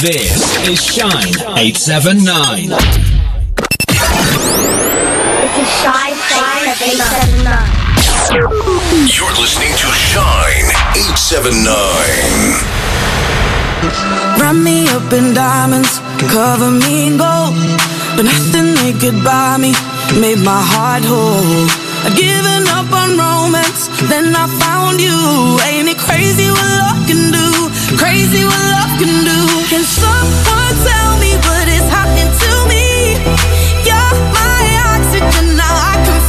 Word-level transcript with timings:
This 0.00 0.56
is 0.66 0.80
Shine 0.82 1.36
879. 1.60 2.72
This 2.72 2.80
is 5.60 5.68
Shy 5.76 6.16
Shine 6.24 6.72
879. 6.72 7.44
You're 9.12 9.36
listening 9.36 9.76
to 9.76 9.92
Shine 9.92 10.72
879. 10.96 11.68
Wrap 14.40 14.56
me 14.56 14.88
up 14.88 15.12
in 15.12 15.34
diamonds, 15.34 16.00
cover 16.32 16.70
me 16.72 17.12
in 17.12 17.20
gold. 17.20 17.52
But 18.16 18.24
nothing 18.24 18.72
they 18.80 18.96
could 18.96 19.20
buy 19.22 19.60
me 19.60 19.76
made 20.16 20.40
my 20.40 20.64
heart 20.64 21.04
whole. 21.04 21.68
I'd 22.08 22.16
given 22.16 22.64
up 22.72 22.88
on 22.88 23.20
romance, 23.20 23.92
then 24.08 24.32
I 24.32 24.48
found 24.64 24.96
you. 24.96 25.60
Ain't 25.68 25.92
it 25.92 25.98
crazy 26.00 26.48
what 26.48 26.64
love 26.88 27.04
can 27.04 27.32
do? 27.36 27.69
Crazy 27.98 28.44
what 28.44 28.64
love 28.70 28.98
can 29.00 29.24
do. 29.24 29.40
Can 29.68 29.82
someone 29.82 30.74
tell 30.86 31.18
me 31.18 31.34
what 31.46 31.66
is 31.66 31.86
happening 31.90 32.30
to 32.42 32.52
me? 32.70 33.18
You're 33.82 34.16
my 34.30 34.62
oxygen, 34.94 35.56
now 35.56 35.74
I 35.74 35.98
can 36.06 36.19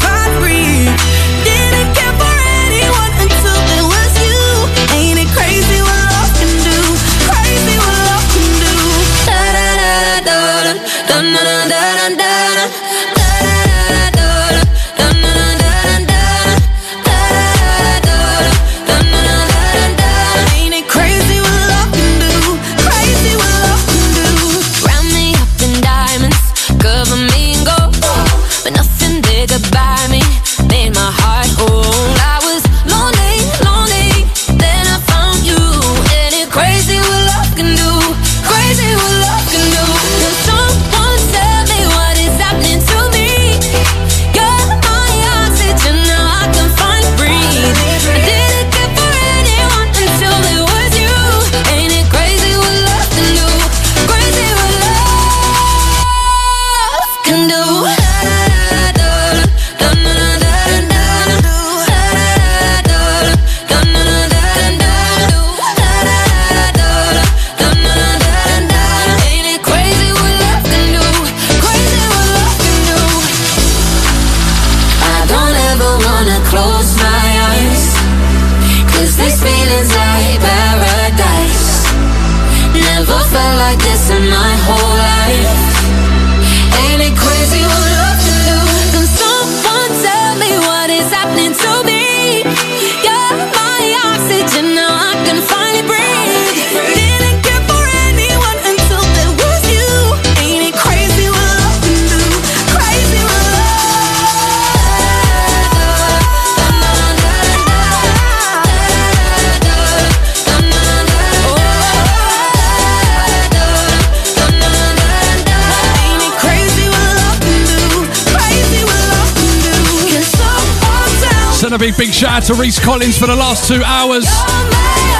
big, 122.01 122.09
big 122.09 122.16
shout 122.16 122.41
out 122.41 122.44
to 122.44 122.56
Reese 122.56 122.79
Collins 122.79 123.17
for 123.17 123.28
the 123.28 123.35
last 123.35 123.67
two 123.67 123.81
hours. 123.85 124.25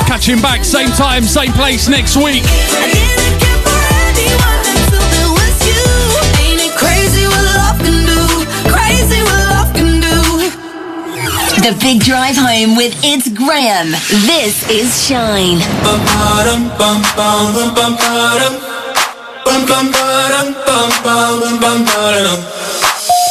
Catch 0.10 0.26
him 0.28 0.42
back, 0.42 0.66
same 0.66 0.90
time, 0.90 1.24
same 1.24 1.52
place 1.54 1.88
next 1.88 2.18
week. 2.18 2.42
I 2.42 2.90
didn't 2.90 3.38
care 3.38 3.62
for 3.62 3.82
anyone 4.10 4.62
until 4.66 5.06
there 5.14 5.30
was 5.30 5.58
you. 5.62 5.86
Ain't 6.42 6.58
it 6.58 6.74
crazy 6.74 7.30
what 7.30 7.44
love 7.54 7.78
can 7.86 8.02
do? 8.10 8.22
Crazy 8.74 9.22
what 9.22 9.42
love 9.54 9.70
can 9.78 10.02
do. 10.02 10.18
The 11.62 11.78
Big 11.78 12.02
Drive 12.02 12.38
Home 12.38 12.76
with 12.76 12.98
It's 13.06 13.30
Graham. 13.30 13.94
This 14.26 14.66
is 14.66 14.90
Shine. 15.06 15.62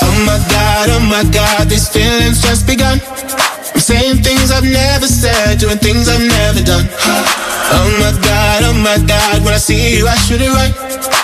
Oh 0.02 0.24
my 0.26 0.38
god, 0.50 0.86
oh 0.90 1.00
my 1.00 1.24
god, 1.32 1.68
these 1.68 1.88
feelings 1.88 2.42
just 2.42 2.66
begun. 2.66 3.00
I'm 4.60 4.66
saying 4.68 4.76
things 4.76 4.76
I've 4.76 4.92
never 4.92 5.06
said, 5.08 5.58
doing 5.58 5.78
things 5.78 6.08
I've 6.08 6.20
never 6.20 6.60
done. 6.60 6.84
Oh 7.72 7.88
my 7.96 8.12
god, 8.20 8.60
oh 8.68 8.76
my 8.76 8.98
god, 9.08 9.40
when 9.40 9.54
I 9.54 9.58
see 9.58 9.96
you, 9.96 10.06
I 10.06 10.16
shoot 10.28 10.40
it 10.40 10.52
right. 10.52 10.74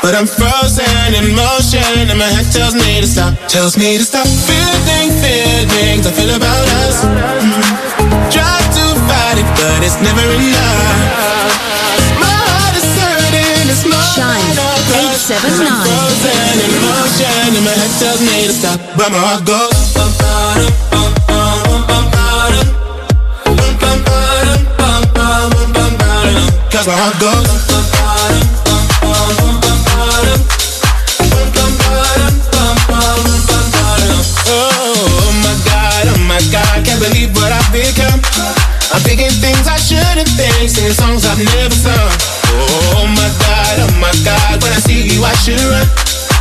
But 0.00 0.14
I'm 0.16 0.24
frozen 0.24 0.88
in 1.12 1.36
motion, 1.36 2.08
and 2.08 2.16
my 2.16 2.30
head 2.32 2.48
tells 2.48 2.72
me 2.72 3.00
to 3.00 3.06
stop, 3.06 3.36
tells 3.48 3.76
me 3.76 3.98
to 3.98 4.04
stop. 4.04 4.24
Feeling 4.24 5.12
feelings 5.20 6.06
I 6.06 6.12
feel 6.16 6.32
about 6.32 6.64
us. 6.86 7.04
Mm. 7.04 8.32
Try 8.32 8.56
to 8.56 8.84
fight 9.04 9.36
it, 9.36 9.48
but 9.60 9.84
it's 9.84 10.00
never 10.00 10.24
enough. 10.32 11.52
My 12.16 12.32
heart 12.32 12.72
is 12.72 12.88
hurting, 12.88 13.68
it's 13.68 13.84
more 13.84 14.00
Shine 14.16 14.48
crush. 14.56 15.28
879. 15.28 15.60
I'm 15.60 15.84
frozen 15.84 16.56
in 16.56 16.72
motion, 16.88 17.48
and 17.52 17.64
my 17.68 17.74
head 17.76 17.92
tells 18.00 18.20
me 18.24 18.48
to 18.48 18.54
stop, 18.56 18.80
but 18.96 19.12
my 19.12 19.20
heart 19.20 19.44
goes. 19.44 20.05
Oh 34.46 35.34
my 35.42 35.50
god, 35.66 36.06
oh 36.14 36.22
my 36.30 36.38
god, 36.54 36.78
I 36.78 36.82
can't 36.86 37.02
believe 37.02 37.34
what 37.34 37.50
I've 37.50 37.66
become. 37.74 38.22
I'm 38.94 39.02
thinking 39.02 39.34
things 39.42 39.66
I 39.66 39.82
shouldn't 39.82 40.30
think, 40.38 40.70
singing 40.70 40.94
songs 40.94 41.26
I've 41.26 41.42
never 41.42 41.74
sung. 41.74 42.12
Oh 42.54 43.02
my 43.10 43.30
god, 43.42 43.82
oh 43.82 43.90
my 43.98 44.14
god, 44.22 44.62
when 44.62 44.70
I 44.70 44.78
see 44.78 45.10
you 45.10 45.26
I 45.26 45.34
should 45.42 45.58
run. 45.58 45.90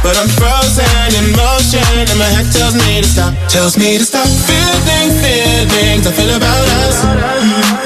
But 0.05 0.13
I'm 0.13 0.29
frozen 0.37 1.09
in 1.17 1.33
motion 1.33 1.81
and 2.05 2.19
my 2.21 2.29
head 2.29 2.45
tells 2.53 2.77
me 2.77 3.01
to 3.01 3.07
stop, 3.09 3.33
tells 3.49 3.81
me 3.81 3.97
to 3.97 4.05
stop 4.05 4.29
feeling 4.45 5.09
feelings 5.25 6.05
I 6.05 6.13
feel 6.13 6.37
about 6.37 6.69
us. 6.85 7.01
Mm. 7.01 7.84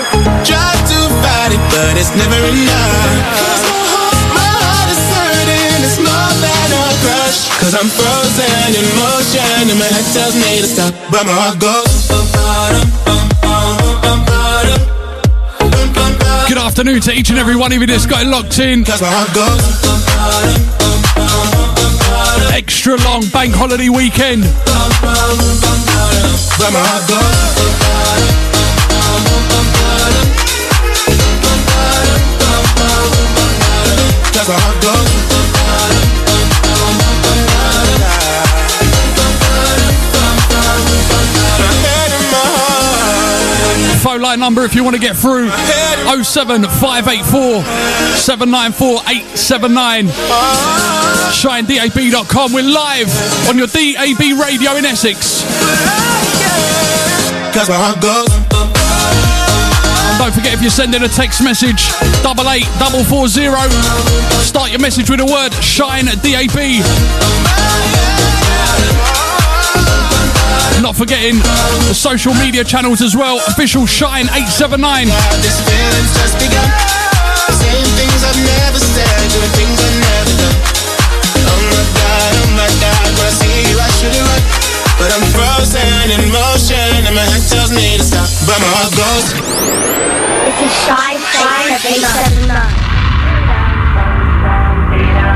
But 1.73 1.93
it's 1.97 2.13
never 2.15 2.39
enough. 2.49 3.29
Cause 3.37 3.63
My 3.69 3.83
heart 3.93 4.17
my 4.33 4.49
heart 4.59 4.89
is 4.93 5.03
hurting, 5.13 5.81
it's 5.85 5.99
more 6.01 6.33
than 6.43 6.69
a 6.73 6.83
crush. 7.03 7.39
Cause 7.61 7.73
I'm 7.77 7.89
frozen 7.89 8.71
in 8.75 8.87
motion 8.97 9.69
and 9.69 9.79
my 9.79 9.89
head 9.89 10.07
tells 10.13 10.35
me 10.35 10.61
to 10.63 10.67
stop, 10.67 10.93
but 11.11 11.23
my 11.25 11.35
heart 11.35 11.59
goes. 11.59 12.09
Good 16.47 16.57
afternoon 16.57 17.01
to 17.01 17.11
each 17.13 17.29
and 17.29 17.37
every 17.37 17.55
one 17.55 17.71
of 17.71 17.79
you 17.79 17.85
that's 17.85 18.07
got 18.07 18.23
it 18.25 18.29
locked 18.29 18.57
in. 18.59 18.83
Cause 18.83 19.01
my 19.01 19.09
heart 19.11 19.31
goes. 19.35 19.61
Extra 22.53 22.97
long 23.05 23.23
bank 23.29 23.53
holiday 23.53 23.89
weekend. 23.89 24.43
But 26.57 26.71
my 26.73 26.81
heart 26.81 27.07
goes. 27.07 28.38
Heart. 34.53 34.79
line 44.29 44.39
number 44.39 44.63
if 44.63 44.75
you 44.75 44.83
want 44.83 44.95
to 44.95 45.01
get 45.01 45.15
through. 45.15 45.49
07584 45.49 47.63
794 48.17 49.01
879. 49.09 50.05
ShineDAB.com. 51.33 52.53
We're 52.53 52.63
live 52.63 53.09
on 53.49 53.57
your 53.57 53.65
DAB 53.67 54.39
radio 54.39 54.75
in 54.75 54.85
Essex. 54.85 55.43
Cause. 57.53 58.28
Don't 60.19 60.35
forget 60.35 60.51
if 60.53 60.61
you're 60.61 60.69
sending 60.69 61.01
a 61.01 61.07
text 61.07 61.41
message, 61.41 61.87
double 62.21 62.43
eight 62.51 62.67
double 62.75 63.07
four 63.07 63.31
zero. 63.31 63.55
Start 64.43 64.69
your 64.69 64.83
message 64.83 65.09
with 65.09 65.23
a 65.23 65.25
word 65.25 65.55
Shine 65.63 66.11
DAB. 66.19 66.83
Not 70.83 70.99
forgetting 70.99 71.39
the 71.87 71.95
social 71.95 72.33
media 72.35 72.63
channels 72.63 73.01
as 73.01 73.15
well. 73.15 73.39
Official 73.47 73.87
Shine 73.87 74.27
879. 74.27 75.07
This 75.39 75.55
feeling's 75.63 76.11
just 76.19 76.35
begun. 76.35 76.67
Saying 77.55 77.87
things 77.95 78.19
I've 78.19 78.43
never 78.43 78.79
said, 78.79 79.23
doing 79.31 79.53
things 79.55 79.79
I've 79.79 79.99
never 80.03 80.33
done. 80.35 80.57
Oh 81.47 81.63
my 81.63 81.83
god, 81.95 82.31
oh 82.43 82.49
my 82.59 82.69
god, 82.83 83.07
when 83.15 83.23
I 83.23 83.33
see 83.39 83.71
you 83.71 83.75
I 83.79 83.89
should 83.95 84.15
have 84.15 84.27
run. 84.27 84.43
But 84.99 85.15
I'm 85.15 85.25
frozen 85.31 86.11
in 86.11 86.27
motion 86.27 87.07
and 87.07 87.15
my 87.15 87.23
head 87.23 87.43
tells 87.47 87.71
me 87.71 87.95
to 87.95 88.03
stop. 88.03 88.27
But 88.43 88.59
my 88.59 88.67
heart 88.75 88.91
goes. 88.99 89.88
This 90.49 90.65
is 90.65 90.73
Shy 90.81 91.13
Shy 91.29 91.61
of 91.75 91.85
879. 91.85 92.57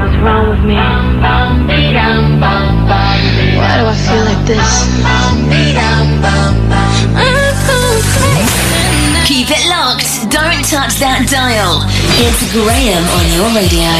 What's 0.02 0.18
wrong 0.26 0.50
with 0.50 0.66
me? 0.66 0.74
Why 3.54 3.78
do 3.78 3.86
I 3.86 3.94
feel 3.94 4.26
like 4.26 4.42
this? 4.50 4.90
Keep 9.28 9.54
it 9.54 9.70
locked. 9.70 10.10
Don't 10.34 10.66
touch 10.66 10.98
that 10.98 11.30
dial. 11.30 11.86
It's 12.18 12.42
Graham 12.52 13.06
on 13.14 13.30
your 13.38 13.54
radio. 13.54 13.94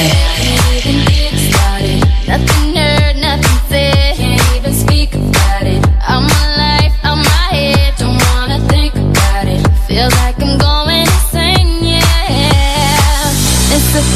Nothing 2.26 2.74
heard, 2.76 3.14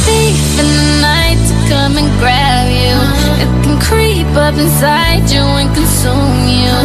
thief 0.08 0.40
in 0.62 0.68
the 0.80 0.88
night 1.04 1.40
to 1.50 1.54
come 1.72 1.94
and 2.00 2.10
grab 2.20 2.68
you. 2.72 2.96
It 3.44 3.50
can 3.64 3.76
creep 3.88 4.32
up 4.46 4.56
inside 4.56 5.28
you 5.30 5.44
and 5.60 5.70
consume 5.76 6.40
you. 6.48 6.76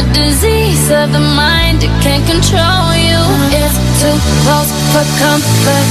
A 0.00 0.02
disease 0.16 0.88
of 1.00 1.12
the 1.12 1.20
mind, 1.20 1.84
it 1.84 1.94
can't 2.04 2.24
control 2.24 2.88
you. 3.08 3.20
It's 3.60 3.76
too 4.00 4.16
close 4.42 4.70
for 4.92 5.04
comfort. 5.20 5.86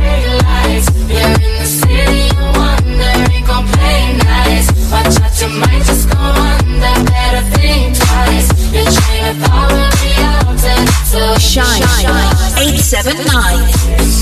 Realize 0.00 0.86
you're 1.12 1.36
in 1.48 1.54
the 1.60 1.68
city 1.82 2.26
of 2.40 2.48
wonder, 2.56 3.14
ain't 3.32 3.46
gon' 3.46 3.66
play 3.76 4.02
nice. 4.32 4.68
Watch 4.90 5.16
out, 5.24 5.34
you 5.40 5.48
might 5.60 5.82
just 5.84 6.08
go 6.10 6.20
under. 6.20 7.13
So 11.10 11.38
Shine 11.38 11.82
879. 12.58 14.14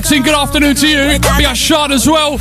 In. 0.00 0.22
Good 0.22 0.34
afternoon 0.34 0.74
to 0.76 0.88
you. 0.88 1.18
Got 1.18 1.36
Be 1.36 1.44
a 1.44 1.54
shot 1.54 1.92
as 1.92 2.08
well. 2.08 2.38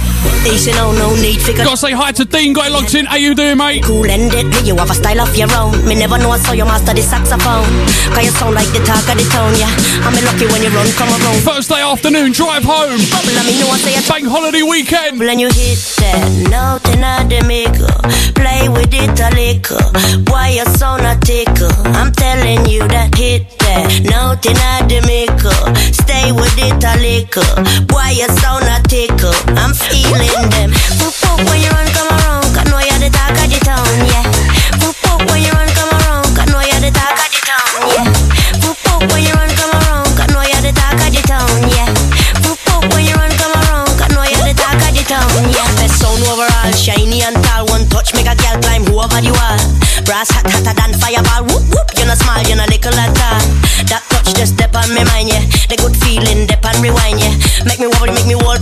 Decent, 0.47 0.79
no, 0.79 0.89
oh, 0.89 0.95
no 0.95 1.21
need 1.21 1.41
figure. 1.43 1.65
Gotta 1.65 1.75
say 1.75 1.91
hi 1.91 2.13
to 2.13 2.23
Dean, 2.23 2.53
got 2.53 2.67
it 2.67 2.71
locked 2.71 2.95
in. 2.95 3.05
How 3.05 3.17
you 3.17 3.35
doing, 3.35 3.57
mate? 3.57 3.83
Cool 3.83 4.07
and 4.07 4.31
deadly, 4.31 4.63
you 4.63 4.75
have 4.77 4.89
a 4.89 4.95
style 4.95 5.19
of 5.19 5.35
your 5.35 5.51
own. 5.51 5.75
Me 5.85 5.93
never 5.93 6.17
know 6.17 6.31
I 6.31 6.39
saw 6.39 6.53
you 6.53 6.63
master 6.63 6.93
the 6.93 7.01
saxophone. 7.03 7.67
Cause 8.15 8.23
you 8.23 8.31
sound 8.31 8.55
like 8.55 8.71
the 8.71 8.79
talk 8.87 9.03
of 9.03 9.19
the 9.19 9.27
town, 9.27 9.51
yeah. 9.59 9.67
I'm 10.07 10.15
lucky 10.23 10.47
when 10.47 10.63
you 10.63 10.71
run, 10.71 10.87
come 10.95 11.11
around. 11.11 11.43
Thursday 11.43 11.83
afternoon, 11.83 12.31
drive 12.31 12.63
home. 12.63 12.95
Bubble, 13.11 13.35
I 13.35 13.43
mean, 13.43 13.59
no 13.59 13.67
one 13.67 13.83
Bank 14.07 14.25
holiday 14.25 14.63
weekend. 14.63 15.19
When 15.19 15.37
you 15.37 15.51
hit 15.51 15.79
that 15.99 16.31
nothing 16.47 17.03
I 17.03 17.27
the 17.27 17.43
maker, 17.43 17.91
play 18.39 18.69
with 18.71 18.95
it 18.95 19.19
a 19.19 19.29
little. 19.35 19.83
Why 20.31 20.55
you 20.55 20.65
so 20.79 20.95
not 20.95 21.21
tickle? 21.21 21.75
I'm 21.91 22.13
telling 22.15 22.71
you 22.71 22.87
that 22.87 23.13
hit 23.19 23.58
nothing 24.03 24.59
the 24.89 24.99
maker, 25.07 25.55
stay 25.93 26.31
with 26.31 26.57
it 26.57 26.83
a 26.83 26.93
little. 26.99 27.45
Why 27.93 28.11
you 28.11 28.27
so 28.41 28.59
not 28.59 28.89
tickle? 28.89 29.35
I'm 29.55 29.73
feeling 29.73 30.49
them. 30.49 30.71
Whoop 30.99 31.15
whoop 31.23 31.39
when 31.47 31.61
you 31.61 31.69
run 31.71 31.87
come 31.93 32.09
around, 32.09 32.51
I 32.57 32.63
know 32.67 32.81
you're 32.81 32.99
the 32.99 33.09
talk 33.13 33.37
of 33.37 33.47
the 33.47 33.59
town, 33.63 33.85
yeah. 34.09 34.25
Whoop 34.81 34.97
whoop 35.05 35.21
when 35.29 35.43
you 35.45 35.51
run 35.53 35.69
come 35.77 35.91
around, 35.93 36.33
I 36.35 36.45
know 36.51 36.63
you're 36.63 36.81
the 36.81 36.91
talk 36.91 37.19
of 37.19 37.29
the 37.31 37.39
town, 37.45 37.71
yeah. 38.17 38.29
Whoop 38.59 38.79
when 39.13 39.23
you 39.23 39.33
run 39.37 39.51
come 39.55 39.71
around, 39.71 40.17
I 40.17 40.25
know 40.33 40.43
you're 40.43 40.63
the 40.65 40.73
the 40.73 41.21
town, 41.23 41.47
yeah. 41.71 41.87
Whoop 42.43 42.59
when 42.91 43.05
you 43.05 43.15
run 43.15 43.31
come 43.37 43.53
around, 43.55 43.95
I 44.01 44.07
know 44.11 44.25
you're 44.25 44.49
the 44.49 44.55
the 44.57 45.03
town, 45.07 45.45
yeah. 45.53 45.69
Best 45.79 46.01
sound 46.01 46.23
overall, 46.27 46.71
shiny 46.73 47.21
and 47.23 47.37
tall. 47.45 47.65
One 47.69 47.87
touch 47.87 48.13
make 48.13 48.27
a 48.27 48.35
girl 48.35 48.57
climb 48.59 48.83
over 48.91 49.21
the 49.21 49.31
wall. 49.31 49.59
Brass 50.03 50.31
hot 50.31 50.49
hotter 50.49 50.73
than 50.75 50.91
fireball. 50.99 51.45
Whoop 51.47 51.63
whoop, 51.71 51.87
you 51.97 52.05
know 52.05 52.15
small, 52.15 52.41
you 52.43 52.55
know 52.55 52.65
little 52.67 52.97
at 52.97 53.15
all. 53.15 53.48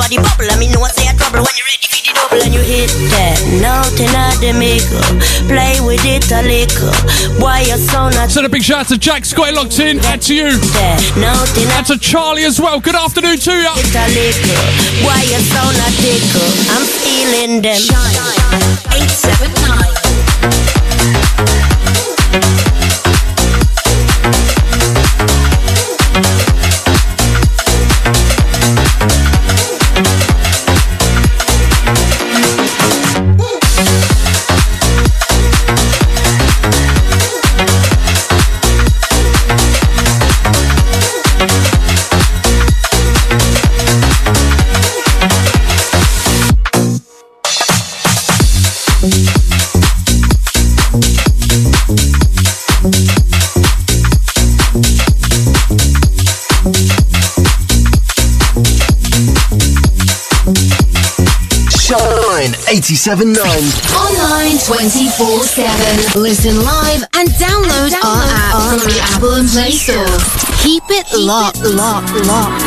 Whole 0.08 0.16
body 0.16 0.18
bubble. 0.18 0.52
I 0.52 0.56
mean, 0.60 0.72
no 0.72 0.80
one 0.80 0.92
say 0.92 1.08
a 1.08 1.14
trouble. 1.16 1.44
double. 1.44 1.48
When 1.48 1.56
you 1.58 1.66
ready 1.68 1.88
for 1.88 2.00
the 2.00 2.14
double 2.16 2.40
and 2.44 2.54
you 2.54 2.62
hit 2.64 2.92
that. 3.12 3.40
Nothing 3.60 4.12
at 4.16 4.40
the 4.40 4.54
maker. 4.56 5.04
Play 5.48 5.80
with 5.84 6.04
it 6.06 6.32
a 6.32 6.42
little. 6.44 6.92
Boy, 7.40 7.68
your 7.68 7.78
sound 7.78 8.16
not 8.16 8.32
Send 8.32 8.46
a 8.46 8.50
big 8.50 8.64
shout 8.64 8.88
out 8.88 8.88
to 8.88 8.98
Jack 8.98 9.26
Scott 9.26 9.54
locked 9.54 9.80
in. 9.80 10.00
Out 10.06 10.22
to 10.24 10.36
you. 10.36 10.58
that. 10.80 11.02
Nothing 11.18 11.68
Out 11.76 11.90
at 11.90 12.00
to 12.00 12.00
Charlie 12.00 12.46
as 12.46 12.60
well. 12.60 12.80
Good 12.80 12.96
afternoon 12.96 13.38
to 13.38 13.52
you. 13.52 13.68
it 13.76 13.96
a 13.96 14.08
little. 14.16 14.64
Boy, 15.04 15.22
your 15.28 15.44
sound 15.52 15.76
not 15.78 15.94
tickle. 16.00 16.52
I'm 16.72 16.86
feeling 16.86 17.62
them. 17.62 17.80
Shine 17.80 18.16
879. 18.96 20.08
Shine 22.38 22.77
87.9. 63.08 63.40
Online 63.96 64.60
24 64.60 65.44
7. 65.44 66.20
Listen 66.22 66.60
live 66.62 67.04
and 67.14 67.30
download, 67.40 67.94
our 68.04 68.04
app 68.04 68.68
from 68.68 68.80
the 68.84 69.00
Apple 69.02 69.36
and 69.36 69.48
Play 69.48 69.72
Store. 69.72 70.06
Keep 70.62 70.84
it 70.90 71.08
locked, 71.18 71.62
locked, 71.64 72.12
locked. 72.28 72.66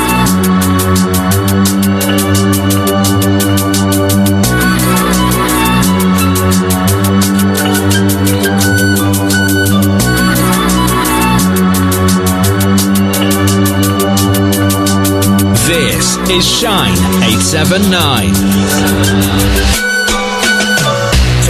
This 15.67 16.17
is 16.31 16.47
Shine 16.47 16.97
879. 17.23 19.60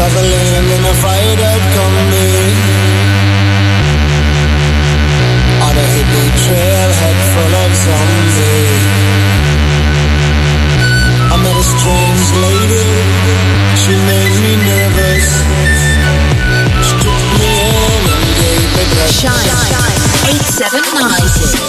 Traveling 0.00 0.64
in 0.72 0.82
a 0.82 0.94
fired 0.94 1.64
combi. 1.76 2.32
On 5.60 5.76
a 5.76 5.86
hippie 5.92 6.32
trail 6.40 6.90
head 7.00 7.18
full 7.32 7.54
of 7.60 7.72
zombies. 7.84 8.80
I 11.28 11.36
met 11.44 11.52
a 11.52 11.64
strange 11.72 12.26
lady. 12.48 12.88
She 13.76 13.92
made 14.08 14.36
me 14.40 14.52
nervous. 14.72 15.28
She 16.80 16.94
took 17.04 17.24
me 17.36 17.52
in 17.60 18.02
and 18.08 18.24
gave 18.40 18.56
me 18.56 18.68
breakfast. 18.72 19.20
Shine. 19.20 19.52
879. 20.32 21.59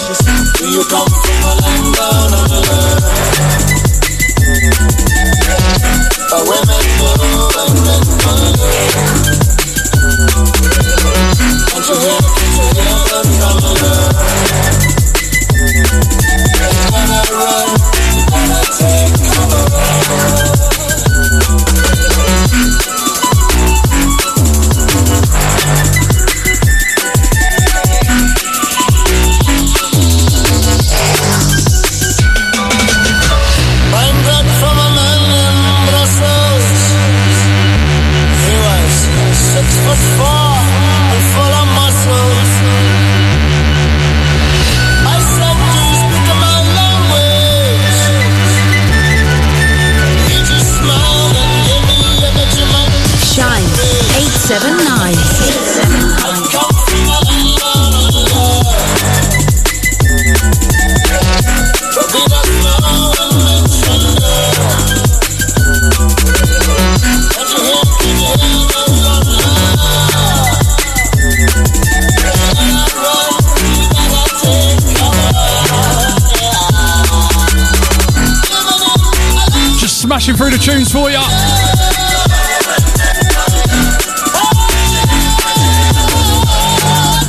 Through 80.42 80.50
the 80.50 80.58
tunes 80.58 80.90
for 80.90 81.08
you. 81.08 81.18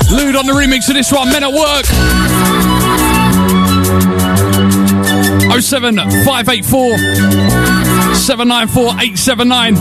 Luude 0.09 0.35
on 0.35 0.47
the 0.47 0.53
remix 0.53 0.89
of 0.89 0.95
this 0.95 1.11
one, 1.11 1.29
Men 1.29 1.43
at 1.43 1.53
Work. 1.53 1.85
07584 5.61 6.97
794 8.15 8.83
879. 8.99 9.75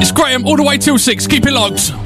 It's 0.00 0.12
Graham 0.12 0.46
all 0.46 0.56
the 0.56 0.62
way 0.62 0.78
till 0.78 0.98
six. 0.98 1.26
Keep 1.26 1.46
it 1.46 1.52
locked. 1.52 2.01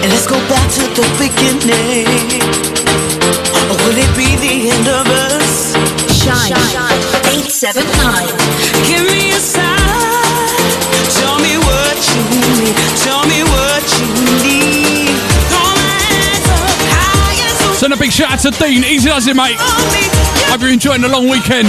And 0.03 0.09
let's 0.11 0.27
go 0.27 0.37
back 0.47 0.67
to 0.77 0.83
the 0.95 1.05
beginning. 1.19 2.41
Or 3.69 3.75
will 3.85 3.97
it 3.97 4.11
be 4.15 4.35
the 4.39 4.71
end 4.71 4.87
of 4.87 5.07
us? 5.07 5.73
Shine 6.15 6.51
879. 6.51 8.27
Give 8.87 9.05
me 9.05 9.31
a 9.31 9.39
sign. 9.39 9.71
Tell 11.19 11.37
me 11.39 11.57
what 11.57 11.97
you 12.11 12.21
need. 12.31 12.75
Tell 13.03 13.23
me 13.27 13.43
what 13.43 13.83
you 13.99 14.07
need. 14.43 15.15
Throw 15.49 15.69
my 15.75 16.01
hands 16.09 16.47
up 16.49 16.79
high 16.91 17.75
Send 17.75 17.93
a 17.93 17.97
big 17.97 18.11
shout 18.11 18.31
out 18.31 18.39
to 18.39 18.51
Dean. 18.51 18.83
Easy 18.83 19.09
does 19.09 19.27
it, 19.27 19.35
mate. 19.35 19.57
show. 19.59 20.51
Hope 20.51 20.61
you're 20.61 20.73
enjoying 20.73 21.01
the 21.01 21.09
long 21.09 21.29
weekend. 21.29 21.67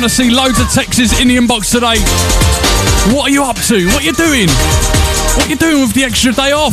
Want 0.00 0.10
to 0.10 0.16
see 0.16 0.30
loads 0.30 0.58
of 0.58 0.66
texts 0.70 1.20
in 1.20 1.28
the 1.28 1.36
inbox 1.36 1.70
today. 1.70 2.00
What 3.14 3.28
are 3.28 3.30
you 3.30 3.44
up 3.44 3.56
to? 3.56 3.86
What 3.88 4.00
are 4.00 4.06
you 4.06 4.14
doing? 4.14 4.48
What 5.36 5.44
are 5.44 5.50
you 5.50 5.56
doing 5.56 5.80
with 5.82 5.92
the 5.92 6.04
extra 6.04 6.32
day 6.32 6.52
off? 6.52 6.72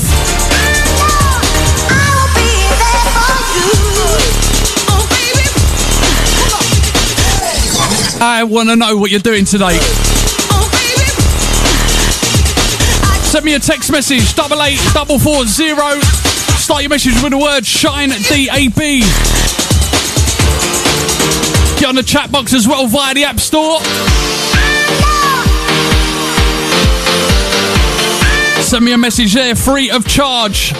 I 8.21 8.45
want 8.47 8.69
to 8.69 8.77
know 8.77 8.95
what 8.95 9.11
you're 9.11 9.19
doing 9.19 9.43
today. 9.43 9.77
Send 13.25 13.43
me 13.43 13.55
a 13.55 13.59
text 13.59 13.91
message, 13.91 14.35
double 14.35 14.63
eight 14.63 14.79
double 14.93 15.19
four 15.19 15.45
zero. 15.45 15.99
Start 16.55 16.83
your 16.83 16.89
message 16.89 17.21
with 17.21 17.31
the 17.31 17.37
word 17.37 17.65
shine 17.65 18.11
D 18.29 18.47
A 18.53 18.69
B. 18.69 19.03
Get 21.79 21.85
on 21.85 21.95
the 21.95 22.03
chat 22.03 22.31
box 22.31 22.53
as 22.53 22.67
well 22.67 22.87
via 22.87 23.13
the 23.13 23.23
App 23.23 23.39
Store. 23.39 23.79
Send 28.63 28.83
me 28.83 28.93
a 28.93 28.97
message 28.97 29.33
there, 29.33 29.55
free 29.55 29.91
of 29.91 30.05
charge. 30.07 30.73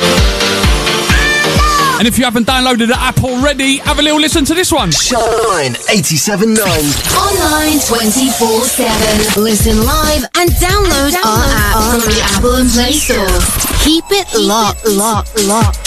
And 1.99 2.07
if 2.07 2.17
you 2.17 2.25
haven't 2.25 2.45
downloaded 2.47 2.87
the 2.89 2.99
app 2.99 3.23
already, 3.23 3.77
have 3.77 3.97
a 3.99 4.01
little 4.01 4.19
listen 4.19 4.43
to 4.45 4.53
this 4.53 4.71
one. 4.71 4.91
Shine 4.91 5.73
87.9. 5.73 6.57
Online 7.17 7.79
24 7.79 8.65
7. 8.65 9.43
Listen 9.43 9.83
live 9.83 10.23
and 10.35 10.49
download 10.51 11.13
our 11.13 11.45
app 11.47 12.01
from 12.01 12.11
the 12.11 12.21
Apple 12.23 12.55
and 12.55 12.69
Play 12.69 12.93
Store. 12.93 13.25
Keep 13.83 14.05
it 14.11 14.27
locked, 14.39 14.85
locked, 14.85 15.43
locked. 15.45 15.86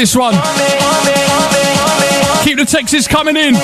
This 0.00 0.16
one. 0.16 0.32
Keep 2.42 2.56
the 2.56 2.64
texts 2.64 3.06
coming 3.06 3.36
in. 3.36 3.54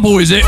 Bubble, 0.00 0.18
is 0.20 0.30
it? 0.30 0.42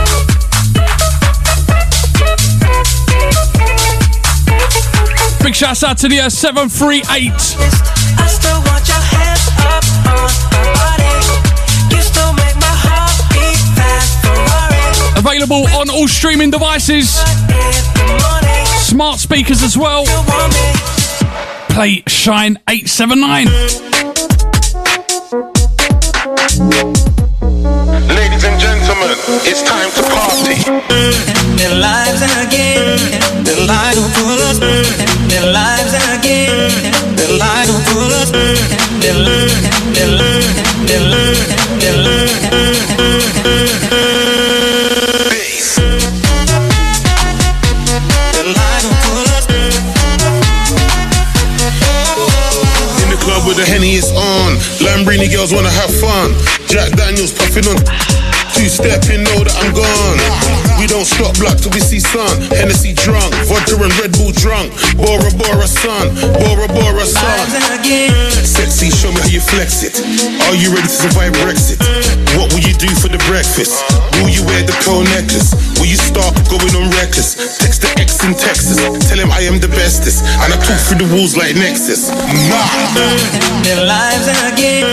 Big 5.43 5.55
shouts 5.55 5.85
out 5.85 5.99
to 5.99 6.09
the 6.09 6.19
uh, 6.21 6.31
738. 6.31 7.05
I 7.05 8.27
still 8.27 8.57
want 8.65 8.89
your 8.89 8.97
hands 8.97 9.45
up 9.69 9.85
on 10.09 10.33
my 10.49 10.65
body. 10.81 11.13
You 11.95 12.01
still 12.01 12.33
make 12.33 12.57
my 12.57 12.73
heart 12.73 13.13
beat 13.37 13.61
fast. 13.77 14.25
Ferrari 14.25 15.21
Available 15.21 15.69
on 15.77 15.91
all 15.91 16.09
streaming 16.09 16.51
devices, 16.51 17.21
in 17.21 17.47
the 17.47 18.17
morning. 18.25 18.67
smart 18.81 19.19
speakers 19.21 19.63
as 19.63 19.77
well. 19.77 20.05
You 20.07 20.25
want 20.27 20.55
me? 20.55 20.73
Play 21.69 22.03
Shine 22.07 22.57
879. 22.67 23.84
Till 61.65 61.73
we 61.73 61.81
see 61.81 61.99
sun. 61.99 62.37
Hennessy 62.53 62.93
drunk, 62.93 63.33
vodka 63.49 63.81
and 63.81 63.93
Red 63.97 64.13
Bull 64.13 64.37
drunk. 64.37 64.69
Bora 65.01 65.33
Bora 65.33 65.65
sun, 65.65 66.13
Bora 66.37 66.69
Bora 66.69 67.09
sun. 67.09 67.41
Sexy, 68.45 68.93
show 68.93 69.09
me 69.09 69.21
how 69.25 69.33
you 69.33 69.41
flex 69.41 69.81
it. 69.81 69.97
Are 70.45 70.59
you 70.61 70.69
ready 70.69 70.85
to 70.85 70.93
survive 71.09 71.33
Brexit? 71.41 71.81
What 72.37 72.53
will 72.53 72.61
you 72.61 72.77
do 72.77 72.93
for 73.01 73.09
the 73.09 73.17
breakfast? 73.25 73.81
Will 74.21 74.29
you 74.29 74.45
wear 74.45 74.61
the 74.69 74.77
pearl 74.85 75.01
necklace? 75.17 75.57
Will 75.81 75.89
you 75.89 75.97
start 75.97 76.37
going 76.53 76.69
on 76.77 76.93
reckless? 77.01 77.57
Text 77.57 77.81
the 77.81 77.89
ex 77.97 78.21
in 78.21 78.37
Texas, 78.37 78.77
tell 79.09 79.17
him 79.17 79.33
I 79.33 79.49
am 79.49 79.57
the 79.59 79.73
bestest. 79.73 80.21
And 80.45 80.53
I 80.53 80.57
talk 80.61 80.77
through 80.85 81.01
the 81.01 81.09
walls 81.17 81.33
like 81.37 81.57
Nexus. 81.57 82.13
Nah. 82.13 82.69
Their 83.65 83.81
lives 83.89 84.29
again, 84.53 84.85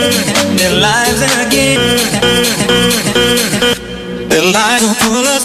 their 0.56 0.72
lives 0.72 1.20
again. 1.44 1.82
Their 4.32 4.48
lives 4.50 4.82
will 4.82 4.94
pull 4.94 5.26
us. 5.28 5.41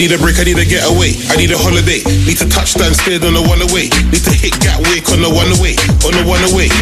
Need 0.00 0.16
a 0.16 0.18
break, 0.18 0.40
I 0.40 0.48
need 0.48 0.56
a 0.56 0.64
getaway, 0.64 1.12
I 1.28 1.36
need 1.36 1.52
a 1.52 1.60
holiday. 1.60 2.00
Need 2.24 2.40
to 2.40 2.48
touchdown, 2.48 2.96
stayed 2.96 3.20
on 3.20 3.36
the 3.36 3.44
one 3.44 3.60
away. 3.60 3.92
Need 4.08 4.24
to 4.24 4.32
hit 4.32 4.56
Gatwick 4.64 5.04
on 5.12 5.20
the 5.20 5.28
one 5.28 5.52
away, 5.60 5.76
on 6.08 6.16
the 6.16 6.24
one 6.24 6.40
away. 6.48 6.72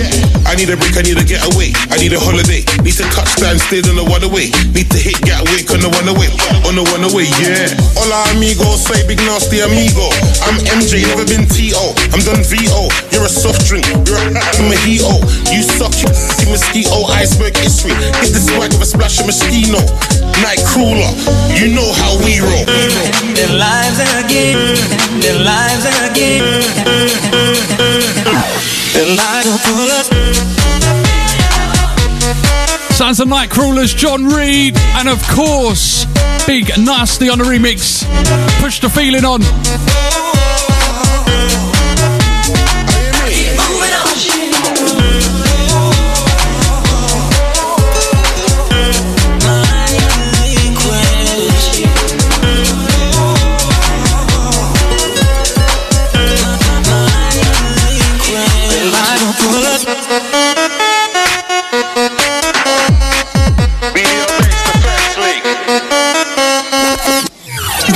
I 0.46 0.54
need 0.54 0.70
a 0.70 0.78
break, 0.78 0.94
I 0.94 1.02
need 1.02 1.18
a 1.18 1.26
getaway, 1.26 1.74
I 1.90 1.98
need 1.98 2.14
a 2.14 2.20
holiday. 2.22 2.62
Need 2.86 2.94
to 3.02 3.06
touchdown, 3.10 3.58
stayed 3.58 3.90
on 3.90 3.98
the 3.98 4.06
one 4.06 4.22
away. 4.22 4.54
Need 4.70 4.94
to 4.94 5.00
hit 5.02 5.18
Gatwick 5.26 5.66
on 5.74 5.82
the 5.82 5.90
one 5.90 6.06
away, 6.06 6.30
on 6.62 6.78
the 6.78 6.86
one 6.94 7.02
away, 7.02 7.26
yeah. 7.42 7.74
Hola 7.98 8.22
amigo, 8.30 8.78
say 8.78 9.02
big 9.10 9.18
nasty 9.26 9.66
amigo. 9.66 10.14
I'm 10.46 10.62
MJ, 10.78 11.02
never 11.10 11.26
been 11.26 11.50
T.O. 11.50 11.98
I'm 12.14 12.22
done 12.22 12.46
V.O. 12.46 12.86
You're 13.10 13.26
a 13.26 13.32
soft 13.32 13.66
drink, 13.66 13.90
you're 14.06 14.22
a 14.22 14.30
mojito. 14.70 15.18
You 15.50 15.66
suck, 15.66 15.90
you 16.38 16.46
mosquito, 16.54 17.02
iceberg 17.10 17.58
history. 17.58 17.98
Get 18.22 18.30
the 18.30 18.38
swag 18.38 18.70
of 18.70 18.78
a 18.78 18.86
splash 18.86 19.18
of 19.18 19.26
mosquito. 19.26 19.82
Night 20.42 20.62
crueler, 20.64 21.12
you 21.58 21.74
know 21.74 21.92
how 21.92 22.16
we 22.24 22.40
roll. 22.40 22.64
Their 23.34 23.52
lives 23.58 23.98
again, 24.22 24.76
their 25.20 25.38
lives 25.38 25.84
again. 26.08 26.62
Their 28.94 29.16
lives 29.16 29.46
will 29.46 29.58
pull 29.58 29.90
us. 29.90 30.08
Sounds 32.96 33.20
of 33.20 33.28
Nightcrawlers, 33.28 33.96
John 33.96 34.26
Reid, 34.26 34.76
and 34.96 35.08
of 35.08 35.22
course, 35.28 36.04
Big 36.46 36.66
Narstie 36.76 37.30
on 37.30 37.38
the 37.38 37.44
remix. 37.44 38.04
Push 38.60 38.80
the 38.80 38.88
feeling 38.88 39.24
on. 39.24 39.40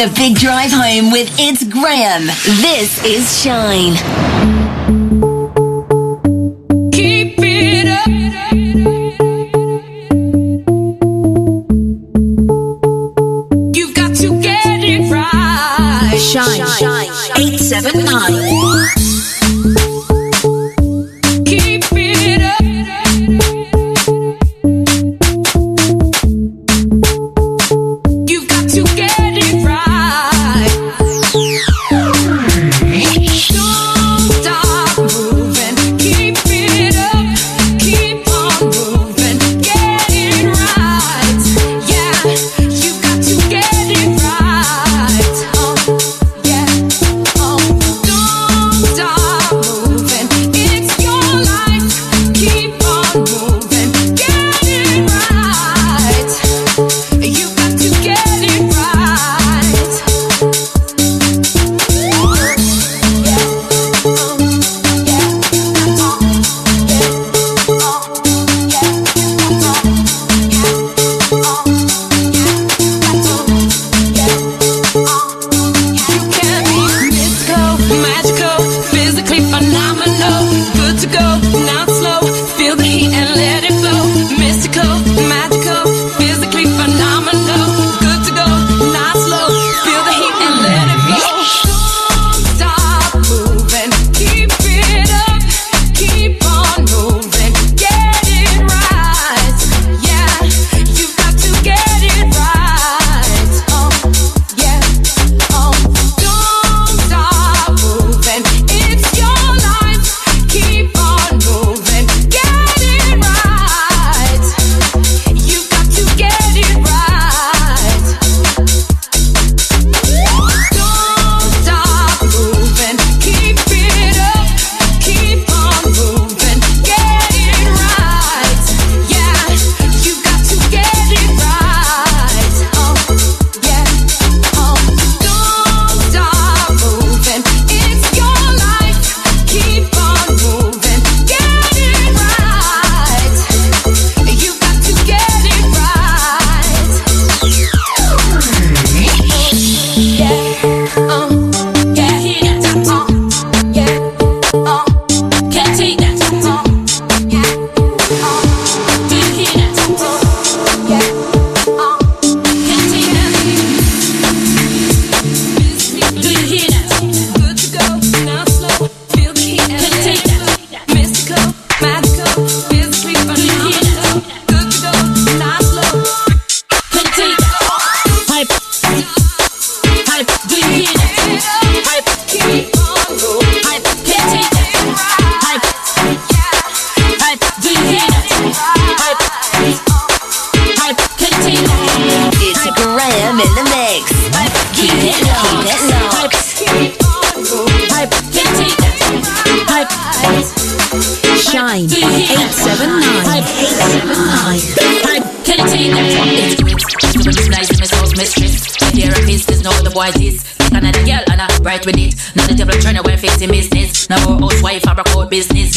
The 0.02 0.12
Big 0.16 0.34
Drive 0.34 0.72
Home 0.72 1.12
with 1.12 1.32
It's 1.38 1.62
Graham. 1.62 2.26
This 2.60 3.04
is 3.04 3.40
Shine. 3.40 5.01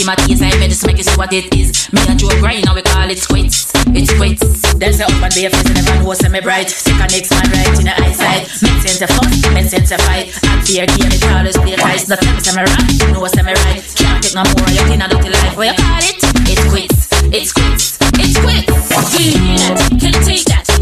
My 0.05 0.13
teeth 0.13 0.37
I 0.37 0.53
medicine 0.61 0.85
make 0.85 0.97
you 0.97 1.03
see 1.03 1.17
what 1.17 1.33
it 1.33 1.49
is. 1.57 1.89
Me 1.91 1.97
and 2.05 2.19
Joe 2.19 2.29
grind 2.37 2.65
now 2.65 2.75
we 2.75 2.83
call 2.83 3.09
it 3.09 3.17
quits. 3.25 3.73
It's 3.89 4.13
quits. 4.13 4.45
There's 4.77 5.01
a 5.01 5.09
up 5.09 5.17
and 5.17 5.33
be 5.33 5.45
a 5.45 5.49
face 5.49 5.65
and 5.65 5.81
everyone 5.81 6.05
knows 6.05 6.21
me 6.29 6.41
bright. 6.41 6.69
Sick 6.69 6.93
and 6.93 7.09
next 7.09 7.33
man 7.33 7.49
right 7.49 7.73
in 7.73 7.89
the 7.89 7.95
eyesight. 7.97 8.45
Make 8.61 8.85
sense 8.85 9.01
of 9.01 9.09
fuss, 9.17 9.33
make 9.49 9.65
sense 9.65 9.89
of 9.89 9.99
fight. 10.05 10.29
And 10.45 10.61
fear 10.61 10.85
game 10.85 11.09
it 11.09 11.25
always 11.25 11.57
play 11.57 11.73
tight. 11.73 12.05
Not 12.05 12.21
tell 12.21 12.37
me 12.37 12.41
say 12.45 12.53
me 12.53 12.61
right, 12.61 13.13
know 13.17 13.25
say 13.25 13.41
me 13.41 13.53
right. 13.65 13.81
Can't 13.97 14.21
take 14.21 14.37
no 14.37 14.45
more 14.45 14.69
of 14.69 14.77
your 14.77 14.85
clean 14.85 15.01
and 15.01 15.09
dirty 15.09 15.29
life. 15.33 15.57
What 15.57 15.73
you 15.73 15.77
call 15.81 15.97
it? 16.05 16.21
It's 16.53 16.63
quits. 16.69 17.09
It's 17.33 17.49
quits. 17.49 17.97
It's 18.21 18.37
quits. 18.37 19.17
Do 19.17 19.23
you 19.25 19.41
hear 19.41 19.57
that? 19.57 19.89
Can 19.97 20.13
you 20.13 20.21
take 20.21 20.45
that? 20.53 20.74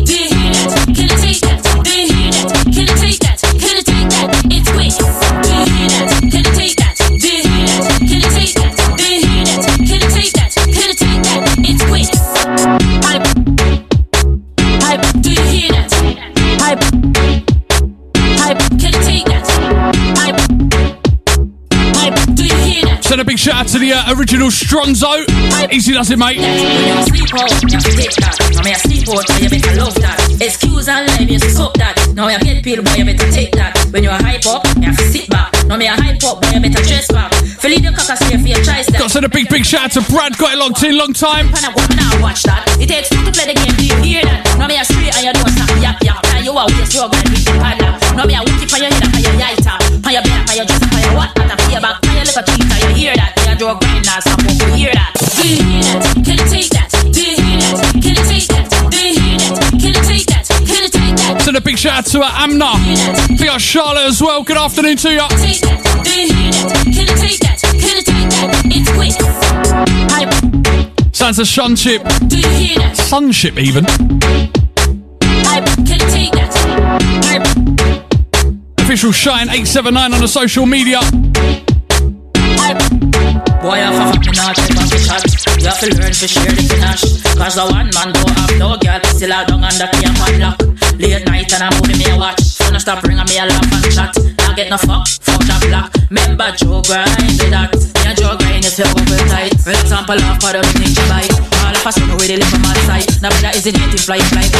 Shout 23.44 23.60
out 23.60 23.68
to 23.68 23.76
the 23.76 23.92
uh, 23.92 24.16
original 24.16 24.48
Stronzo. 24.48 25.20
Easy 25.68 25.92
does 25.92 26.08
it, 26.08 26.16
mate. 26.16 26.40
Me. 26.40 26.48
Excuse 30.40 30.88
and 30.88 31.04
lie, 31.12 31.28
you 31.28 31.40
suck 31.52 31.76
that. 31.76 31.92
Now 32.16 32.32
you 32.32 32.40
get 32.40 32.64
boy, 32.64 32.96
you 32.96 33.04
better 33.04 33.28
take 33.36 33.52
that. 33.60 33.76
When 33.92 34.08
you 34.08 34.12
a 34.12 34.16
hype 34.16 34.48
up, 34.48 34.64
you 34.80 34.88
have 34.88 34.96
to 34.96 35.08
sit 35.12 35.28
back. 35.28 35.52
Now 35.68 35.76
me 35.76 35.92
a 35.92 35.92
hype 35.92 36.24
up, 36.24 36.40
boy, 36.40 36.56
you 36.56 36.64
better 36.64 36.88
dress 36.88 37.12
back. 37.12 37.36
In 37.68 37.84
your 37.84 37.92
cocker, 37.92 38.16
stay 38.16 38.40
for 38.40 38.48
your 38.48 38.64
choice. 38.64 38.88
Got 38.88 39.12
to 39.12 39.20
send 39.20 39.26
a 39.28 39.30
big, 39.30 39.52
big 39.52 39.68
shout 39.68 39.92
out 39.92 40.00
to 40.00 40.02
Brad. 40.08 40.40
Got 40.40 40.56
it 40.56 40.60
locked 40.64 40.84
in, 40.88 40.96
long 40.96 41.12
time. 41.12 41.52
And 41.52 42.24
watch 42.24 42.48
that. 42.48 42.64
It 42.80 42.88
takes 42.88 43.12
two 43.12 43.20
to 43.28 43.32
play 43.36 43.52
the 43.52 43.60
game, 43.60 43.76
do 43.76 43.84
you 43.84 43.98
hear 44.00 44.24
that? 44.24 44.48
Now 44.56 44.72
me 44.72 44.80
a 44.80 44.88
straight 44.88 45.12
and 45.20 45.28
you 45.28 45.36
don't 45.36 45.52
stop, 45.52 45.68
yap, 45.84 46.00
yap. 46.00 46.24
Now 46.32 46.40
you 46.40 46.56
a 46.56 46.64
waste, 46.80 46.96
you 46.96 47.04
a 47.04 47.12
grind 47.12 47.28
with 47.28 47.44
the 47.44 47.52
padlock. 47.60 48.00
Now 48.16 48.24
me 48.24 48.40
a 48.40 48.42
it 48.48 48.72
on 48.72 48.80
your 48.80 48.88
head, 48.88 49.04
on 49.04 49.20
your 49.20 49.36
yaita. 49.36 49.76
On 50.00 50.12
your 50.16 50.24
belly, 50.24 50.48
on 50.48 50.56
your 50.56 50.68
dress, 50.72 50.80
on 50.88 51.02
your 51.04 51.16
what? 51.20 51.32
And 51.36 52.13
on 52.38 52.44
your 52.46 52.56
a 52.56 52.58
tweet, 52.58 52.90
you 52.90 52.96
hear 52.96 53.16
that? 53.16 53.34
Me 53.46 53.52
a 53.52 53.56
draw 53.56 53.76
grind, 53.76 54.06
now 54.06 54.20
stop, 54.20 54.40
you 54.42 54.74
hear 54.74 54.94
that? 54.94 55.14
Do 55.38 55.48
you 55.48 55.64
hear 55.64 55.84
that? 55.84 56.02
Can 56.26 56.38
you 56.38 56.48
take 56.50 56.70
that? 56.72 56.90
Do 57.12 57.22
you 57.22 57.36
hear 57.38 57.60
that? 57.62 57.94
Can 58.02 58.16
you 58.16 58.24
take 58.26 58.48
that? 58.50 58.66
Do 58.90 58.98
you 58.98 59.14
hear 59.20 59.38
that? 59.38 59.62
Can 59.78 59.94
you 59.94 60.02
take 60.02 60.26
that? 60.28 60.48
Can 60.50 60.84
you 60.84 60.90
take 60.90 61.16
that? 61.18 61.42
Send 61.42 61.58
a 61.58 61.62
big 61.62 61.78
shout 61.78 62.00
out 62.00 62.06
to 62.08 62.22
uh, 62.22 62.42
Amna. 62.42 62.74
We 63.40 63.46
got 63.46 63.62
Charlotte 63.62 64.08
as 64.08 64.22
well. 64.22 64.44
Good 64.44 64.58
afternoon 64.58 64.98
to 64.98 65.10
you. 65.12 65.28
Take 65.30 65.62
that. 65.62 65.78
Do 66.04 66.10
you 66.10 66.34
hear 66.34 66.52
that? 66.52 66.74
Can 66.90 67.06
you 67.06 67.18
take 67.22 67.40
that? 67.42 67.58
Can 67.62 67.98
you 67.98 68.04
take 68.04 68.30
that? 68.34 68.50
It's 68.66 68.90
quick. 68.98 69.14
Hype. 70.10 70.34
Sounds 71.16 71.40
a 71.40 71.46
sunship. 71.46 72.02
Do 72.28 72.40
you 72.40 72.50
hear 72.50 72.80
that? 72.80 72.98
Sunship, 72.98 73.58
even. 73.60 73.86
Hype. 75.46 75.66
Can 75.86 76.00
you 76.02 76.10
take 76.10 76.32
that? 76.34 76.50
Hype. 77.26 77.46
Official 78.80 79.12
Shine 79.12 79.50
879 79.50 80.14
on 80.14 80.22
the 80.22 80.28
social 80.28 80.66
media. 80.66 81.00
Boy, 82.64 83.80
I 83.80 83.92
have 83.92 84.20
me 84.20 84.32
not 84.36 84.56
take 84.56 84.76
off 84.80 84.88
the 84.88 85.00
shot. 85.00 85.24
You 85.60 85.68
have 85.68 85.80
to 85.84 85.88
learn 86.00 86.16
to 86.16 86.28
share 86.28 86.48
the 86.52 86.64
cash. 86.80 87.04
Cause 87.36 87.56
the 87.60 87.64
one 87.68 87.92
man 87.92 88.16
don't 88.16 88.32
have 88.40 88.56
no 88.56 88.76
girl. 88.80 89.00
Still 89.16 89.32
out 89.36 89.52
down 89.52 89.64
under 89.64 89.88
the 89.88 90.00
man 90.20 90.36
lock. 90.40 90.60
Late 90.96 91.24
night 91.28 91.52
and 91.52 91.64
I'm 91.64 91.72
moving 91.80 92.00
me 92.00 92.08
a 92.08 92.16
watch. 92.16 92.60
Phone 92.60 92.80
stop 92.80 93.04
ringing 93.04 93.24
me 93.28 93.40
a 93.40 93.48
laugh 93.48 93.68
and 93.68 93.88
chat. 93.92 94.12
Not 94.40 94.56
get 94.56 94.72
no 94.72 94.80
fuck, 94.80 95.08
fuck 95.08 95.44
that 95.48 95.60
black. 95.68 95.92
Remember 96.08 96.52
Joe 96.56 96.84
grind 96.84 97.12
with 97.40 97.52
that. 97.52 97.72
Me 97.72 98.04
and 98.08 98.16
Joe 98.16 98.36
grind 98.40 98.64
is 98.64 98.80
over 98.80 99.20
tight. 99.28 99.56
For 99.60 99.76
example, 99.76 100.20
off 100.24 100.40
for 100.40 100.56
the 100.56 100.64
to 100.64 101.04
buy. 101.12 101.28
All 101.68 101.76
of 101.76 101.84
us 101.84 102.00
know 102.00 102.16
where 102.16 102.32
they 102.32 102.40
live 102.40 102.48
from 102.48 102.64
my 102.64 102.76
side. 102.88 103.08
Now 103.20 103.32
better 103.32 103.52
is 103.56 103.68
it 103.68 103.76
native 103.76 104.08
flight 104.08 104.24
flight. 104.32 104.52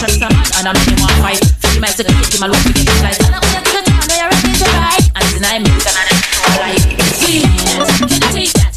Trust 0.00 0.20
a 0.20 0.28
man 0.28 0.44
and 0.60 0.64
I'm 0.68 0.76
making 0.76 1.00
one 1.00 1.16
fight. 1.24 1.40
Miles 1.80 1.96
to 1.96 2.04
the 2.04 2.12
hit, 2.12 2.36
my 2.36 2.48
love 2.48 2.60
to 2.64 2.72
get 2.72 2.84
the 2.84 2.96
flight. 3.00 3.16
And 3.20 3.32
I'm 3.32 3.44
gonna 3.44 3.64
get 3.64 3.84
the 3.84 3.92
man, 3.96 4.04
they 4.08 4.20
are 4.20 4.28
ready 4.28 4.52
to 4.52 4.66
ride. 4.76 5.04
And 5.16 5.24
deny 5.32 5.56
me, 5.60 5.72
and 5.72 5.96
I 5.96 6.02
don't 6.08 6.20
like. 6.60 7.09
Do 7.30 7.36
you 7.36 7.46
hear 7.46 8.69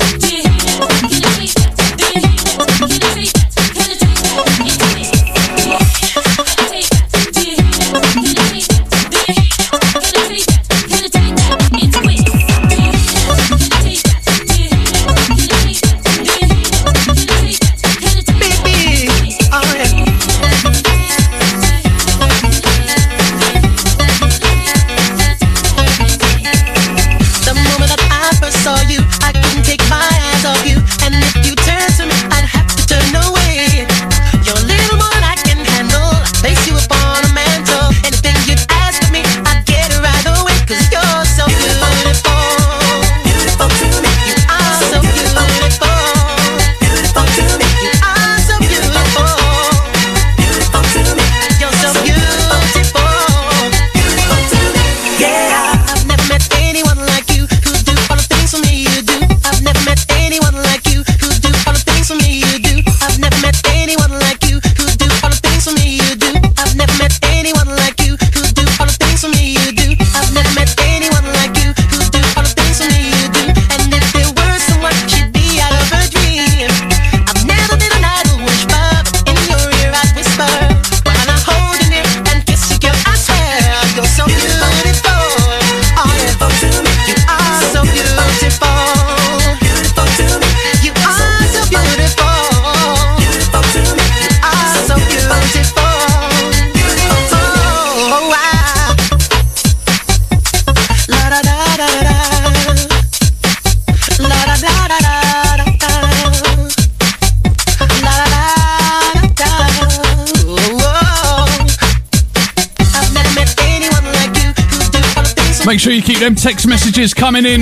text 116.43 116.67
messages 116.67 117.13
coming 117.13 117.45
in. 117.45 117.62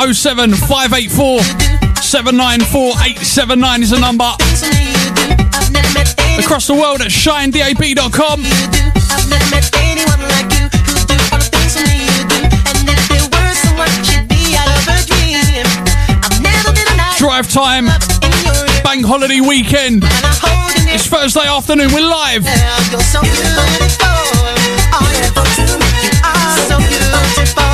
07584 0.00 1.40
794 2.00 2.80
879 3.20 3.82
is 3.82 3.90
the 3.90 4.00
number. 4.00 4.24
Across 6.40 6.66
the 6.68 6.72
world 6.72 7.02
at 7.02 7.12
idol. 7.12 8.08
Drive 17.18 17.52
time. 17.52 17.84
Bank 18.82 19.04
holiday 19.04 19.40
weekend. 19.40 20.04
It's 20.88 21.06
Thursday 21.06 21.46
afternoon. 21.46 21.92
We're 21.92 22.00
live. 22.00 22.46
You're 27.52 27.71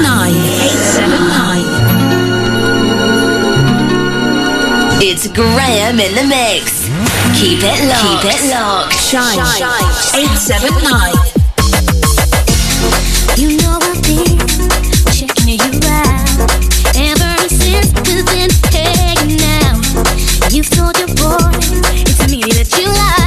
879 0.00 0.32
879. 4.96 5.02
It's 5.02 5.28
Graham 5.28 6.00
in 6.00 6.14
the 6.16 6.24
mix. 6.24 6.88
Keep 7.36 7.60
it 7.60 7.84
locked. 7.84 8.24
Keep 8.24 8.32
it 8.32 8.48
locked. 8.48 8.96
Shine 8.96 9.36
879. 10.16 11.12
You 13.36 13.60
know 13.60 13.76
I've 13.76 14.00
been 14.08 14.40
checking 15.12 15.60
you 15.60 15.72
out 15.84 16.48
ever 16.96 17.36
since 17.52 17.92
we've 18.08 18.24
been 18.24 18.48
hanging 18.72 19.44
out. 19.60 19.84
You've 20.50 20.70
told 20.70 20.96
your 20.96 21.12
boy 21.12 21.52
it's 22.08 22.24
me 22.30 22.40
that 22.56 22.72
you 22.80 22.88
like, 22.88 23.19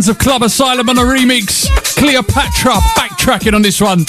Sounds 0.00 0.08
of 0.08 0.16
Club 0.16 0.42
Asylum 0.42 0.88
on 0.88 0.96
a 0.96 1.02
remix. 1.02 1.68
Cleopatra 1.98 2.72
backtracking 2.96 3.52
on 3.52 3.60
this 3.60 3.82
one. 3.82 4.06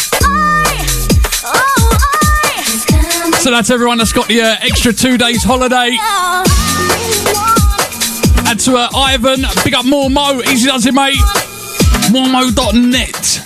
So 3.41 3.51
that's 3.51 3.69
everyone 3.69 3.97
that's 3.97 4.13
got 4.13 4.29
the 4.29 4.39
uh, 4.39 4.55
extra 4.61 4.93
two 4.93 5.17
days 5.17 5.43
holiday. 5.43 5.97
And 8.49 8.57
to 8.61 8.77
uh, 8.77 8.87
Ivan, 8.95 9.41
big 9.65 9.73
up 9.73 9.85
more 9.85 10.09
Mo. 10.09 10.41
Easy 10.47 10.69
does 10.69 10.85
it, 10.85 10.93
mate. 10.93 11.15
Moremo.net. 12.09 13.41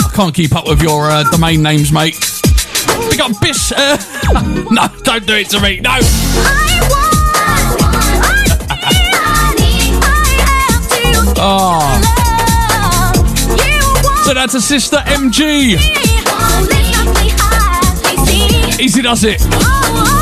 I 0.00 0.10
can't 0.14 0.34
keep 0.34 0.54
up 0.54 0.66
with 0.66 0.80
your 0.80 1.10
uh, 1.10 1.24
domain 1.24 1.62
names, 1.62 1.92
mate. 1.92 2.14
Big 3.10 3.20
up 3.20 3.32
Biss. 3.32 3.74
Uh, 3.76 3.98
no, 4.70 4.88
don't 5.02 5.26
do 5.26 5.34
it 5.34 5.50
to 5.50 5.60
me. 5.60 5.80
No. 5.80 6.69
Oh. 11.42 11.80
So 14.24 14.34
that's 14.34 14.52
a 14.54 14.60
sister 14.60 14.98
MG. 14.98 15.78
Easy 18.78 19.02
does 19.02 19.24
it. 19.24 19.40
Oh, 19.40 19.56
oh, 19.56 20.19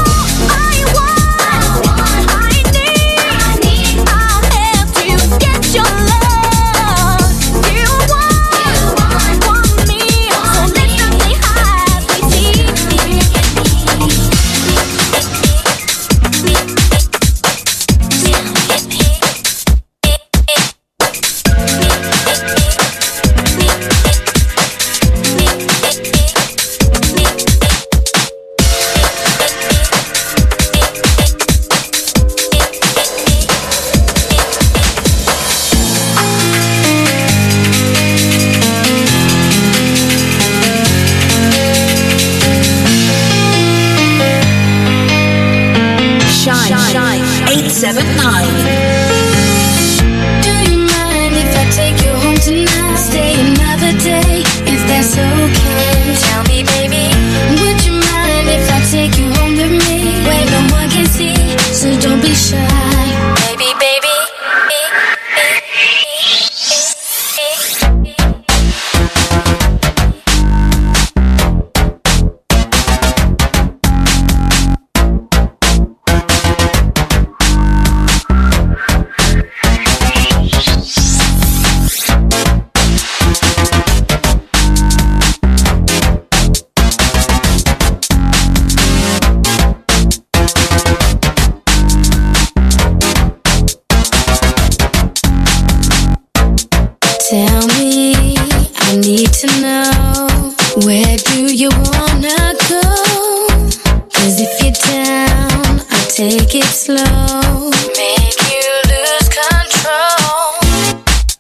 slow. 106.71 107.71
Make 107.97 108.37
you 108.51 108.69
lose 108.89 109.29
control. 109.29 110.61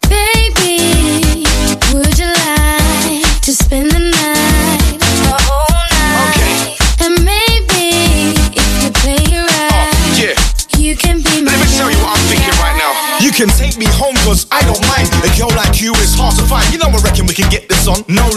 Baby, 0.09 1.45
would 1.93 2.19
you 2.19 2.27
like 2.27 3.41
to 3.43 3.53
spend 3.53 3.91
the 3.91 3.99
night? 3.99 4.99
The 4.99 5.37
whole 5.47 5.85
night. 5.95 6.79
And 7.01 7.25
maybe 7.25 8.35
if 8.57 8.69
you 8.83 8.91
play 8.91 9.23
it 9.23 9.45
right, 9.45 9.95
oh, 9.95 10.19
Yeah. 10.19 10.79
you 10.79 10.97
can 10.97 11.23
be 11.23 11.43
Let 11.45 11.59
me 11.61 11.67
tell 11.77 11.91
you 11.91 11.99
what 11.99 12.19
I'm 12.19 12.25
thinking 12.29 12.57
right 12.61 12.77
now. 12.77 12.93
You 13.21 13.33
can 13.33 13.49
take 13.49 13.77
me 13.77 13.87
home 13.87 14.17
cause 14.25 14.47
I 14.51 14.63
don't 14.63 14.81
mind. 14.89 15.09
A 15.25 15.31
girl 15.39 15.49
like 15.57 15.69
like 15.69 15.81
you 15.81 15.93
is 16.03 16.15
hard 16.15 16.35
to 16.37 16.43
find. 16.47 16.65
You 16.73 16.79
know, 16.79 16.89
I 16.89 16.99
reckon 17.03 17.27
we 17.27 17.35
can 17.35 17.49
get 17.51 17.69
this 17.69 17.87
on. 17.87 18.03
No 18.09 18.28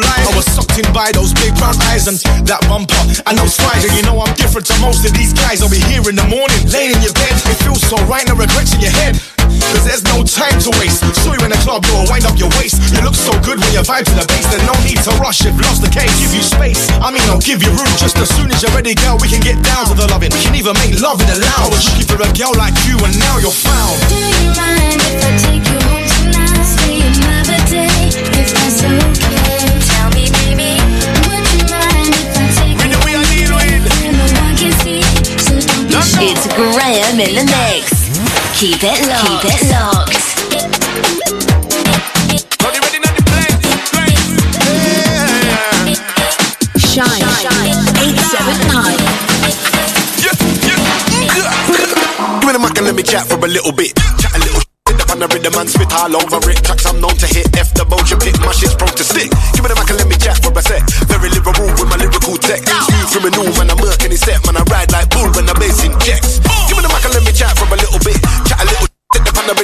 by 0.94 1.12
those 1.12 1.34
big 1.34 1.56
brown 1.56 1.76
eyes 1.92 2.08
and 2.08 2.20
that 2.48 2.62
bumper 2.68 3.00
and 3.28 3.34
those 3.40 3.56
thighs. 3.56 3.84
And 3.88 3.94
you 3.96 4.04
know, 4.04 4.20
I'm 4.20 4.34
different 4.36 4.68
to 4.68 4.76
most 4.80 5.08
of 5.08 5.12
these 5.16 5.34
guys. 5.34 5.64
I'll 5.64 5.72
be 5.72 5.82
here 5.88 6.04
in 6.08 6.16
the 6.16 6.28
morning, 6.28 6.60
laying 6.72 6.96
in 6.96 7.02
your 7.02 7.16
bed. 7.16 7.34
It 7.48 7.58
feels 7.64 7.82
so 7.84 7.98
right, 8.08 8.28
no 8.28 8.36
regrets 8.36 8.76
in 8.76 8.84
your 8.84 8.94
head. 8.94 9.20
Cause 9.72 9.84
there's 9.84 10.04
no 10.08 10.24
time 10.24 10.60
to 10.64 10.72
waste. 10.80 11.04
Saw 11.24 11.36
you 11.36 11.44
in 11.44 11.52
the 11.52 11.62
club, 11.64 11.84
you'll 11.88 12.08
wind 12.08 12.28
up 12.28 12.36
your 12.40 12.52
waist. 12.60 12.80
You 12.92 13.04
look 13.04 13.16
so 13.16 13.32
good 13.44 13.60
when 13.60 13.72
you 13.72 13.84
vibe 13.84 14.08
to 14.08 14.16
the 14.16 14.28
bass. 14.28 14.48
There's 14.52 14.68
no 14.68 14.76
need 14.84 15.00
to 15.04 15.12
rush 15.20 15.44
if 15.44 15.56
lost 15.60 15.84
the 15.84 15.92
case. 15.92 16.12
Give 16.20 16.34
you 16.36 16.44
space, 16.44 16.88
I 17.00 17.12
mean, 17.12 17.24
I'll 17.32 17.44
give 17.44 17.64
you 17.64 17.72
room. 17.72 17.92
Just 18.00 18.18
as 18.20 18.28
soon 18.36 18.52
as 18.52 18.60
you're 18.64 18.74
ready, 18.76 18.96
girl, 18.96 19.20
we 19.20 19.28
can 19.28 19.40
get 19.44 19.60
down 19.64 19.88
to 19.92 19.96
the 19.96 20.08
loving. 20.12 20.32
We 20.32 20.40
can 20.44 20.56
even 20.56 20.76
make 20.84 21.00
love 21.00 21.20
in 21.24 21.28
the 21.28 21.40
lounge. 21.40 21.62
I 21.62 21.70
was 21.72 21.84
looking 21.88 22.08
for 22.10 22.20
a 22.20 22.30
girl 22.36 22.54
like 22.58 22.76
you, 22.88 23.00
and 23.00 23.14
now 23.20 23.38
you're 23.40 23.54
found. 23.54 23.96
Do 24.12 24.18
you 24.20 24.52
mind 24.56 25.00
if 25.00 25.24
I 25.24 25.32
take 25.40 25.64
you 25.68 25.80
home 25.88 26.08
tonight? 26.10 26.66
Stay 26.68 27.00
another 27.06 27.60
day, 27.70 28.12
if 28.12 28.50
that's 28.56 28.82
okay. 28.82 29.72
Tell 29.88 30.10
me, 30.16 30.26
baby, 30.32 30.81
It's 35.94 36.48
Graham 36.56 37.20
in 37.20 37.36
the 37.36 37.44
mix. 37.44 38.08
Keep 38.58 38.80
it 38.82 39.08
locked. 39.12 39.44
Keep 39.44 39.52
it 39.52 39.68
locked. 39.72 40.16
Shine 46.80 47.20
879. 47.20 48.98
Give 52.40 52.48
me 52.48 52.54
the 52.54 52.60
mic 52.60 52.78
and 52.78 52.86
let 52.86 52.96
me 52.96 53.04
chat 53.04 53.28
for 53.28 53.36
a 53.36 53.48
little 53.48 53.72
bit. 53.72 53.92
Chat 54.20 54.36
a 54.36 54.40
little 54.40 54.60
shit 54.60 55.02
up 55.02 55.12
on 55.12 55.20
the 55.20 55.28
rhythm 55.28 55.56
and 55.60 55.70
spit 55.70 55.92
all 55.92 56.16
over 56.16 56.40
it. 56.52 56.64
Tracks 56.64 56.86
I'm 56.86 57.02
known 57.02 57.16
to 57.20 57.28
hit. 57.28 57.52
F 57.58 57.74
the 57.74 57.84
boat 57.84 58.10
you 58.12 58.18
pick, 58.18 58.40
my 58.40 58.52
shit's 58.52 58.76
prone 58.76 58.96
to 58.96 59.04
stick. 59.04 59.32
Give 59.56 59.64
me 59.64 59.70
the 59.72 59.76
mic 59.76 59.90
and 59.92 60.00
let 60.00 60.08
me 60.08 60.16
chat 60.16 60.40
for 60.40 60.52
a 60.56 60.62
sec. 60.62 60.84
Very 61.12 61.30
liberal 61.32 61.68
with 61.76 61.90
my 61.92 61.98
lyrical 62.00 62.38
tech. 62.38 62.64
Smooth 62.64 63.12
criminal 63.12 63.48
when 63.60 63.68
I'm 63.72 63.80
working 63.80 64.12
his 64.12 64.22
set. 64.22 64.40
Man, 64.48 64.56
I 64.56 64.64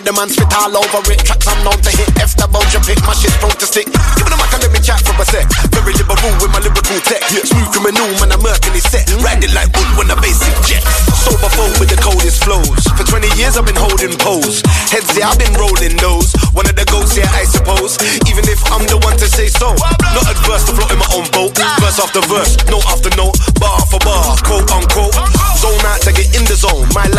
the 0.07 0.21
and 0.23 0.31
spit 0.31 0.47
all 0.55 0.71
over 0.71 1.03
it. 1.11 1.19
Tracks 1.27 1.47
I'm 1.51 1.59
known 1.67 1.75
to 1.83 1.91
hit. 1.91 2.07
F 2.23 2.31
the 2.39 2.47
you 2.47 2.81
pick, 2.87 2.99
my 3.03 3.11
shit's 3.11 3.35
prone 3.43 3.51
to 3.59 3.67
stick. 3.67 3.91
Give 3.91 4.23
me 4.23 4.31
the 4.31 4.39
mic 4.39 4.51
and 4.55 4.63
let 4.63 4.71
me 4.71 4.79
chat 4.79 5.03
for 5.03 5.11
a 5.19 5.25
sec. 5.27 5.43
Very 5.75 5.91
liberal 5.99 6.31
with 6.39 6.51
my 6.55 6.63
lyrical 6.63 6.99
tech. 7.03 7.19
Smooth 7.27 7.67
criminal 7.75 8.07
when 8.23 8.31
I'm 8.31 8.39
working 8.39 8.71
his 8.71 8.87
set. 8.87 9.03
Ride 9.19 9.43
it 9.43 9.51
like 9.51 9.67
bull 9.75 9.83
when 9.99 10.07
the 10.07 10.15
bass 10.23 10.39
injects. 10.47 10.87
Sober 11.27 11.51
phone 11.51 11.75
with 11.75 11.91
the 11.91 11.99
coldest 11.99 12.39
flows. 12.47 12.87
For 12.95 13.03
20 13.03 13.35
years 13.35 13.59
I've 13.59 13.67
been 13.67 13.75
holding 13.75 14.15
pose. 14.15 14.63
Heads 14.87 15.11
yeah, 15.11 15.27
I've 15.27 15.39
been 15.39 15.51
rolling 15.59 15.99
those. 15.99 16.31
One 16.55 16.67
of 16.71 16.79
the 16.79 16.87
goats, 16.87 17.19
yeah, 17.19 17.27
I 17.35 17.43
suppose. 17.43 17.99
Even 18.31 18.47
if 18.47 18.63
I'm 18.71 18.87
the 18.87 18.95
one 19.03 19.19
to 19.19 19.27
say 19.27 19.51
so. 19.51 19.75
Not 20.15 20.23
adverse 20.23 20.63
to 20.71 20.73
float 20.77 20.91
in 20.95 21.03
my 21.03 21.09
own 21.11 21.27
boat. 21.35 21.51
Verse 21.83 21.99
after 21.99 22.23
verse, 22.31 22.55
note 22.71 22.87
after 22.87 23.11
note, 23.19 23.35
bar 23.59 23.83
for 23.91 23.99
bar, 24.07 24.39
quote 24.47 24.71
unquote. 24.71 25.36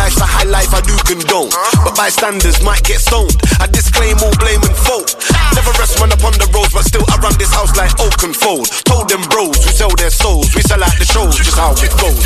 Life's 0.09 0.21
a 0.21 0.25
high 0.25 0.49
life 0.49 0.73
I 0.73 0.81
do 0.81 0.97
condone. 1.05 1.53
But 1.85 1.93
bystanders 1.93 2.57
might 2.65 2.81
get 2.81 2.97
stoned. 2.97 3.37
I 3.61 3.69
disclaim 3.69 4.17
all 4.25 4.33
blame 4.41 4.61
and 4.65 4.73
fault. 4.73 5.13
Never 5.53 5.69
rest 5.77 6.01
man 6.01 6.09
upon 6.09 6.33
the 6.41 6.49
roads, 6.49 6.73
but 6.73 6.81
still 6.81 7.05
I 7.13 7.21
run 7.21 7.37
this 7.37 7.53
house 7.53 7.77
like 7.77 7.93
oak 8.01 8.17
and 8.25 8.33
fold. 8.33 8.65
Told 8.89 9.05
them 9.05 9.21
bros 9.29 9.61
who 9.61 9.69
sell 9.69 9.93
their 10.01 10.09
souls. 10.09 10.49
We 10.57 10.65
sell 10.65 10.81
out 10.81 10.97
the 10.97 11.05
shows, 11.05 11.37
just 11.37 11.53
how 11.53 11.77
it 11.77 11.93
goes. 12.01 12.25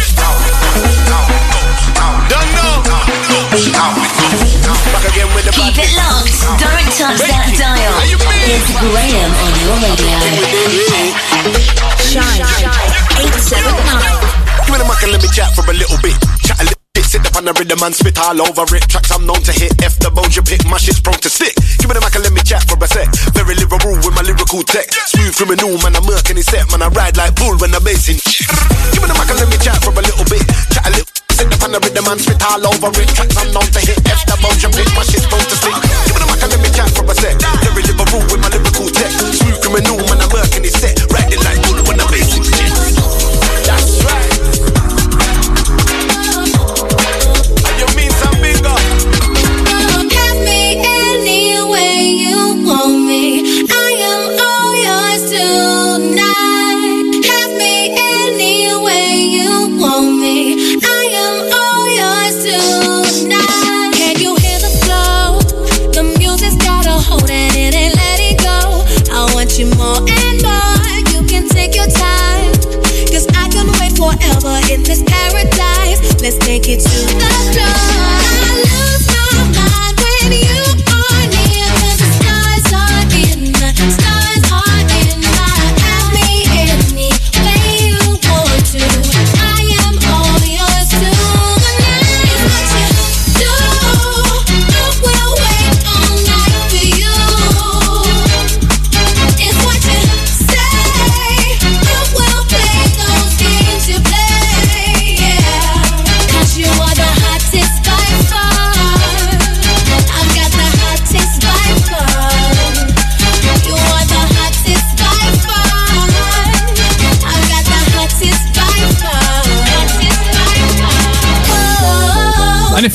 Don't 2.32 2.52
know. 2.56 2.88
Back 4.96 5.04
again 5.12 5.28
with 5.36 5.44
the 5.44 5.52
Keep 5.52 5.84
it 5.84 5.92
locked. 6.00 6.32
Don't 6.64 6.88
touch 6.96 7.20
that 7.28 7.52
dial. 7.60 8.00
It's 8.48 8.72
Graham 8.80 9.32
on 9.44 9.52
your 9.60 9.76
radio. 9.84 10.24
Shine 12.00 12.48
879. 13.20 13.84
Give 14.64 14.72
me 14.72 14.78
the 14.80 14.88
mic 14.88 15.04
and 15.04 15.12
let 15.12 15.20
me 15.20 15.28
chat 15.36 15.52
for 15.52 15.68
a 15.68 15.76
little 15.76 16.00
bit. 16.00 16.16
Chat 16.48 16.60
a 16.60 16.64
little 16.64 16.80
bit, 16.80 16.83
sit 17.14 17.30
up 17.30 17.38
on 17.38 17.46
the 17.46 17.54
rhythm 17.54 17.78
and 17.86 17.94
spit 17.94 18.18
all 18.18 18.42
over 18.42 18.66
it. 18.74 18.90
Tracks 18.90 19.14
I'm 19.14 19.30
known 19.30 19.38
to 19.46 19.54
hit. 19.54 19.78
F 19.86 20.02
the 20.02 20.10
bones 20.10 20.34
you 20.34 20.42
pick, 20.42 20.66
my 20.66 20.82
shit's 20.82 20.98
prone 20.98 21.22
to 21.22 21.30
stick. 21.30 21.54
Give 21.78 21.86
me 21.86 21.94
the 21.94 22.02
mic 22.02 22.18
and 22.18 22.26
let 22.26 22.34
me 22.34 22.42
chat 22.42 22.66
for 22.66 22.74
a 22.74 22.88
sec. 22.90 23.06
Very 23.38 23.54
liberal 23.54 23.94
with 24.02 24.18
my 24.18 24.26
lyrical 24.26 24.66
tech. 24.66 24.90
Smooth 24.90 25.38
criminal, 25.38 25.78
man, 25.86 25.94
I'm 25.94 26.10
working 26.10 26.42
his 26.42 26.50
set. 26.50 26.66
Man, 26.74 26.82
I 26.82 26.90
ride 26.90 27.14
like 27.14 27.38
bull 27.38 27.54
when 27.62 27.70
bass 27.86 28.10
in. 28.10 28.18
Give 28.18 29.06
me 29.06 29.14
the 29.14 29.14
mic 29.14 29.30
and 29.30 29.38
let 29.38 29.46
me 29.46 29.62
chat 29.62 29.78
for 29.86 29.94
a 29.94 30.02
little 30.02 30.26
bit. 30.26 30.42
Chat 30.74 30.90
a 30.90 30.92
little 30.98 31.14
Sit 31.38 31.50
up 31.54 31.62
on 31.66 31.72
the 31.74 31.80
rhythm 31.86 32.06
and 32.10 32.22
spit 32.22 32.42
all 32.50 32.66
over 32.66 32.90
it. 32.98 33.10
Tracks 33.14 33.38
I'm 33.38 33.54
known 33.54 33.70
to 33.70 33.82
hit. 33.86 34.02
F 34.10 34.26
the 34.26 34.34
bones 34.42 34.66
you 34.66 34.74
pick, 34.74 34.90
my 34.98 35.06
shit's 35.06 35.30
prone 35.30 35.46
to 35.46 35.58
stick. 35.62 35.83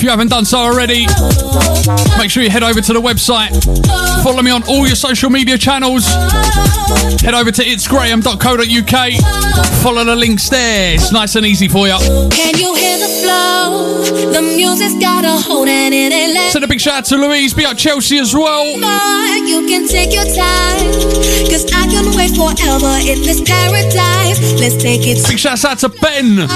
You 0.09 0.13
haven't 0.13 0.31
done 0.31 0.47
so 0.47 0.57
already, 0.57 1.05
make 2.17 2.31
sure 2.31 2.43
you 2.43 2.49
head 2.49 2.63
over 2.63 2.81
to 2.81 2.93
the 2.95 3.01
website. 3.01 3.53
Follow 4.25 4.41
me 4.41 4.51
on 4.51 4.63
all 4.67 4.87
your 4.87 4.97
social 4.97 5.29
media 5.29 5.59
channels. 5.59 6.07
Head 7.21 7.35
over 7.35 7.53
to 7.53 7.63
itsgraham.co.uk. 7.63 9.83
Follow 9.83 10.05
the 10.05 10.17
links 10.17 10.49
there. 10.49 10.95
It's 10.95 11.13
nice 11.13 11.37
and 11.37 11.45
easy 11.45 11.69
for 11.69 11.87
you. 11.89 11.99
Can 12.33 12.57
you 12.57 12.75
hear 12.75 12.97
the 12.97 13.09
flow? 13.21 14.01
The 14.33 14.41
music's 14.41 14.95
got 14.99 15.27
a 15.27 15.37
hold 15.47 15.69
and 15.69 15.93
it 15.93 16.11
ain't 16.11 16.33
let 16.33 16.53
Send 16.53 16.65
a 16.65 16.69
big 16.69 16.81
shout 16.81 16.95
out 16.95 17.05
to 17.07 17.17
Louise. 17.19 17.53
Be 17.53 17.67
out 17.67 17.77
Chelsea 17.77 18.17
as 18.19 18.33
well. 18.33 18.65
more. 18.79 19.47
You 19.47 19.67
can 19.69 19.87
take 19.87 20.15
your 20.15 20.25
time. 20.25 20.89
Cause 21.53 21.67
I 21.71 21.85
can 21.87 22.17
wait 22.17 22.31
forever 22.33 22.97
in 23.05 23.21
this 23.29 23.43
paradise. 23.43 24.41
Let's 24.59 24.77
take 24.83 25.07
it 25.07 25.19
Big 25.29 25.39
shout 25.39 25.63
out 25.67 25.81
to 25.81 25.91
Ben. 25.91 26.49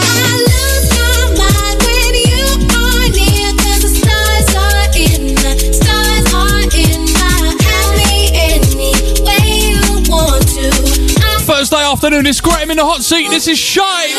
Afternoon, 11.93 12.24
it's 12.24 12.40
Graham 12.40 12.70
in 12.70 12.78
the 12.78 12.84
hot 12.86 13.03
seat. 13.03 13.28
This 13.28 13.47
is 13.49 13.59
Shine. 13.59 14.16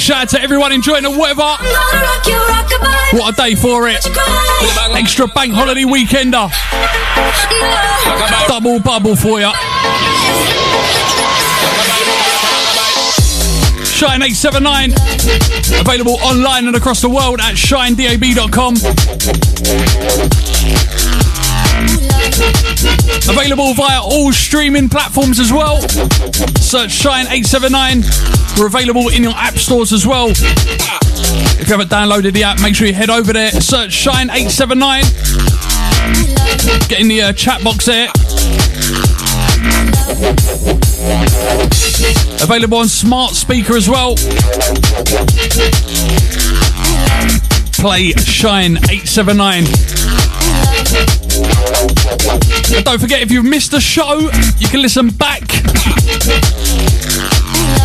Big 0.00 0.06
shout 0.06 0.22
out 0.22 0.28
to 0.30 0.40
everyone 0.40 0.72
enjoying 0.72 1.02
the 1.02 1.10
weather. 1.10 1.42
What 3.12 3.34
a 3.34 3.36
day 3.36 3.54
for 3.54 3.86
it. 3.86 4.06
Extra 4.96 5.26
bank 5.26 5.52
holiday 5.52 5.82
weekender. 5.82 6.50
Double 8.48 8.80
bubble 8.80 9.14
for 9.14 9.40
you. 9.40 9.52
Shine 13.84 14.22
879. 14.22 14.92
Available 15.80 16.16
online 16.22 16.66
and 16.66 16.76
across 16.76 17.02
the 17.02 17.10
world 17.10 17.38
at 17.40 17.56
shinedab.com. 17.56 18.76
Available 23.28 23.74
via 23.74 24.00
all 24.02 24.32
streaming 24.32 24.88
platforms 24.88 25.38
as 25.38 25.52
well. 25.52 25.80
Search 26.58 26.90
Shine 26.90 27.26
879. 27.26 28.02
We're 28.58 28.66
available 28.66 29.08
in 29.08 29.22
your 29.22 29.34
app 29.34 29.54
stores 29.54 29.92
as 29.92 30.06
well. 30.06 30.28
If 30.30 30.40
you 31.68 31.76
haven't 31.76 31.90
downloaded 31.90 32.32
the 32.32 32.44
app, 32.44 32.60
make 32.60 32.74
sure 32.74 32.86
you 32.86 32.94
head 32.94 33.10
over 33.10 33.32
there. 33.32 33.50
Search 33.50 33.92
Shine 33.92 34.30
879. 34.30 35.02
Get 36.88 37.00
in 37.00 37.08
the 37.08 37.22
uh, 37.22 37.32
chat 37.32 37.62
box 37.62 37.86
there. 37.86 38.08
Available 42.42 42.78
on 42.78 42.88
smart 42.88 43.32
speaker 43.32 43.76
as 43.76 43.88
well. 43.88 44.16
Play 47.72 48.12
Shine 48.12 48.76
879. 48.76 49.64
Don't 52.70 53.00
forget, 53.00 53.20
if 53.20 53.32
you've 53.32 53.44
missed 53.44 53.72
the 53.72 53.80
show, 53.80 54.30
you 54.58 54.68
can 54.68 54.80
listen 54.80 55.10
back 55.10 55.40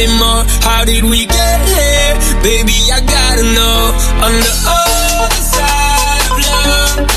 Fight 0.02 0.10
anymore. 0.10 0.43
How 0.62 0.86
did 0.86 1.04
we 1.04 1.26
get 1.26 1.62
here? 1.68 2.16
Baby, 2.43 2.74
I 2.91 2.99
gotta 3.02 3.43
know. 3.43 3.93
On 4.26 4.32
the 4.32 4.54
other 4.68 5.41
side 5.41 6.26
of 6.32 6.38
love, 6.49 7.08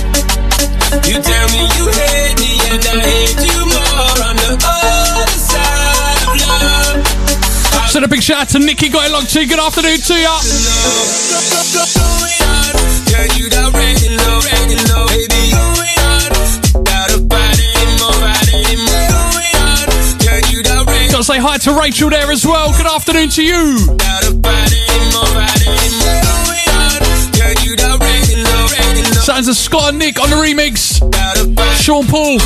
you 1.07 1.21
tell 1.23 1.49
me 1.53 1.63
you 1.77 1.87
hate 1.89 2.39
me 2.41 2.53
and 2.71 2.85
I 2.85 3.01
hate 3.01 3.41
you 3.41 3.67
more. 3.67 4.19
On 4.29 4.37
the 4.37 4.53
other 4.65 5.39
side 5.39 6.29
of 6.29 6.37
love. 6.49 7.91
Send 7.91 8.05
a 8.05 8.09
big 8.09 8.23
shout 8.23 8.41
out 8.43 8.49
to 8.51 8.59
Nikki. 8.59 8.89
Got 8.89 9.07
it 9.07 9.13
locked 9.13 9.31
to. 9.33 9.47
Good 9.47 9.59
afternoon 9.59 9.99
to 9.99 10.15
ya. 10.15 10.41
Girl, 13.11 13.27
you 13.39 13.47
already 13.55 14.17
know, 14.17 14.41
already 14.41 14.77
know, 14.89 15.07
baby. 15.09 15.64
To 21.25 21.33
say 21.33 21.39
hi 21.39 21.57
to 21.57 21.73
Rachel 21.73 22.11
there 22.11 22.31
as 22.31 22.45
well. 22.45 22.71
Good 22.77 22.87
afternoon 22.87 23.29
to 23.31 23.43
you. 23.43 23.79
Sounds 29.25 29.49
of 29.49 29.57
Scott 29.57 29.91
and 29.91 29.99
Nick 29.99 30.21
on 30.21 30.29
the 30.29 30.37
remix. 30.37 31.01
Sean 31.81 32.05
Paul. 32.07 32.39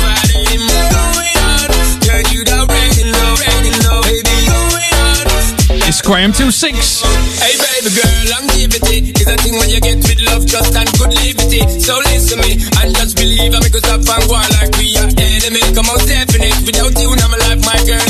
It's 5.89 6.01
Graham 6.01 6.31
till 6.31 6.51
six. 6.51 7.01
Hey 7.41 7.57
baby 7.57 7.95
girl, 7.97 8.13
longevity 8.29 9.11
is 9.11 9.27
a 9.27 9.35
thing 9.41 9.57
when 9.57 9.69
you 9.69 9.81
get 9.81 9.97
with 9.97 10.21
love, 10.21 10.45
trust 10.45 10.75
and 10.75 10.87
good 11.01 11.11
liberty. 11.17 11.65
So 11.81 11.97
listen 12.13 12.39
me 12.45 12.61
and 12.79 12.95
just 12.95 13.17
believe 13.17 13.55
I 13.55 13.59
make 13.59 13.73
us 13.73 13.89
up 13.89 14.05
and 14.05 14.23
go 14.29 14.37
like 14.37 14.71
we 14.77 14.95
are 15.01 15.09
enemy. 15.17 15.65
Come 15.73 15.89
on, 15.89 15.97
definite. 16.05 16.55
Without 16.61 16.93
you 16.93 17.09
in 17.09 17.19
my 17.25 17.37
life, 17.49 17.65
my 17.65 17.75
girl, 17.89 18.05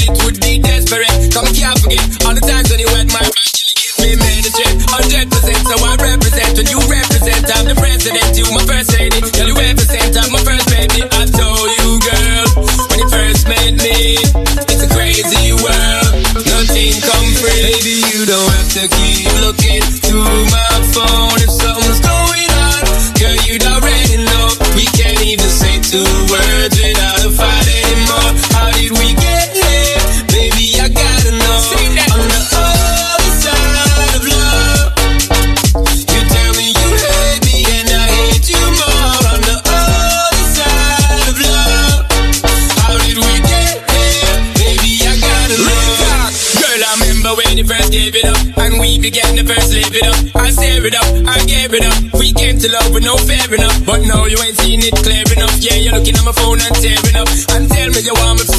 to 18.80 18.88
keep 18.96 19.28
looking 19.44 19.82
through 19.82 20.24
my 20.24 20.76
phone 20.96 21.36
if 21.44 21.52
something's 21.52 22.00
going 22.00 22.48
on. 22.64 22.80
Girl, 23.20 23.36
you'd 23.44 23.66
already 23.68 24.24
know. 24.24 24.56
We 24.72 24.88
can't 24.96 25.20
even 25.20 25.52
say 25.52 25.84
two 25.84 26.08
words 26.32 26.80
without 26.80 27.20
a 27.28 27.32
fight 27.36 27.68
anymore. 27.68 28.32
How 28.56 28.72
did 28.72 28.96
we 28.96 29.12
get 29.20 29.52
here? 29.52 30.00
Baby, 30.32 30.80
I 30.80 30.88
gotta 30.88 31.32
know. 31.36 31.60
On 32.16 32.24
the 32.24 32.40
other 32.56 33.34
side 33.44 34.16
of 34.16 34.24
love, 34.32 34.96
you 36.08 36.22
tell 36.32 36.52
me 36.56 36.72
you 36.72 36.90
hate 37.04 37.44
me 37.52 37.68
and 37.68 37.90
I 37.92 38.08
hate 38.16 38.48
you 38.48 38.64
more. 38.64 39.28
On 39.28 39.44
the 39.44 39.60
other 39.60 40.46
side 40.56 41.28
of 41.28 41.36
love, 41.36 42.08
how 42.80 42.96
did 42.96 43.20
we 43.20 43.34
get 43.44 43.76
here? 43.92 44.40
Baby, 44.56 45.04
I 45.04 45.20
gotta 45.20 45.58
know. 45.68 46.32
Girl, 46.64 46.80
I 46.80 46.96
remember 46.96 47.36
when 47.44 47.58
you 47.58 47.68
first 47.68 47.92
gave 47.92 48.16
it 48.16 48.24
up 48.24 48.49
And 49.00 49.06
we 49.06 49.12
began 49.12 49.36
to 49.38 49.44
first 49.46 49.72
live 49.72 49.96
it 49.96 50.04
up 50.04 50.36
I 50.36 50.52
stare 50.52 50.86
it 50.86 50.96
up, 50.96 51.08
I 51.28 51.46
gave 51.46 51.74
it 51.74 51.86
up. 51.86 52.20
We 52.20 52.34
came 52.34 52.58
to 52.60 52.70
love 52.72 52.94
with 52.94 53.04
no 53.04 53.16
fair 53.18 53.54
enough. 53.54 53.86
But 53.86 54.02
now 54.02 54.26
you 54.26 54.38
ain't 54.44 54.58
seen 54.58 54.80
it 54.82 54.96
clear 54.96 55.24
enough. 55.36 55.56
Yeah, 55.60 55.76
you're 55.76 55.94
looking 55.94 56.16
at 56.16 56.26
my 56.26 56.32
phone 56.32 56.60
and 56.60 56.76
tearing 56.76 57.16
up. 57.16 57.30
And 57.54 57.70
tell 57.70 57.90
me 57.90 58.02
you 58.02 58.14
want 58.18 58.40
me 58.40 58.46
to 58.46 58.59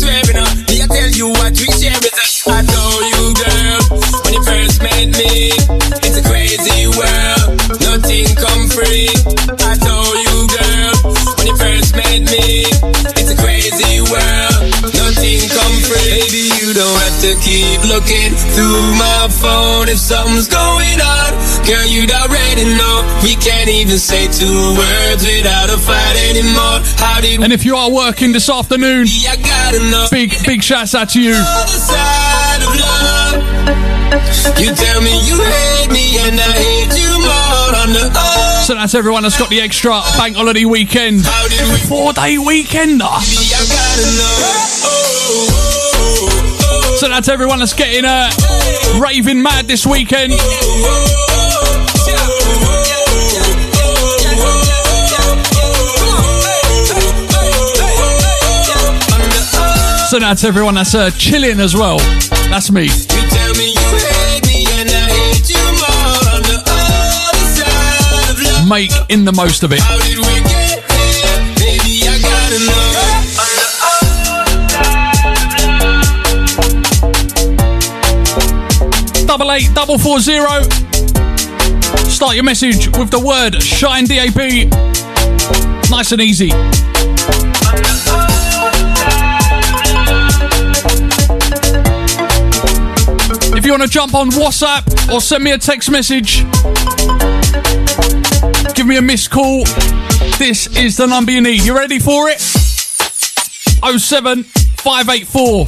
looking 17.90 18.30
through 18.54 18.82
my 18.94 19.26
phone 19.26 19.88
if 19.90 19.98
something's 19.98 20.46
going 20.46 20.98
on. 21.02 21.30
Girl, 21.66 21.82
you'd 21.90 22.14
already 22.14 22.64
know. 22.78 23.02
We 23.22 23.34
can't 23.34 23.68
even 23.68 23.98
say 23.98 24.30
two 24.30 24.78
words 24.78 25.26
without 25.26 25.68
a 25.74 25.78
fight 25.78 26.16
anymore. 26.30 26.78
How 27.02 27.20
did 27.20 27.42
And 27.42 27.52
if 27.52 27.64
you 27.64 27.74
are 27.74 27.90
working 27.90 28.30
this 28.32 28.48
afternoon. 28.48 29.06
I 29.10 29.34
gotta 29.36 29.80
know. 29.90 30.06
big, 30.10 30.30
big 30.46 30.62
shouts 30.62 30.94
out 30.94 31.10
to 31.10 31.20
you. 31.20 31.34
Other 31.34 31.80
side 31.90 32.62
of 32.62 32.72
love. 32.78 33.90
You 34.58 34.74
tell 34.74 35.00
me 35.02 35.14
you 35.26 35.38
hate 35.42 35.90
me 35.90 36.18
and 36.22 36.38
I 36.38 36.50
hate 36.62 36.94
you 36.94 37.10
more 37.18 37.74
on 37.82 37.90
the 37.90 38.06
other. 38.06 38.62
So 38.62 38.74
that's 38.74 38.94
everyone 38.94 39.24
that's 39.24 39.38
got 39.38 39.50
the 39.50 39.60
extra 39.60 39.90
bank 40.16 40.36
holiday 40.36 40.64
weekend. 40.64 41.18
We? 41.18 41.76
Four 41.88 42.12
day 42.12 42.36
weekender. 42.36 43.10
So 47.00 47.08
that's 47.08 47.30
everyone 47.30 47.60
that's 47.60 47.72
getting 47.72 48.04
uh, 48.04 48.30
raving 49.00 49.42
mad 49.42 49.66
this 49.66 49.86
weekend. 49.86 50.34
So 60.10 60.18
that's 60.18 60.44
everyone 60.44 60.74
that's 60.74 60.94
uh, 60.94 61.08
chilling 61.16 61.58
as 61.58 61.74
well. 61.74 61.96
That's 62.50 62.70
me. 62.70 62.88
Make 68.68 68.90
in 69.08 69.24
the 69.24 69.32
most 69.34 69.62
of 69.62 69.72
it. 69.72 70.59
Double 79.30 79.52
eight 79.52 79.70
double 79.74 79.96
four 79.96 80.18
zero. 80.18 80.60
Start 82.08 82.34
your 82.34 82.42
message 82.42 82.88
with 82.98 83.12
the 83.12 83.22
word 83.24 83.62
Shine 83.62 84.04
DAB. 84.04 84.68
Nice 85.88 86.10
and 86.10 86.20
easy. 86.20 86.50
If 93.56 93.64
you 93.64 93.70
want 93.70 93.84
to 93.84 93.88
jump 93.88 94.16
on 94.16 94.30
WhatsApp 94.30 95.14
or 95.14 95.20
send 95.20 95.44
me 95.44 95.52
a 95.52 95.58
text 95.58 95.92
message, 95.92 96.38
give 98.74 98.88
me 98.88 98.96
a 98.96 99.02
missed 99.02 99.30
call. 99.30 99.62
This 100.38 100.66
is 100.76 100.96
the 100.96 101.06
number 101.06 101.30
you 101.30 101.40
need. 101.40 101.62
You 101.62 101.76
ready 101.76 102.00
for 102.00 102.28
it? 102.30 102.40
07 102.40 104.42
584 104.42 105.66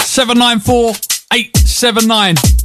794 0.00 0.94
879. 1.34 2.61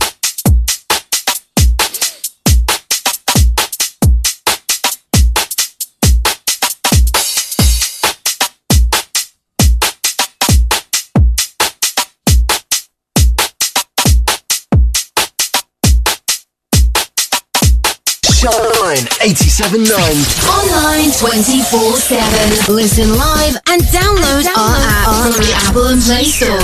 Shine 18.37 19.01
87.9. 19.17 19.97
Online 20.45 21.09
24 21.11 21.97
7. 21.97 22.69
Listen 22.75 23.09
live 23.17 23.57
and 23.65 23.81
download 23.81 24.45
our 24.55 24.75
app 24.77 25.09
from 25.23 25.31
the 25.41 25.51
Apple 25.55 25.87
and 25.87 25.99
Play 26.03 26.25
Store. 26.25 26.59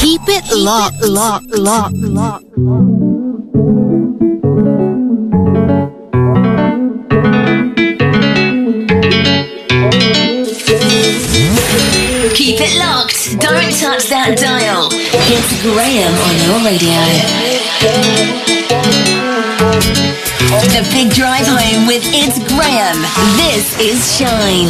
Keep 0.00 0.22
it 0.26 0.50
locked, 0.52 1.00
locked, 1.00 1.56
locked, 1.56 1.94
locked. 1.94 2.44
Keep 12.34 12.60
it 12.60 12.74
locked. 12.80 13.38
Don't 13.38 13.70
touch 13.78 14.08
that 14.10 14.36
dial. 14.40 14.88
It's 14.90 15.62
Graham 15.62 16.18
on 16.18 16.34
your 16.42 16.58
radio. 16.66 16.98
The 19.72 20.86
big 20.92 21.14
drive 21.14 21.46
home 21.46 21.86
with 21.86 22.02
It's 22.12 22.38
Graham. 22.52 23.00
This 23.38 23.72
is 23.80 24.04
Shine. 24.18 24.68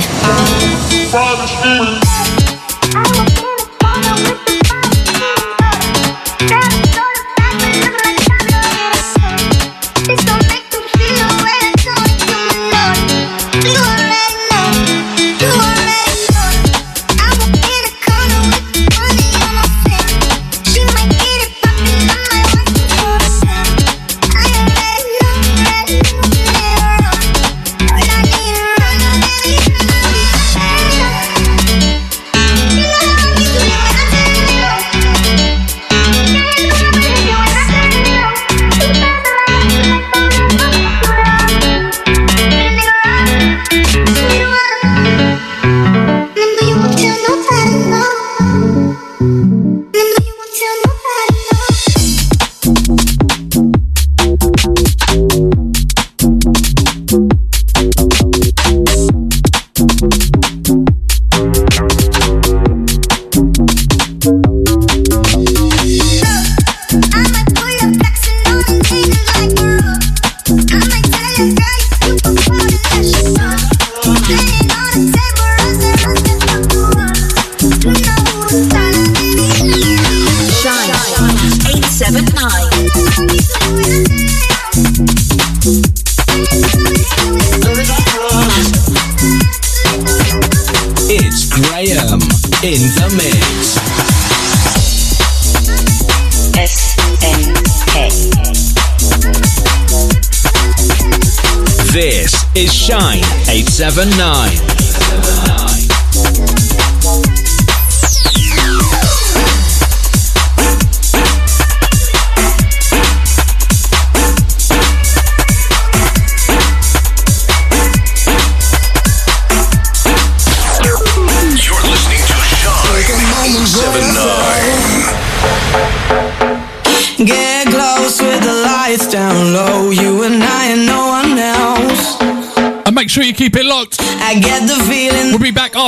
879. 103.95 104.72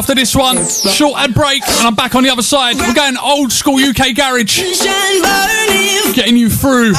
After 0.05 0.15
this 0.15 0.37
one. 0.37 0.63
Short 0.67 1.19
ad 1.19 1.33
break, 1.33 1.67
and 1.67 1.87
I'm 1.87 1.95
back 1.95 2.15
on 2.15 2.25
the 2.25 2.29
other 2.29 2.43
side. 2.43 2.77
We're 2.77 2.93
going 2.93 3.17
old 3.17 3.51
school 3.51 3.77
UK 3.77 4.15
garage. 4.15 4.59
Getting 6.15 6.37
you 6.37 6.51
through. 6.51 6.93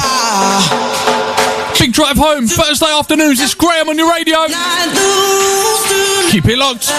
Big 1.78 1.92
drive 1.92 2.16
home, 2.16 2.48
Thursday 2.48 2.90
afternoons. 2.90 3.40
It's 3.40 3.54
Graham 3.54 3.88
on 3.88 3.96
your 3.96 4.10
radio. 4.10 4.46
Keep 6.32 6.46
it 6.46 6.58
locked. 6.58 6.90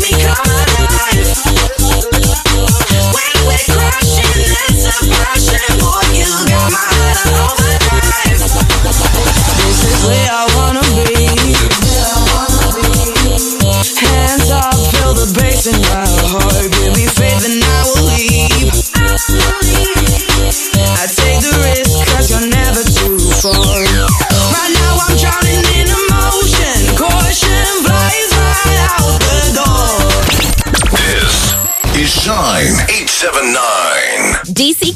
This 0.00 0.79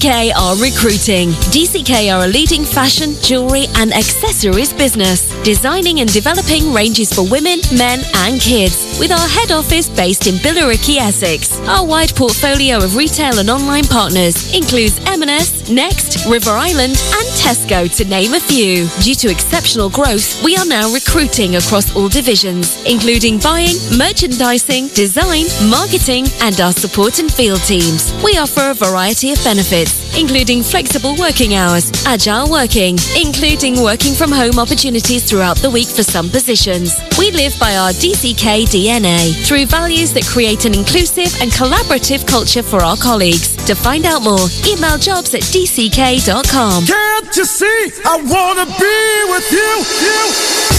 DCK 0.05 0.35
are 0.37 0.57
recruiting. 0.57 1.31
DCK 1.49 2.15
are 2.15 2.25
a 2.25 2.29
leading 2.29 2.63
fashion, 2.63 3.15
jewelry, 3.23 3.65
and 3.77 3.91
accessories 3.95 4.71
business. 4.71 5.33
Designing 5.45 6.01
and 6.01 6.13
developing 6.13 6.75
ranges 6.75 7.11
for 7.11 7.23
women, 7.23 7.61
men, 7.73 8.01
and 8.17 8.39
kids. 8.39 8.99
With 9.01 9.13
our 9.13 9.29
head 9.29 9.51
office 9.51 9.89
based 9.89 10.27
in 10.27 10.35
Billericay, 10.35 10.99
Essex. 10.99 11.59
Our 11.61 11.87
wide 11.87 12.15
portfolio 12.15 12.85
of 12.85 12.97
retail 12.97 13.39
and 13.39 13.49
online 13.49 13.85
partners 13.85 14.53
includes 14.53 15.01
M&S, 15.07 15.64
Next, 15.71 16.27
River 16.29 16.51
Island, 16.51 16.93
and 16.93 17.27
Tesco, 17.41 17.89
to 17.97 18.05
name 18.05 18.35
a 18.35 18.41
few. 18.41 18.87
Due 19.03 19.15
to 19.15 19.31
exceptional 19.31 19.89
growth, 19.89 20.43
we 20.45 20.57
are 20.57 20.67
now 20.67 20.93
recruiting 20.93 21.57
across 21.57 21.95
all 21.97 22.09
divisions, 22.09 22.83
including 22.85 23.39
buying, 23.39 23.77
merchandising, 23.97 24.89
design, 24.89 25.47
marketing, 25.71 26.27
and 26.43 26.61
our 26.61 26.73
support 26.73 27.19
and 27.19 27.33
field 27.33 27.61
teams. 27.61 28.13
We 28.23 28.37
offer 28.37 28.71
a 28.71 28.75
variety 28.75 29.33
of 29.33 29.43
benefits, 29.43 30.17
including 30.19 30.63
flexible 30.63 31.17
working 31.17 31.55
hours, 31.55 31.91
agile 32.07 32.51
working, 32.51 32.99
including 33.17 33.81
working 33.81 34.15
from 34.15 34.33
home 34.33 34.59
opportunities 34.59 35.25
throughout 35.25 35.57
the 35.59 35.71
week 35.71 35.89
for 35.89 36.03
some 36.03 36.29
positions. 36.29 36.95
We 37.19 37.31
live 37.31 37.59
by 37.59 37.77
our 37.77 37.91
DCK 37.91 38.67
DNA 38.69 39.33
through 39.47 39.67
values 39.67 40.13
that 40.13 40.27
create 40.27 40.67
an 40.67 40.75
inclusive 40.75 41.33
and 41.41 41.51
collaborative 41.51 42.27
culture 42.27 42.63
for 42.63 42.83
our 42.83 42.97
colleagues. 42.97 43.54
To 43.67 43.75
find 43.75 44.05
out 44.05 44.21
more, 44.21 44.45
email 44.69 44.99
jobs 44.99 45.33
at 45.33 45.41
dck.com. 45.49 46.85
Can't 46.85 47.33
you 47.33 47.47
see? 47.49 47.89
I 48.05 48.21
wanna 48.21 48.69
be 48.77 49.01
with 49.33 49.49
you. 49.49 49.73
you. 50.05 50.21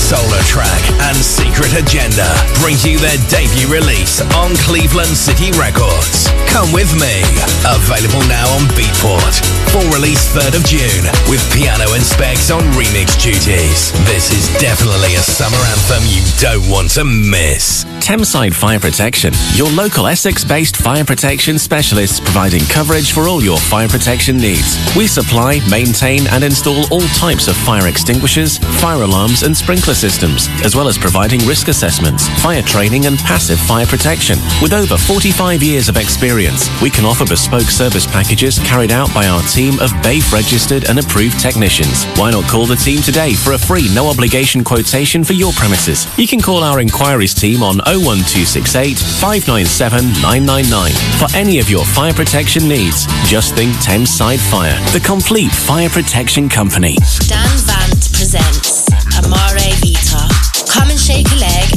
Solar 0.05 0.43
Track 0.45 0.85
and 1.09 1.17
Secret 1.17 1.73
Agenda 1.73 2.29
bring 2.61 2.77
you 2.85 3.01
their 3.01 3.17
debut 3.25 3.65
release 3.73 4.21
on 4.37 4.53
Cleveland 4.69 5.17
City 5.17 5.49
Records. 5.57 6.29
Come 6.53 6.69
with 6.77 6.93
me. 6.93 7.25
Available 7.65 8.21
now 8.29 8.45
on 8.53 8.69
Beatport. 8.77 9.33
Full 9.73 9.89
release 9.89 10.29
3rd 10.37 10.61
of 10.61 10.63
June 10.69 11.09
with 11.25 11.41
piano 11.57 11.89
and 11.97 12.05
specs 12.05 12.51
on 12.51 12.61
remix 12.77 13.17
duties. 13.17 13.97
This 14.05 14.29
is 14.29 14.45
definitely 14.61 15.17
a 15.17 15.25
summer 15.25 15.57
anthem 15.73 16.05
you 16.05 16.21
don't 16.37 16.69
want 16.69 16.91
to 17.01 17.03
miss. 17.03 17.81
Thameside 18.05 18.53
Fire 18.53 18.79
Protection, 18.79 19.33
your 19.55 19.67
local 19.71 20.05
Essex-based 20.05 20.77
fire 20.77 21.03
protection 21.03 21.57
specialists 21.57 22.19
providing 22.19 22.61
coverage 22.65 23.11
for 23.11 23.27
all 23.27 23.41
your 23.41 23.57
fire 23.57 23.87
protection 23.87 24.37
needs. 24.37 24.77
We 24.95 25.07
supply, 25.07 25.59
maintain 25.71 26.27
and 26.27 26.43
install 26.43 26.85
all 26.93 27.01
types 27.17 27.47
of 27.47 27.57
fire 27.57 27.87
extinguishers, 27.87 28.59
fire 28.79 29.01
alarms 29.01 29.41
and 29.41 29.57
sprinkler 29.57 29.95
systems, 29.95 30.49
as 30.63 30.75
well 30.75 30.87
as 30.87 30.99
providing 30.99 31.39
risk 31.47 31.67
assessments, 31.67 32.29
fire 32.43 32.61
training 32.61 33.07
and 33.07 33.17
passive 33.17 33.57
fire 33.59 33.87
protection. 33.87 34.37
With 34.61 34.73
over 34.73 34.97
45 34.97 35.63
years 35.63 35.89
of 35.89 35.97
experience, 35.97 36.69
we 36.83 36.91
can 36.91 37.05
offer 37.05 37.25
bespoke 37.25 37.73
service 37.73 38.05
packages 38.05 38.59
carried 38.59 38.91
out 38.91 39.11
by 39.15 39.25
our 39.25 39.41
team 39.49 39.79
of 39.79 39.89
BAFE 40.03 40.31
registered 40.31 40.87
and 40.89 40.99
approved 40.99 41.39
technicians. 41.39 42.05
Why 42.19 42.29
not 42.29 42.47
call 42.51 42.67
the 42.67 42.75
team 42.75 43.01
today 43.01 43.33
for 43.33 43.53
a 43.53 43.57
free 43.57 43.89
no 43.95 44.09
obligation 44.09 44.63
quotation 44.63 45.23
for 45.23 45.33
your 45.33 45.53
premises? 45.53 46.05
You 46.19 46.27
can 46.27 46.39
call 46.39 46.63
our 46.63 46.79
inquiries 46.79 47.33
team 47.33 47.63
on 47.63 47.81
01268 47.95 48.99
597 48.99 50.03
999 50.21 50.91
for 51.19 51.29
any 51.35 51.59
of 51.59 51.69
your 51.69 51.85
fire 51.85 52.13
protection 52.13 52.67
needs. 52.67 53.07
Just 53.23 53.55
think 53.55 53.71
Thameside 53.79 54.39
Fire, 54.39 54.75
the 54.91 54.99
complete 54.99 55.51
fire 55.51 55.89
protection 55.89 56.49
company. 56.49 56.95
Dan 57.27 57.47
Vant 57.63 58.03
presents 58.11 58.87
Amare 59.17 59.71
Vita. 59.79 60.27
Come 60.67 60.91
and 60.91 60.99
shake 60.99 61.31
a 61.31 61.39
leg 61.39 61.67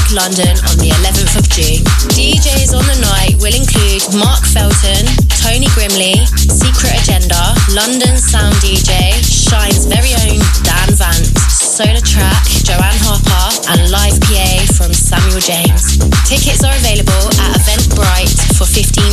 Egg 0.00 0.12
London 0.12 0.56
on 0.70 0.76
the 0.80 0.88
11th 1.02 1.34
of 1.36 1.44
June. 1.50 1.82
DJs 2.16 2.72
on 2.72 2.84
the 2.88 2.98
night 3.04 3.36
will 3.42 3.52
include 3.52 4.00
Mark 4.16 4.44
Felton, 4.48 5.04
Tony 5.36 5.68
Grimley, 5.76 6.24
Secret 6.36 6.94
Agenda, 7.04 7.52
London 7.74 8.16
Sound 8.16 8.54
DJ, 8.64 9.12
Shine's 9.20 9.84
very 9.84 10.14
own 10.24 10.40
Dan 10.64 10.90
Vant, 10.96 11.26
Solar 11.50 12.00
Track, 12.00 12.44
Joanne 12.64 13.00
Harper, 13.04 13.46
and 13.72 13.90
live 13.90 14.16
PA 14.24 14.50
from 14.72 14.94
Samuel 14.94 15.42
James. 15.42 15.98
Tickets 16.24 16.64
are 16.64 16.76
available 16.80 17.26
at 17.42 17.60
Eventbrite 17.60 18.36
for 18.56 18.64
£15. 18.64 19.04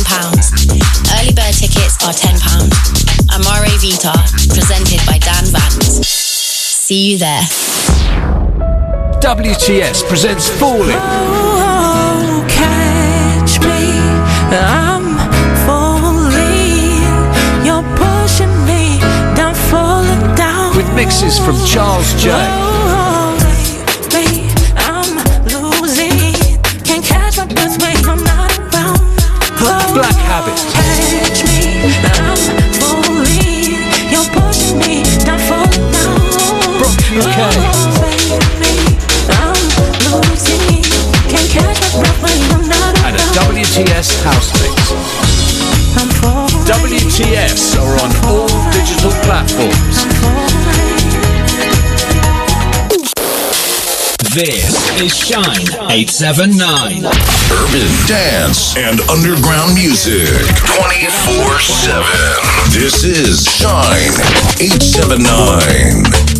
Early 1.20 1.34
bird 1.34 1.54
tickets 1.58 1.98
are 2.06 2.14
£10. 2.14 2.38
Amare 3.34 3.72
Vita, 3.82 4.14
presented 4.54 5.02
by 5.04 5.18
Dan 5.18 5.44
Vant. 5.52 5.84
See 6.06 7.12
you 7.12 7.18
there. 7.18 7.44
WTS 9.20 10.06
presents 10.08 10.48
Falling 10.48 10.94
Oh, 10.96 12.44
catch 12.48 13.58
me. 13.60 13.98
I'm 14.54 15.18
falling. 15.66 17.02
You're 17.66 17.82
pushing 17.96 18.54
me 18.64 19.00
down, 19.34 19.54
falling 19.70 20.34
down. 20.36 20.76
with 20.76 20.88
mixes 20.94 21.38
from 21.38 21.56
Charles 21.66 22.14
J. 22.22 22.30
Oh, 22.30 22.87
This 54.38 55.00
is 55.00 55.16
Shine 55.16 55.66
879. 55.90 57.04
Urban 57.50 58.06
dance 58.06 58.76
and 58.76 59.00
underground 59.10 59.74
music 59.74 60.28
24 60.78 61.58
7. 61.58 62.06
This 62.70 63.02
is 63.02 63.42
Shine 63.42 64.14
879. 64.62 66.37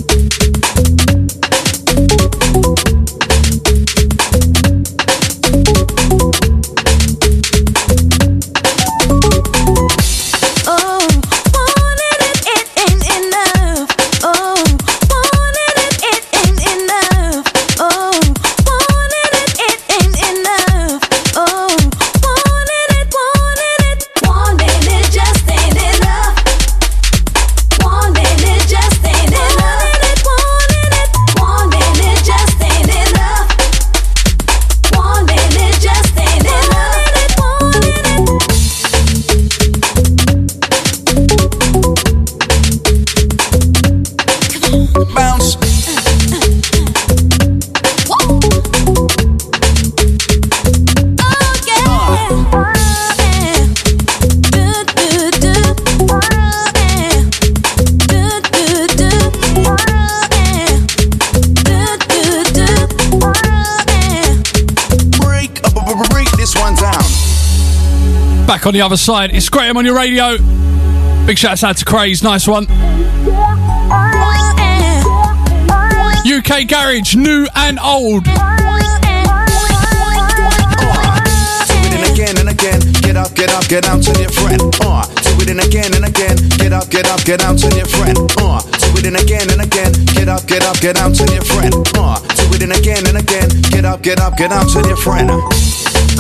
On 68.69 68.75
the 68.75 68.83
other 68.83 68.99
side, 68.99 69.35
it's 69.35 69.49
Graham 69.49 69.79
on 69.79 69.87
your 69.87 69.97
radio. 69.97 70.37
Big 71.25 71.39
shout 71.39 71.64
out 71.64 71.79
to 71.79 71.87
Craze, 71.87 72.23
nice 72.23 72.47
one. 72.47 72.64
UK 76.29 76.69
Garage, 76.69 77.16
new 77.16 77.49
and 77.57 77.79
old. 77.81 78.25
Do 78.25 78.31
it 81.81 82.12
again 82.12 82.37
and 82.37 82.51
again. 82.51 82.81
Get 83.01 83.16
up, 83.16 83.33
get 83.35 83.49
up, 83.49 83.66
get 83.69 83.89
out, 83.89 84.03
tell 84.03 84.21
your 84.21 84.29
friend. 84.29 84.61
Uh, 84.85 85.07
do 85.25 85.33
it 85.41 85.49
and 85.49 85.61
again 85.64 85.95
and 85.95 86.05
again. 86.05 86.37
Get 86.61 86.75
up, 86.75 86.91
get 86.91 87.09
up, 87.09 87.25
get 87.25 87.41
out, 87.41 87.57
tell 87.57 87.73
your 87.73 87.87
friend. 87.87 88.19
Uh, 88.37 88.61
do 88.61 89.01
it 89.01 89.07
and 89.07 89.16
again 89.16 89.49
and 89.49 89.62
again. 89.62 89.93
Get 90.12 90.29
up, 90.29 90.47
get 90.47 90.62
up, 90.66 90.77
get 90.81 90.99
out, 91.01 91.14
tell 91.14 91.33
your 91.33 91.41
friend. 91.41 91.73
Uh, 91.97 92.21
do 92.37 92.45
it 92.53 92.62
and 92.62 92.73
again 92.77 93.07
and 93.09 93.16
again. 93.16 93.49
Get 93.73 93.87
up, 93.87 94.03
get 94.03 94.21
up, 94.21 94.37
get 94.37 94.53
out, 94.53 94.69
tell 94.69 94.87
your 94.87 94.99
friend. 94.99 95.31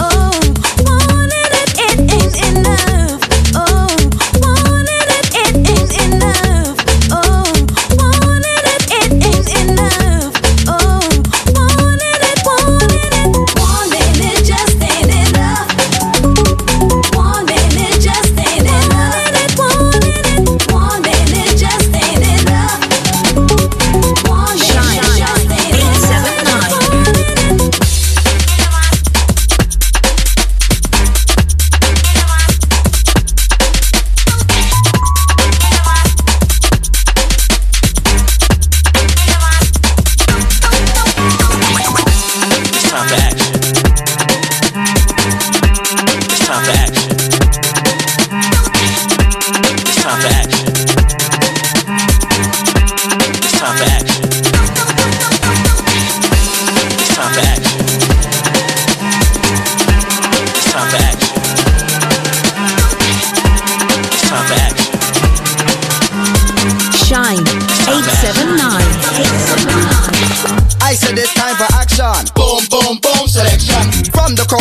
Oh, 0.00 0.57
wanting 2.18 2.66
it, 2.66 2.97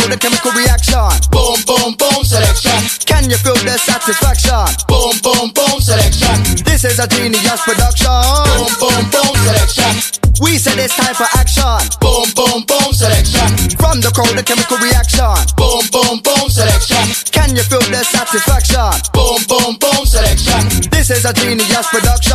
The 0.08 0.16
the 0.16 0.24
chemical 0.24 0.52
reaction. 0.56 1.04
Boom, 1.28 1.60
boom, 1.68 1.92
boom, 2.00 2.24
selection. 2.24 2.80
Can 3.04 3.28
you 3.28 3.36
feel 3.36 3.60
the 3.60 3.76
satisfaction? 3.76 4.64
Boom, 4.88 5.12
boom, 5.20 5.52
boom, 5.52 5.84
selection. 5.84 6.64
This 6.64 6.88
is 6.88 6.96
a 6.96 7.04
genius 7.04 7.60
production. 7.60 8.16
Boom, 8.48 8.72
boom, 8.80 9.04
boom, 9.12 9.36
selection. 9.44 10.18
We 10.40 10.56
said 10.56 10.78
it's 10.78 10.96
time 10.96 11.12
for 11.12 11.28
action. 11.36 11.76
Boom, 12.00 12.24
boom, 12.32 12.64
boom, 12.64 12.92
selection. 12.96 13.48
From 13.76 14.00
the 14.00 14.08
crowd, 14.08 14.32
the 14.32 14.40
chemical 14.40 14.78
reaction. 14.80 15.28
Boom, 15.60 15.84
boom, 15.92 16.24
boom, 16.24 16.48
selection. 16.48 17.04
Can 17.28 17.52
you 17.52 17.64
feel 17.68 17.84
the 17.92 18.00
satisfaction? 18.00 18.88
Boom, 19.12 19.44
boom, 19.44 19.76
boom, 19.76 20.08
selection. 20.08 20.88
This 20.88 21.10
is 21.10 21.28
a 21.28 21.36
genius 21.36 21.84
production. 21.92 22.27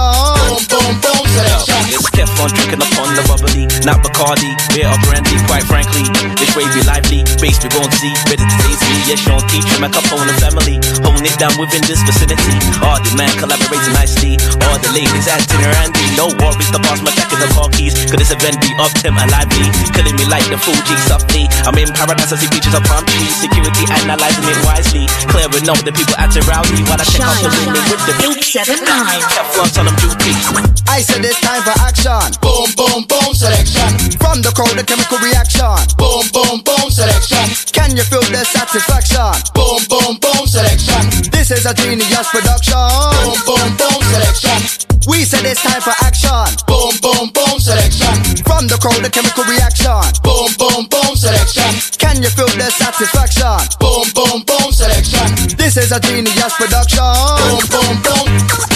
It's 2.44 2.52
Teflon 2.52 2.60
drinking 2.60 2.84
upon 2.84 3.16
the 3.16 3.24
bubbly, 3.24 3.64
not 3.88 4.04
Bacardi, 4.04 4.52
beer 4.76 4.92
or 4.92 5.00
brandy. 5.08 5.40
Quite 5.48 5.64
frankly, 5.64 6.04
this 6.36 6.52
way 6.60 6.68
be 6.76 6.84
lively, 6.84 7.24
bass 7.40 7.56
we 7.64 7.72
won't 7.72 7.94
see, 7.96 8.12
ready 8.28 8.44
to 8.44 8.58
taste 8.68 8.84
me. 8.84 9.00
Yes, 9.08 9.24
Sean 9.24 9.40
Keith, 9.48 9.64
my 9.80 9.88
Capone 9.88 10.28
and 10.28 10.36
the 10.36 10.36
family, 10.44 10.76
holding 11.08 11.24
it 11.24 11.36
down 11.40 11.56
within 11.56 11.80
this 11.88 12.04
vicinity. 12.04 12.60
All 12.84 13.00
the 13.00 13.16
man 13.16 13.32
collaborating 13.40 13.96
nicely, 13.96 14.36
all 14.68 14.76
the 14.76 14.92
ladies 14.92 15.28
acting 15.32 15.64
randy. 15.64 16.04
No 16.20 16.28
worries, 16.44 16.68
the 16.76 16.84
boss, 16.84 17.00
my 17.00 17.16
jack 17.16 17.32
in 17.32 17.40
the 17.40 17.48
car 17.56 17.72
keys. 17.72 17.96
Could 18.12 18.20
this 18.20 18.36
event 18.36 18.60
be 18.60 18.76
up, 18.76 18.92
Tim 19.00 19.16
and 19.16 19.32
lively? 19.32 19.72
Killing 19.96 20.20
me 20.20 20.28
like 20.28 20.44
the 20.52 20.60
Fuji 20.60 20.96
softly. 21.08 21.48
I'm 21.64 21.80
in 21.80 21.96
paradise, 21.96 22.36
I 22.36 22.44
see 22.44 22.52
beaches 22.52 22.76
of 22.76 22.84
palm 22.84 23.08
trees. 23.08 23.40
Security 23.40 23.88
analyzing 24.04 24.44
it 24.52 24.60
wisely, 24.68 25.08
clearing 25.32 25.64
out 25.72 25.80
the 25.88 25.96
people 25.96 26.16
acting 26.20 26.44
rowdy 26.44 26.84
while 26.92 27.00
I 27.00 27.08
check 27.08 27.24
out 27.24 27.40
the 27.40 27.48
women 27.64 27.84
with 27.88 28.04
the 28.04 28.16
879. 28.20 28.84
Teflon 29.32 29.70
on 29.80 29.86
them 29.88 29.96
duty. 29.96 30.36
I 30.92 31.00
said 31.00 31.24
it's 31.24 31.40
time 31.40 31.64
for 31.64 31.76
action. 31.80 32.33
Boom, 32.42 32.70
boom, 32.78 33.04
boom, 33.06 33.34
selection. 33.34 33.90
From 34.18 34.42
the 34.42 34.52
crowd, 34.56 34.74
the 34.78 34.84
chemical 34.84 35.20
reaction. 35.20 35.76
Boom, 35.98 36.26
boom, 36.34 36.62
boom, 36.64 36.90
selection. 36.90 37.46
Can 37.74 37.98
you 37.98 38.04
feel 38.04 38.24
the 38.32 38.42
satisfaction? 38.48 39.34
Boom, 39.54 39.84
boom, 39.92 40.18
boom, 40.18 40.48
selection. 40.48 41.04
This 41.30 41.52
is 41.52 41.66
a 41.66 41.74
genius 41.74 42.28
production. 42.32 42.80
Boom, 43.22 43.38
boom, 43.46 43.70
boom, 43.78 44.00
selection. 44.10 44.84
We 45.06 45.26
said 45.28 45.44
it's 45.44 45.62
time 45.62 45.82
for 45.84 45.94
action. 46.02 46.48
Boom, 46.66 46.96
boom, 47.04 47.30
boom, 47.36 47.60
selection. 47.60 48.16
From 48.48 48.72
the 48.72 48.80
crowd, 48.80 49.04
the 49.04 49.12
chemical 49.12 49.44
reaction. 49.44 50.00
Boom, 50.24 50.50
boom, 50.56 50.88
boom, 50.88 51.14
selection. 51.20 51.68
Can 52.00 52.24
you 52.24 52.32
feel 52.32 52.50
the 52.56 52.72
satisfaction? 52.72 53.60
Boom, 53.84 54.08
boom, 54.16 54.48
boom, 54.48 54.72
selection. 54.72 55.58
This 55.60 55.76
is 55.76 55.92
a 55.92 56.00
genius 56.00 56.54
production. 56.56 57.04
Boom, 57.04 57.64
boom, 57.68 57.96
boom. 58.02 58.73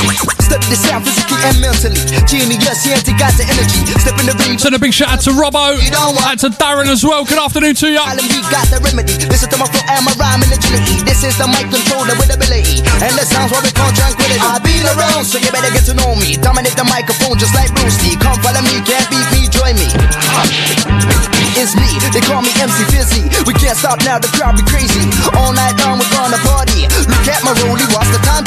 Step 0.57 0.73
this 0.73 0.89
out 0.89 1.05
physically 1.05 1.37
and 1.45 1.61
mentally. 1.61 2.01
Genius, 2.25 2.81
yeah, 2.81 2.97
they 3.05 3.13
got 3.13 3.29
the 3.37 3.45
energy. 3.45 3.77
Step 4.01 4.17
in 4.17 4.25
the 4.25 4.33
ring. 4.41 4.57
Send 4.57 4.73
a 4.73 4.81
big 4.81 4.89
shout 4.89 5.13
out 5.13 5.21
to 5.21 5.31
Robbo. 5.37 5.77
Out 5.77 6.41
to 6.41 6.49
Darren 6.49 6.89
as 6.89 7.05
well. 7.05 7.21
Good 7.29 7.37
afternoon 7.37 7.77
to 7.77 7.93
you. 7.93 8.01
He 8.01 8.41
got 8.49 8.65
the 8.73 8.81
remedy. 8.81 9.13
Listen 9.29 9.53
to 9.53 9.57
my 9.61 9.69
flow 9.69 9.85
and 9.85 10.01
my 10.01 10.17
rhyme 10.17 10.41
and 10.41 10.49
agility. 10.49 10.97
This 11.05 11.21
is 11.21 11.37
the 11.37 11.45
mic 11.45 11.69
controller 11.69 12.17
with 12.17 12.33
ability. 12.33 12.81
And 13.05 13.13
the 13.13 13.21
sounds 13.29 13.53
what 13.53 13.61
we 13.61 13.69
call 13.69 13.93
tranquility. 13.93 14.41
I've 14.41 14.65
been 14.65 14.81
around, 14.97 15.29
so 15.29 15.37
you 15.37 15.53
better 15.53 15.69
get 15.69 15.85
to 15.93 15.93
know 15.93 16.17
me. 16.17 16.33
Dominate 16.41 16.73
the 16.73 16.89
microphone 16.89 17.37
just 17.37 17.53
like 17.53 17.69
Bruce 17.77 18.01
Lee. 18.01 18.17
Come 18.17 18.41
follow 18.41 18.65
me, 18.65 18.81
can't 18.81 19.05
beat 19.13 19.29
me, 19.29 19.45
join 19.53 19.77
me. 19.77 19.85
It's 21.53 21.77
me, 21.77 21.89
they 22.13 22.21
call 22.25 22.41
me 22.41 22.49
MC 22.57 22.81
Fizzy. 22.89 23.29
We 23.45 23.53
can't 23.53 23.77
stop 23.77 24.01
now, 24.05 24.17
the 24.17 24.29
crowd 24.33 24.57
be 24.57 24.65
crazy. 24.65 25.05
All 25.37 25.53
night 25.53 25.77
long, 25.85 26.01
we're 26.01 26.13
gonna 26.17 26.41
party. 26.45 26.89
Look 27.05 27.29
at 27.29 27.45
my 27.45 27.53
rollie, 27.61 27.85
what's 27.93 28.09
the 28.09 28.21
time? 28.25 28.46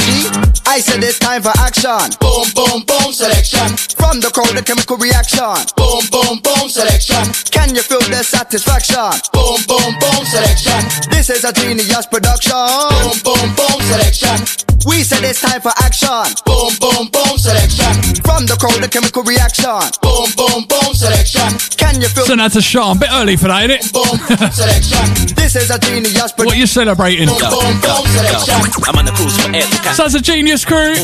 I 0.67 0.81
said 0.81 1.03
it's 1.03 1.19
time 1.19 1.43
for 1.43 1.53
action. 1.59 2.15
Boom, 2.21 2.47
boom, 2.55 2.83
boom, 2.87 3.13
selection. 3.13 3.67
From 3.99 4.21
the 4.21 4.31
crowd, 4.31 4.55
the 4.57 4.63
chemical 4.63 4.97
reaction. 4.97 5.43
Boom, 5.77 6.03
boom, 6.11 6.39
boom, 6.43 6.69
selection. 6.71 7.23
Can 7.51 7.75
you 7.75 7.83
feel 7.83 8.03
the 8.11 8.23
satisfaction? 8.23 9.11
Boom, 9.33 9.59
boom, 9.67 9.91
boom, 9.99 10.23
selection. 10.27 10.81
This 11.11 11.31
is 11.31 11.45
a 11.45 11.53
genius 11.53 12.07
production. 12.07 12.55
Boom, 12.55 13.19
boom, 13.23 13.47
boom, 13.59 13.79
selection. 13.91 14.67
We 14.89 15.05
said 15.05 15.21
it's 15.29 15.43
time 15.45 15.61
for 15.61 15.73
action. 15.85 16.09
Boom, 16.49 16.73
boom, 16.81 17.13
boom, 17.13 17.37
selection. 17.37 17.93
From 18.25 18.49
the 18.49 18.57
crowd, 18.57 18.81
the 18.81 18.89
chemical 18.89 19.23
reaction. 19.23 19.77
Boom, 20.01 20.33
boom, 20.39 20.65
boom, 20.65 20.95
selection. 20.97 21.51
Can 21.77 22.01
you 22.01 22.09
feel 22.09 22.25
Send 22.25 22.41
that 22.41 22.53
to 22.57 22.63
Sean. 22.63 22.97
Bit 22.99 23.11
early 23.13 23.37
for 23.37 23.49
that, 23.53 23.69
innit? 23.69 23.93
boom, 23.93 24.17
selection? 24.55 25.37
This 25.37 25.53
is 25.57 25.69
a 25.71 25.79
genius 25.79 26.33
production. 26.33 26.47
What 26.47 26.57
you 26.57 26.67
celebrating? 26.67 27.29
Boom, 27.29 27.37
boom, 27.39 27.77
boom, 27.85 28.05
selection. 28.09 28.57
I'm 28.89 28.97
on 28.97 29.05
the 29.05 29.13
cruise 29.13 29.37
for 29.37 29.53
air 29.53 29.69
to. 29.69 29.95
So 29.95 30.09
that's 30.09 30.15
a 30.17 30.23
genius 30.25 30.50
crew. 30.51 30.99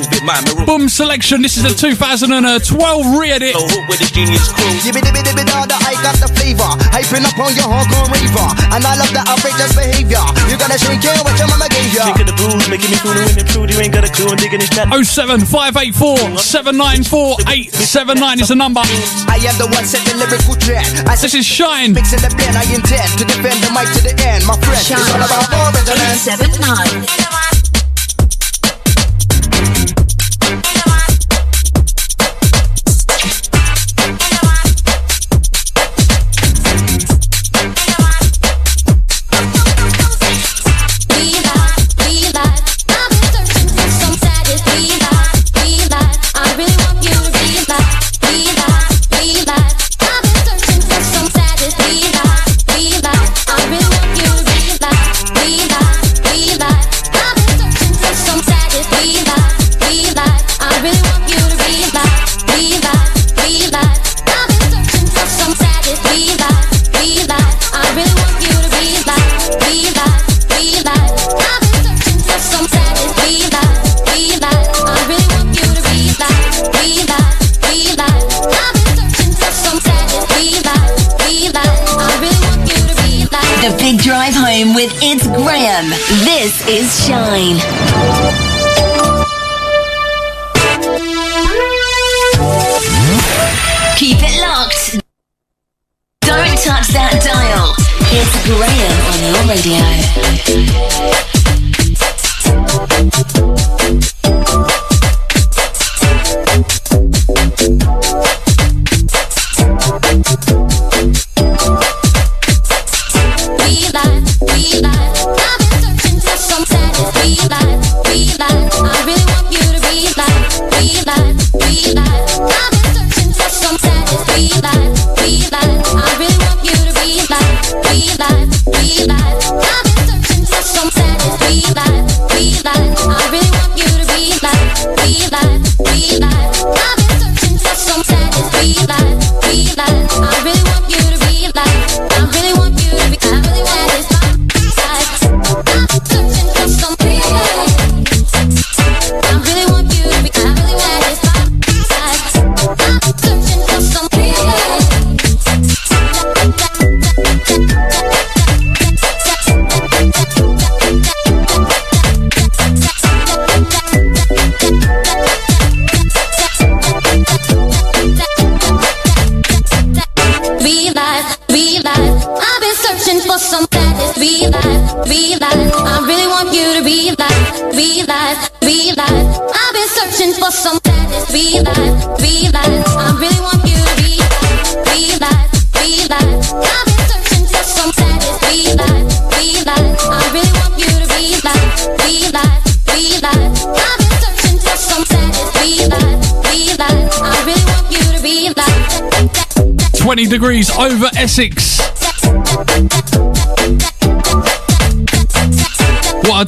Boom 0.67 0.91
selection. 0.91 1.39
This 1.39 1.55
is 1.55 1.63
a 1.63 1.71
2012 1.71 2.67
re-edit. 3.15 3.55
with 3.87 4.03
Genius 4.11 4.51
Cru. 4.51 4.67
I 4.67 5.95
got 6.03 6.19
the 6.19 6.27
flavor. 6.35 6.67
Hyping 6.91 7.23
up 7.23 7.39
on 7.39 7.55
your 7.55 7.71
hardcore 7.71 8.11
raver. 8.11 8.49
And 8.75 8.83
I 8.83 8.99
love 8.99 9.07
the 9.15 9.23
outrageous 9.23 9.71
behavior. 9.79 10.19
You 10.51 10.59
gotta 10.59 10.75
shake 10.75 10.99
it 10.99 11.23
what 11.23 11.39
your 11.39 11.47
mama 11.47 11.71
gave 11.71 11.95
ya. 11.95 12.11
Drinking 12.11 12.27
the 12.27 12.37
booze, 12.43 12.67
making 12.67 12.91
me 12.91 12.99
feel 12.99 13.15
the 13.15 13.23
wind 13.23 13.39
improved. 13.39 13.71
You 13.71 13.79
ain't 13.79 13.95
got 13.95 14.03
a 14.03 14.11
clue, 14.11 14.27
I'm 14.27 14.39
digging 14.43 14.59
this 14.59 14.71
chat. 14.75 14.91
07584 14.91 16.43
794 16.43 17.47
879 17.47 18.43
is 18.43 18.51
the 18.51 18.59
number. 18.59 18.83
I 19.31 19.39
am 19.47 19.55
the 19.63 19.71
one 19.71 19.87
set 19.87 20.03
the 20.11 20.19
lyrical 20.19 20.59
trend. 20.59 21.07
I 21.07 21.15
This 21.15 21.39
is 21.39 21.47
Shine. 21.47 21.95
Mixing 21.95 22.19
the 22.19 22.35
blend, 22.35 22.59
I 22.59 22.67
intend 22.67 23.15
to 23.23 23.25
defend 23.31 23.63
the 23.63 23.71
mic 23.71 23.87
to 23.95 24.03
the 24.03 24.15
end. 24.27 24.43
My 24.43 24.59
friend, 24.59 24.75
it's 24.75 24.91
all 24.91 25.23
about 25.23 25.47
original. 25.71 26.03
879. 26.35 27.56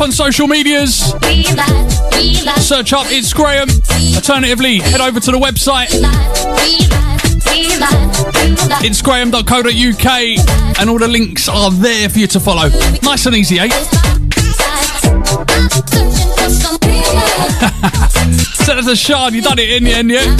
up 0.00 0.04
on 0.06 0.12
social 0.12 0.46
medias. 0.46 1.12
Search 2.60 2.92
up 2.92 3.06
It's 3.08 3.32
Graham. 3.32 3.68
Alternatively, 4.14 4.78
head 4.78 5.00
over 5.00 5.20
to 5.20 5.30
the 5.30 5.38
website. 5.38 5.88
It's 8.82 9.02
graham.co.uk 9.02 10.06
and 10.80 10.90
all 10.90 10.98
the 10.98 11.08
links 11.08 11.48
are 11.48 11.70
there 11.70 12.08
for 12.08 12.18
you 12.18 12.26
to 12.28 12.40
follow. 12.40 12.68
Nice 13.02 13.26
and 13.26 13.36
easy, 13.36 13.58
eh? 13.58 13.68
Send 18.54 18.78
us 18.78 18.88
a 18.88 18.96
shard, 18.96 19.34
you 19.34 19.42
done 19.42 19.58
it 19.58 19.70
in 19.70 19.84
the 19.84 19.92
end, 19.92 20.10
yeah? 20.10 20.36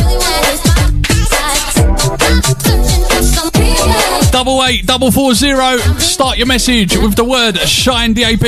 Double 4.31 4.65
eight, 4.65 4.86
double 4.86 5.11
four 5.11 5.35
zero. 5.35 5.77
Start 5.98 6.39
your 6.39 6.47
message 6.47 6.97
with 6.97 7.15
the 7.16 7.24
word 7.24 7.57
Shine 7.59 8.15
DAB. 8.15 8.43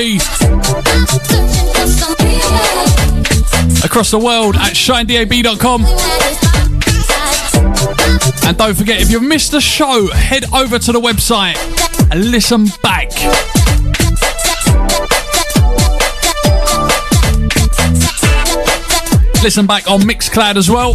Across 3.85 4.11
the 4.13 4.19
world 4.19 4.57
at 4.57 4.75
shinedab.com. 4.75 5.85
And 8.47 8.57
don't 8.57 8.75
forget, 8.75 9.01
if 9.01 9.11
you've 9.11 9.23
missed 9.23 9.53
the 9.53 9.61
show, 9.61 10.09
head 10.13 10.45
over 10.55 10.79
to 10.79 10.93
the 10.93 11.01
website 11.01 11.57
and 12.11 12.31
listen 12.31 12.67
back. 12.83 13.11
Listen 19.43 19.67
back 19.67 19.91
on 19.91 20.01
Mixcloud 20.03 20.57
as 20.57 20.71
well. 20.71 20.95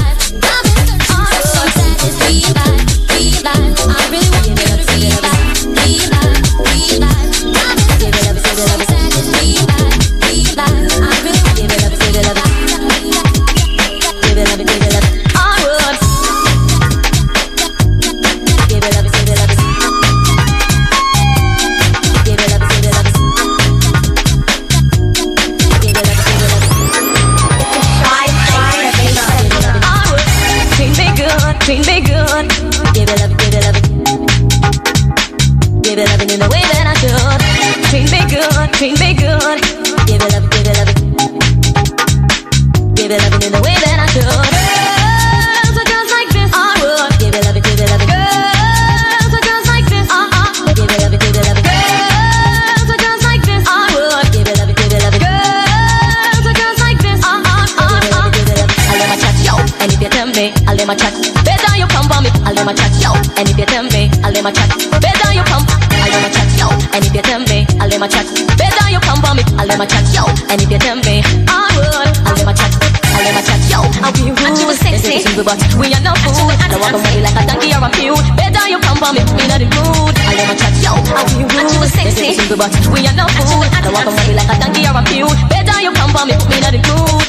come 69.71 69.79
for 69.79 69.79
me, 69.79 69.79
I'll 69.79 69.79
let 69.79 69.79
my 69.79 69.85
chat, 69.85 70.05
yo. 70.11 70.23
And 70.49 70.61
if 70.61 70.71
you 70.71 70.79
tell 70.79 70.95
me, 70.95 71.23
I 71.47 71.69
would, 71.75 72.09
I'll 72.27 72.35
let 72.35 72.45
my 72.45 72.53
chat. 72.53 72.71
I'll 73.11 73.23
let 73.23 73.33
my 73.35 73.41
chat, 73.41 73.61
yo. 73.69 73.79
I'll 74.03 74.13
be 74.13 74.31
rude. 74.31 74.39
And 74.43 74.57
you 74.57 74.67
was 74.67 74.79
sexy. 74.79 75.23
But 75.43 75.59
we 75.79 75.93
are 75.93 76.03
not 76.03 76.17
food. 76.19 76.51
I 76.59 76.67
don't 76.67 76.81
want 76.81 76.95
to 76.95 77.11
like 77.21 77.37
a 77.37 77.43
donkey 77.47 77.71
or 77.71 77.83
a 77.83 77.89
mule. 77.95 78.19
Better 78.35 78.65
you 78.67 78.79
come 78.79 78.97
for 78.97 79.11
me, 79.13 79.21
me 79.37 79.45
not 79.47 79.59
the 79.59 79.67
mood. 79.71 80.15
I'll 80.27 80.35
let 80.35 80.47
my 80.47 80.55
chat, 80.55 80.73
yo. 80.83 80.91
I'll 81.15 81.25
be 81.27 81.43
rude. 81.43 81.55
And 81.55 81.71
you 81.71 81.79
was 81.79 81.91
sexy. 81.93 82.35
But 82.51 82.73
we 82.91 83.07
are 83.07 83.15
not 83.15 83.31
food. 83.31 83.67
I 83.71 83.79
don't 83.83 83.93
want 83.93 84.11
to 84.11 84.33
like 84.35 84.51
a 84.51 84.55
donkey 84.59 84.83
or 84.87 84.95
a 84.95 85.01
mule. 85.07 85.35
Better 85.47 85.77
you 85.81 85.91
come 85.93 86.11
for 86.11 86.25
me, 86.25 86.35
me 86.51 86.57
not 86.59 86.73
the 86.75 86.81
mood. 86.91 87.23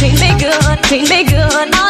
Treat 0.00 0.16
me 0.18 0.30
good, 0.40 0.76
treat 0.88 1.06
me 1.08 1.24
good. 1.24 1.81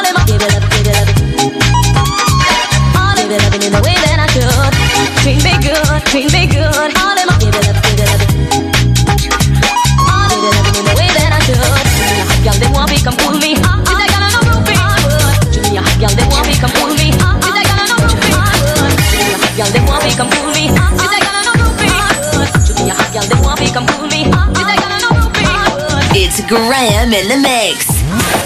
Graham 26.53 27.15
in 27.15 27.29
the 27.29 27.39
mix. 27.39 27.87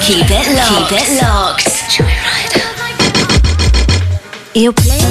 Keep 0.06 0.30
it 0.30 0.46
locked. 0.54 0.90
Keep 0.90 1.02
it 1.02 1.08
locked. 1.20 1.66
You're 4.54 4.72
playing 4.72 5.02
with 5.02 5.05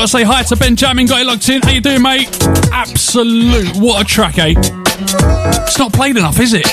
Gotta 0.00 0.08
say 0.08 0.22
hi 0.22 0.42
to 0.44 0.56
Benjamin, 0.56 1.04
got 1.04 1.20
it 1.20 1.26
locked 1.26 1.46
in. 1.50 1.60
How 1.60 1.72
you 1.72 1.82
doing, 1.82 2.00
mate? 2.00 2.26
Absolute, 2.72 3.76
what 3.76 4.00
a 4.00 4.04
track, 4.06 4.38
eh? 4.38 4.54
It's 4.56 5.78
not 5.78 5.92
played 5.92 6.16
enough, 6.16 6.40
is 6.40 6.54
it? 6.54 6.66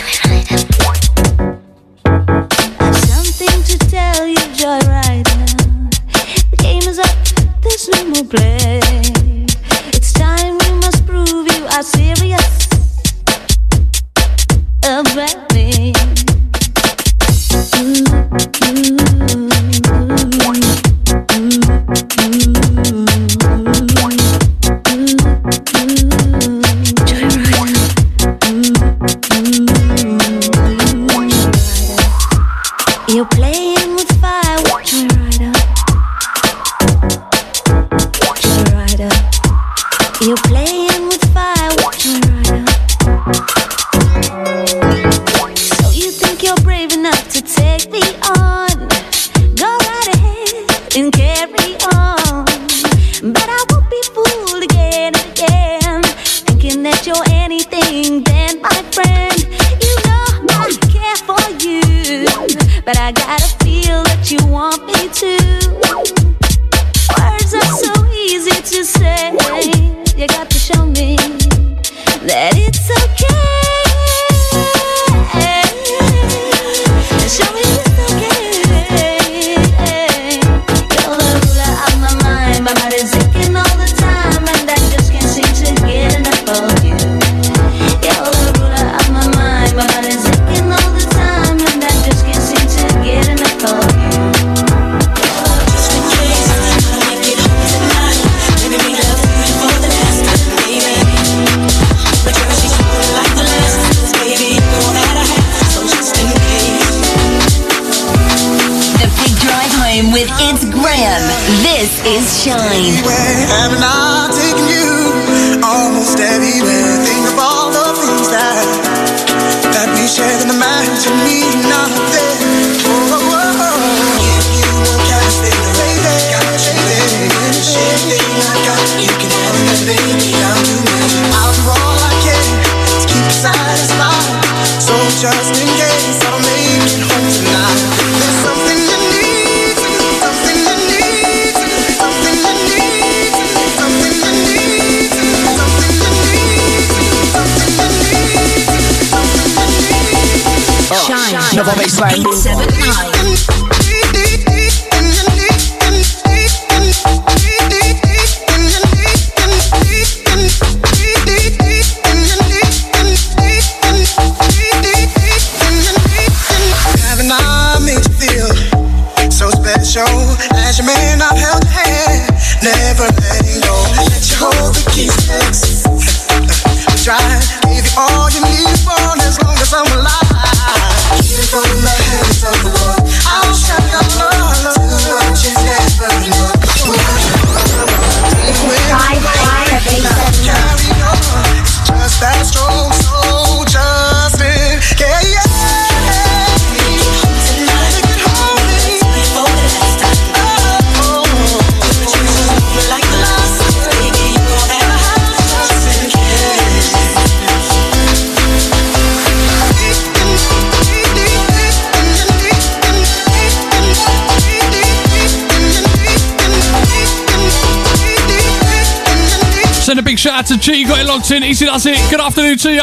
Shout 220.28 220.40
out 220.40 220.46
to 220.48 220.58
G, 220.58 220.84
got 220.84 221.00
it 221.00 221.08
locked 221.08 221.32
in. 221.32 221.42
Easy, 221.42 221.66
that's 221.66 221.86
it. 221.86 221.98
Good 222.12 222.20
afternoon 222.20 222.58
to 222.58 222.74
you. 222.74 222.82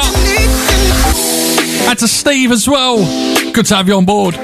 And 1.87 1.99
to 1.99 2.09
Steve 2.09 2.51
as 2.51 2.67
well. 2.67 2.97
Good 3.53 3.67
to 3.67 3.77
have 3.77 3.87
you 3.87 3.97
on 3.97 4.07
board. 4.07 4.35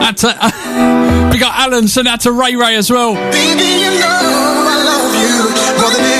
And 0.00 0.16
to, 0.16 0.34
uh, 0.40 1.30
we 1.30 1.38
got 1.38 1.54
Alan, 1.54 1.86
so 1.86 2.00
now 2.00 2.16
to 2.16 2.32
Ray 2.32 2.56
Ray 2.56 2.76
as 2.76 2.90
well. 2.90 3.16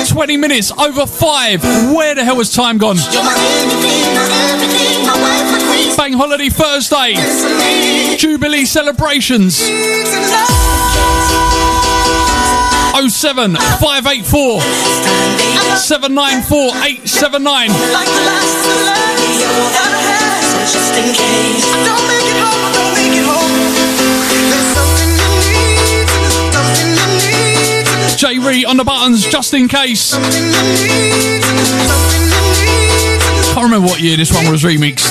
20 0.07 0.37
minutes 0.37 0.71
over 0.71 1.07
five. 1.07 1.63
Where 1.63 2.13
the 2.13 2.23
hell 2.23 2.37
was 2.37 2.53
time 2.53 2.77
gone? 2.77 2.97
Bank 6.09 6.19
Holiday 6.19 6.49
Thursday. 6.49 7.13
Jubilee 8.17 8.65
celebrations. 8.65 9.57
07 13.09 13.55
584 13.55 14.61
794 15.77 16.71
J 28.17 28.39
Ree 28.39 28.65
on 28.65 28.77
the 28.77 28.83
buttons 28.83 29.27
just 29.27 29.53
in 29.53 29.67
case 29.67 30.15
can't 33.59 33.73
remember 33.73 33.91
what 33.91 33.99
year 33.99 34.15
this 34.15 34.31
one 34.31 34.49
was 34.49 34.63
remixed. 34.63 35.03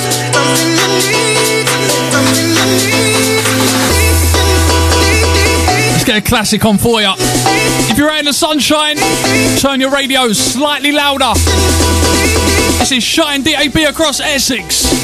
Let's 5.91 6.03
get 6.03 6.17
a 6.17 6.21
classic 6.21 6.65
on 6.65 6.79
for 6.79 6.99
you. 6.99 7.13
If 7.15 7.95
you're 7.95 8.09
out 8.09 8.17
in 8.17 8.25
the 8.25 8.33
sunshine, 8.33 8.97
turn 9.59 9.79
your 9.79 9.91
radio 9.91 10.33
slightly 10.33 10.91
louder. 10.91 11.31
This 12.79 12.91
is 12.91 13.03
Shine 13.03 13.43
DAB 13.43 13.75
across 13.87 14.19
Essex. 14.19 14.81
Shine. 14.81 14.97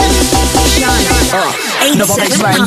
Oh. 1.32 1.56
Eight, 1.84 1.92
Eight, 1.92 1.98
seven, 2.08 2.32
seven, 2.32 2.66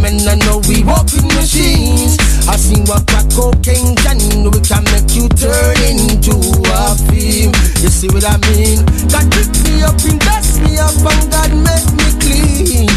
men 0.00 0.20
I 0.26 0.34
know 0.46 0.58
we 0.68 0.82
walking 0.84 1.28
machines. 1.36 2.16
I 2.48 2.56
seen 2.56 2.84
what 2.86 3.06
crack 3.06 3.28
cocaine 3.30 3.94
done, 4.02 4.50
we 4.50 4.60
can 4.60 4.84
make 4.92 5.12
you 5.14 5.28
turn 5.28 5.76
into 5.84 6.36
a 6.72 6.96
fiend. 7.06 7.54
You 7.84 7.88
see 7.88 8.08
what 8.08 8.24
I 8.24 8.36
mean? 8.50 8.84
God 9.12 9.28
pick 9.30 9.52
me 9.64 9.82
up 9.84 9.96
and 10.08 10.20
me 10.64 10.78
up 10.80 10.96
and 10.96 11.24
God 11.30 11.52
make 11.52 11.88
me 11.96 12.08
clean. 12.20 12.88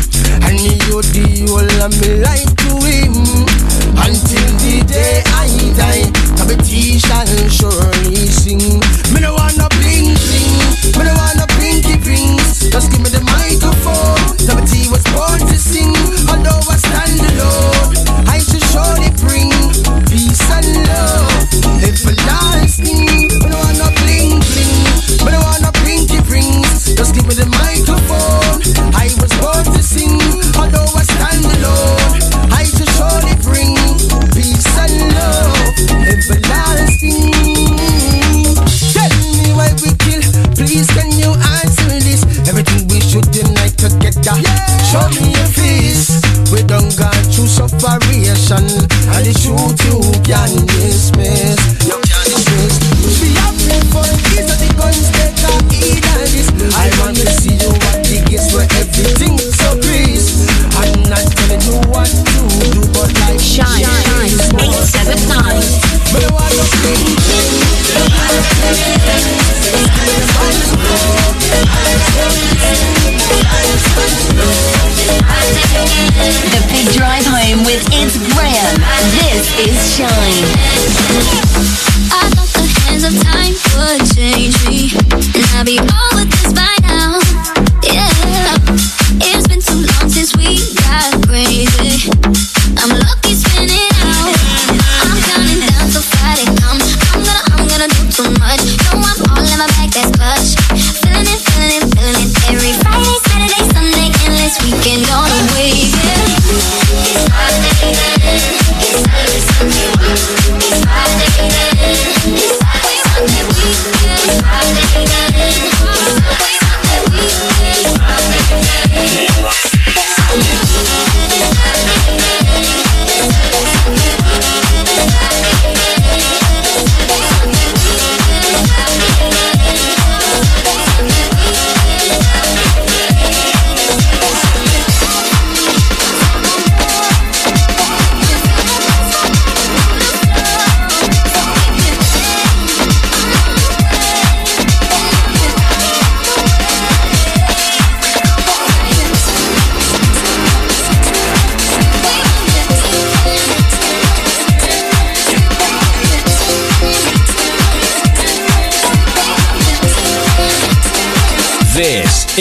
And 0.48 0.56
me 0.56 0.80
you 0.88 1.04
the 1.04 1.46
whole 1.52 1.82
of 1.84 1.94
me 2.00 2.24
life 2.24 2.52
to 2.64 2.72
him. 2.88 3.14
Until 4.00 4.50
the 4.64 4.84
day 4.88 5.24
I 5.38 5.48
die, 5.76 6.10
Kabeti 6.40 7.00
shall 7.00 7.28
surely 7.50 8.28
sing. 8.28 8.80
Me 9.14 9.20
no 9.22 9.36
wanna. 9.36 9.73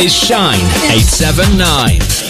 is 0.02 0.12
Shine 0.12 0.58
879. 0.90 2.21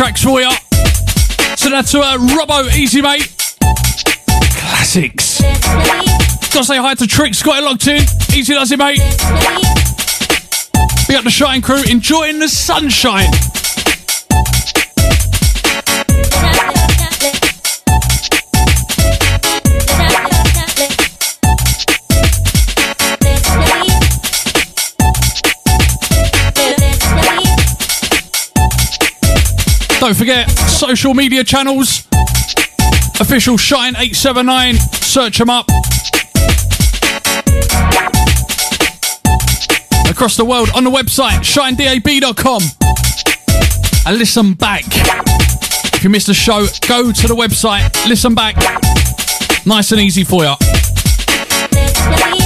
Tracks 0.00 0.24
for 0.24 0.40
ya. 0.40 0.50
So 1.56 1.68
that's 1.68 1.94
uh, 1.94 2.16
Robbo, 2.16 2.74
easy 2.74 3.02
mate. 3.02 3.28
Classics. 4.56 5.42
Gotta 5.42 6.64
say 6.64 6.78
hi 6.78 6.94
to 6.94 7.06
Tricks, 7.06 7.42
got 7.42 7.58
it 7.58 7.64
locked 7.66 7.86
in. 7.86 8.00
Easy 8.34 8.54
does 8.54 8.72
it, 8.72 8.78
mate. 8.78 8.96
Be 11.06 11.16
up 11.16 11.24
the 11.24 11.30
Shine 11.30 11.60
crew, 11.60 11.82
enjoying 11.82 12.38
the 12.38 12.48
sunshine. 12.48 13.28
Don't 30.00 30.16
forget, 30.16 30.48
social 30.50 31.12
media 31.12 31.44
channels. 31.44 32.08
Official 33.20 33.56
Shine879. 33.56 34.78
Search 35.04 35.36
them 35.36 35.50
up. 35.50 35.66
Across 40.10 40.38
the 40.38 40.44
world 40.46 40.70
on 40.74 40.84
the 40.84 40.90
website, 40.90 41.40
shinedab.com. 41.40 42.62
And 44.06 44.18
listen 44.18 44.54
back. 44.54 44.84
If 45.94 46.02
you 46.02 46.08
missed 46.08 46.28
the 46.28 46.34
show, 46.34 46.66
go 46.88 47.12
to 47.12 47.28
the 47.28 47.34
website, 47.34 48.08
listen 48.08 48.34
back. 48.34 48.56
Nice 49.66 49.92
and 49.92 50.00
easy 50.00 50.24
for 50.24 50.44
you. 50.44 52.39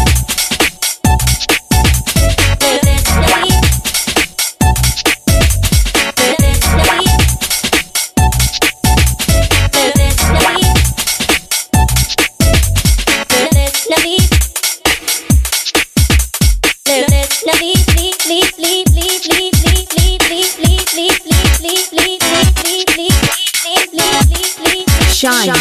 Shine. 25.24 25.54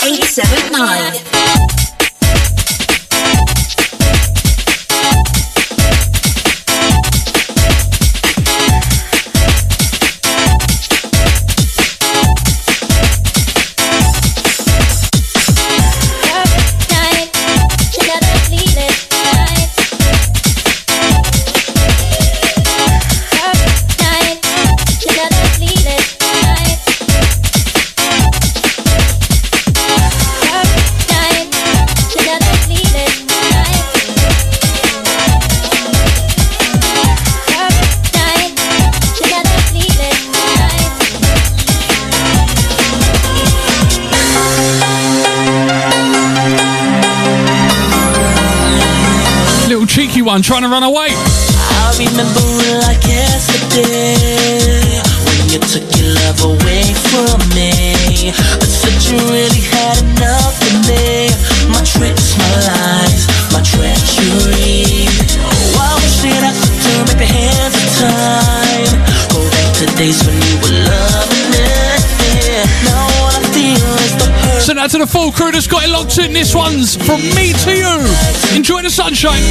879. 0.00 1.71
One 50.32 50.40
trying 50.40 50.62
to 50.62 50.68
run 50.68 50.82
away. 50.82 51.08
I 51.12 51.92
remember 51.98 52.40
like 52.88 53.04
yesterday 53.04 54.16
when 55.28 55.52
you 55.52 55.60
took 55.60 55.84
your 56.00 56.08
love 56.24 56.40
away 56.40 56.94
from 57.12 57.36
me. 57.52 58.32
Full 75.12 75.30
crew 75.30 75.52
that's 75.52 75.66
got 75.66 75.84
it 75.84 75.90
locked 75.90 76.16
in. 76.18 76.32
This 76.32 76.54
one's 76.54 76.96
from 76.96 77.20
me 77.36 77.52
to 77.52 77.70
you. 77.70 78.56
Enjoy 78.56 78.80
the 78.80 78.90
sunshine. 78.90 79.42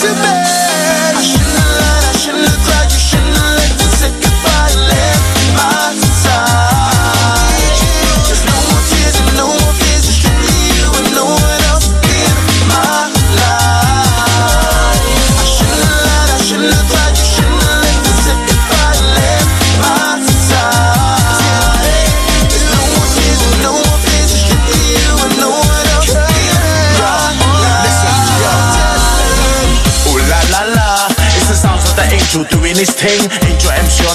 To 0.00 0.14
me. 0.14 0.37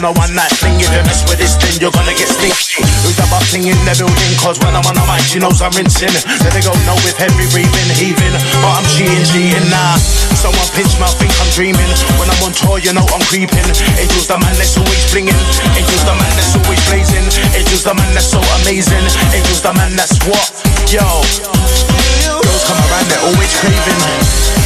On 0.03 0.11
a 0.11 0.19
one 0.19 0.35
night 0.35 0.51
thing. 0.59 0.75
If 0.83 0.91
you 0.91 1.03
mess 1.07 1.23
with 1.31 1.39
this 1.39 1.55
thing, 1.55 1.79
you're 1.79 1.93
gonna 1.95 2.11
get 2.11 2.27
stinky. 2.27 2.83
Who's 3.07 3.15
the 3.15 3.23
busting 3.31 3.63
in 3.63 3.79
the 3.87 3.95
building? 3.95 4.33
Cause 4.35 4.59
when 4.59 4.75
I'm 4.75 4.83
on 4.83 4.99
the 4.99 5.05
mic, 5.07 5.23
she 5.23 5.39
knows 5.39 5.63
I'm 5.63 5.71
rinsing. 5.71 6.11
Let 6.43 6.51
they 6.51 6.59
go 6.59 6.75
know 6.83 6.99
with 7.07 7.15
heavy 7.15 7.47
breathing, 7.55 7.89
heaving. 7.95 8.35
But 8.59 8.83
I'm 8.83 8.87
cheating, 8.91 9.23
cheating 9.23 9.67
now. 9.71 9.95
Someone 10.35 10.67
pinch 10.75 10.99
my 10.99 11.07
think 11.15 11.31
I'm 11.39 11.47
dreaming. 11.55 11.87
When 12.19 12.27
I'm 12.27 12.41
on 12.43 12.51
tour, 12.51 12.83
you 12.83 12.91
know 12.91 13.05
I'm 13.15 13.23
creeping. 13.31 13.63
Angel's 13.95 14.27
the 14.27 14.35
man 14.35 14.55
that's 14.59 14.75
always 14.75 15.03
blinging. 15.07 15.39
Angel's 15.71 16.03
the 16.03 16.15
man 16.19 16.31
that's 16.35 16.51
always 16.59 16.83
blazing. 16.91 17.23
Angel's 17.55 17.87
the 17.87 17.95
man 17.95 18.11
that's 18.11 18.27
so 18.27 18.43
amazing. 18.59 19.07
Angel's 19.31 19.63
the 19.63 19.71
man 19.71 19.95
that's 19.95 20.19
what? 20.27 20.47
Yo. 20.91 21.07
Girls 22.43 22.63
come 22.67 22.81
around, 22.91 23.07
they're 23.07 23.23
always 23.23 23.51
craving. 23.55 24.62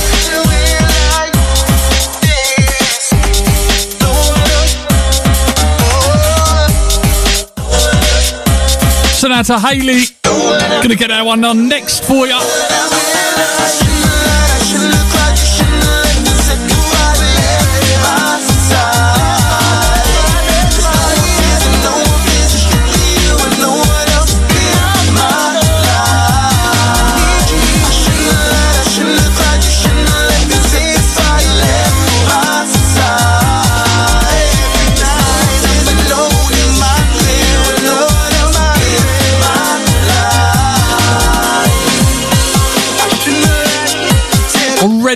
Out 9.37 9.45
to 9.45 9.59
Haley. 9.59 10.01
Gonna 10.23 10.95
get 10.95 11.09
that 11.09 11.23
one 11.23 11.43
on 11.45 11.67
next 11.67 12.03
for 12.05 12.25
you. 12.25 13.86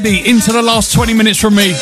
Into 0.03 0.51
the 0.51 0.63
last 0.63 0.93
20 0.93 1.13
minutes 1.13 1.39
from 1.39 1.53
me. 1.53 1.75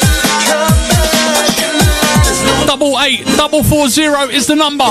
Double 2.68 3.00
eight, 3.00 3.26
double 3.38 3.64
four 3.64 3.88
zero 3.88 4.24
is 4.24 4.46
the 4.46 4.56
number. 4.56 4.84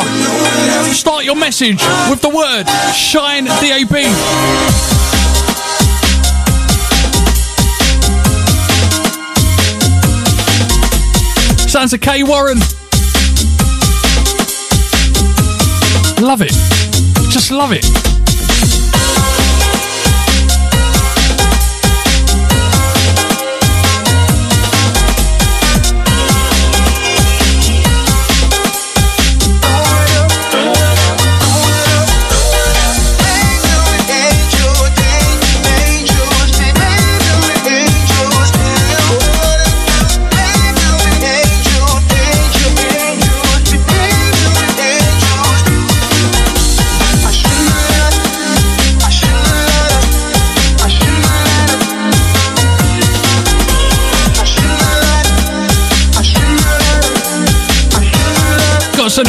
Start 0.94 1.26
your 1.26 1.36
message 1.36 1.82
with 2.08 2.22
the 2.22 2.30
word 2.30 2.64
Shine 2.94 3.44
DAB. 3.44 3.92
Sounds 11.68 11.92
of 11.92 12.00
K 12.00 12.22
Warren. 12.22 12.58
Love 16.24 16.40
it. 16.40 16.52
Just 17.30 17.50
love 17.50 17.72
it. 17.72 18.07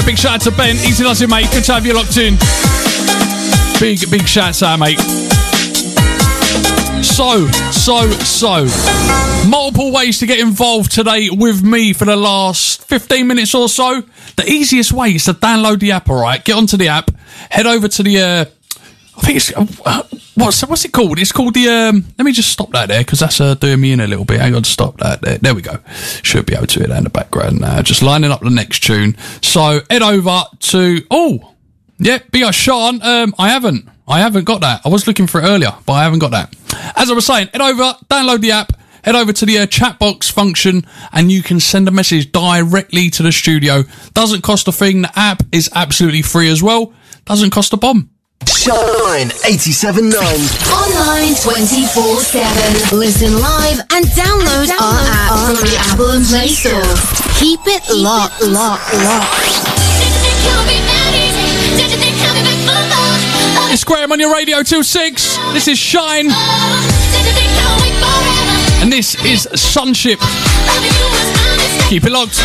Big 0.10 0.18
shout 0.18 0.34
out 0.34 0.42
to 0.42 0.50
Ben. 0.50 0.76
Easy 0.78 1.04
does 1.04 1.22
it, 1.22 1.30
mate. 1.30 1.52
Good 1.52 1.64
to 1.66 1.74
have 1.74 1.86
you 1.86 1.94
locked 1.94 2.18
in. 2.18 2.34
Big, 3.80 4.10
big 4.10 4.28
shout 4.28 4.64
out, 4.64 4.80
mate. 4.80 4.98
So, 7.06 7.48
so, 7.70 8.10
so. 8.10 8.66
Multiple 9.48 9.92
ways 9.92 10.18
to 10.18 10.26
get 10.26 10.40
involved 10.40 10.92
today 10.92 11.30
with 11.30 11.62
me 11.64 11.94
for 11.94 12.06
the 12.06 12.16
last 12.16 12.84
15 12.86 13.28
minutes 13.28 13.54
or 13.54 13.70
so. 13.70 14.02
The 14.36 14.50
easiest 14.50 14.94
way 14.94 15.10
is 15.14 15.26
to 15.26 15.34
download 15.34 15.80
the 15.80 15.92
app, 15.92 16.10
alright? 16.10 16.44
Get 16.44 16.56
onto 16.56 16.76
the 16.76 16.88
app, 16.88 17.12
head 17.52 17.68
over 17.68 17.88
to 17.88 18.02
the, 18.02 18.20
uh, 18.20 18.46
I 19.20 19.26
think 19.26 19.36
it's, 19.36 19.52
uh, 19.86 20.04
what's, 20.36 20.62
what's 20.62 20.86
it 20.86 20.94
called? 20.94 21.20
It's 21.20 21.34
called 21.34 21.54
the, 21.54 21.68
um, 21.68 22.06
let 22.18 22.24
me 22.24 22.32
just 22.32 22.50
stop 22.52 22.72
that 22.72 22.88
there 22.88 23.02
because 23.02 23.20
that's 23.20 23.42
uh, 23.42 23.54
doing 23.56 23.82
me 23.82 23.92
in 23.92 24.00
a 24.00 24.08
little 24.08 24.24
bit. 24.24 24.40
Hang 24.40 24.56
on, 24.56 24.64
stop 24.64 24.98
that 25.00 25.22
there. 25.22 25.38
There 25.38 25.54
we 25.54 25.62
go. 25.62 25.78
Should 26.24 26.46
be 26.46 26.56
able 26.56 26.68
to 26.68 26.80
hear 26.80 26.88
that 26.88 26.98
in 26.98 27.04
the 27.04 27.10
background 27.10 27.60
now. 27.60 27.82
Just 27.82 28.02
lining 28.02 28.32
up 28.32 28.40
the 28.40 28.50
next 28.50 28.82
tune. 28.82 29.18
So 29.42 29.82
head 29.90 30.02
over 30.02 30.44
to, 30.58 31.06
oh, 31.12 31.54
yeah, 31.98 32.20
be 32.32 32.44
a 32.44 32.54
Sean. 32.54 33.02
Um, 33.02 33.36
I 33.38 33.50
haven't. 33.50 33.90
I 34.08 34.20
haven't 34.20 34.46
got 34.46 34.62
that. 34.62 34.82
I 34.86 34.90
was 34.90 35.06
looking 35.06 35.28
for 35.28 35.42
it 35.42 35.44
earlier, 35.44 35.74
but 35.86 35.94
I 35.94 36.04
haven't 36.04 36.20
got 36.20 36.32
that. 36.32 36.56
As 36.96 37.12
I 37.12 37.14
was 37.14 37.26
saying, 37.26 37.50
head 37.52 37.62
over, 37.62 37.94
download 38.10 38.40
the 38.40 38.52
app, 38.52 38.72
head 39.04 39.16
over 39.16 39.34
to 39.34 39.46
the 39.46 39.60
uh, 39.60 39.66
chat 39.66 40.00
box 40.00 40.30
function, 40.30 40.86
and 41.12 41.30
you 41.30 41.44
can 41.44 41.60
send 41.60 41.88
a 41.90 41.92
message 41.92 42.32
directly 42.32 43.10
to 43.12 43.22
the 43.22 43.34
studio. 43.34 43.84
Doesn't 44.14 44.42
cost 44.42 44.68
a 44.70 44.72
thing. 44.72 45.02
The 45.02 45.12
app 45.20 45.44
is 45.52 45.70
absolutely 45.76 46.22
free 46.22 46.50
as 46.50 46.64
well. 46.64 46.94
Doesn't 47.26 47.52
cost 47.52 47.74
a 47.74 47.78
bomb. 47.78 48.10
Shine 48.48 49.30
87.9. 49.44 50.16
Online 50.72 51.36
24 51.36 52.20
7. 52.22 52.98
Listen 52.98 53.34
live 53.40 53.80
and 53.92 54.06
download 54.16 54.70
our 54.80 55.00
app 55.12 55.58
from 55.58 55.66
the 55.68 55.76
Apple 55.78 56.12
and 56.12 56.26
Play 56.26 56.48
Store. 56.48 56.82
Keep 57.40 57.62
it 57.68 57.84
locked, 57.94 58.42
locked, 58.42 58.94
locked. 59.04 59.60
It's 63.72 63.84
Graham 63.84 64.12
on 64.12 64.20
your 64.20 64.34
radio 64.34 64.64
till 64.64 64.84
six. 64.84 65.38
This 65.54 65.68
is 65.68 65.78
Shine. 65.78 66.28
And 68.82 68.92
this 68.92 69.16
is 69.26 69.48
Sunship. 69.60 70.20
Keep 71.90 72.06
it 72.06 72.12
locked. 72.12 72.40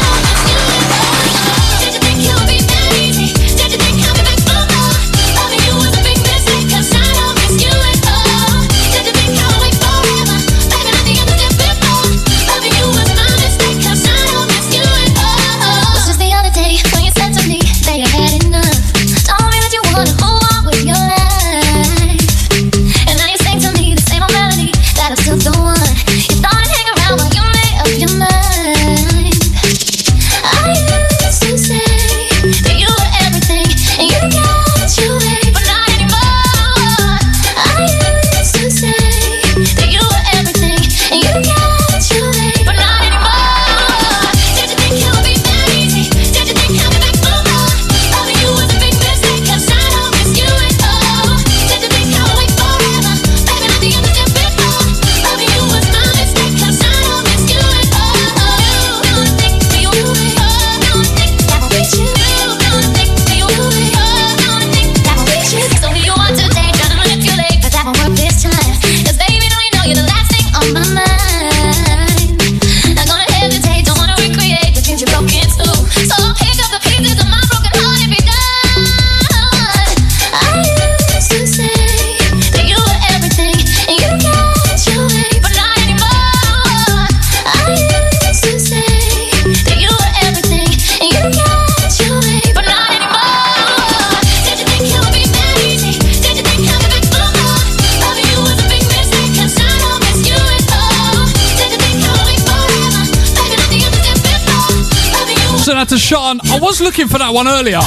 Sean. 106.04 106.38
I 106.52 106.58
was 106.60 106.82
looking 106.82 107.08
for 107.08 107.16
that 107.16 107.32
one 107.32 107.48
earlier. 107.48 107.80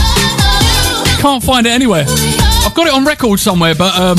Can't 1.22 1.44
find 1.44 1.68
it 1.68 1.70
anywhere. 1.70 2.04
I've 2.66 2.74
got 2.74 2.88
it 2.88 2.94
on 2.94 3.06
record 3.06 3.40
somewhere, 3.40 3.76
but 3.76 3.96
um, 3.96 4.18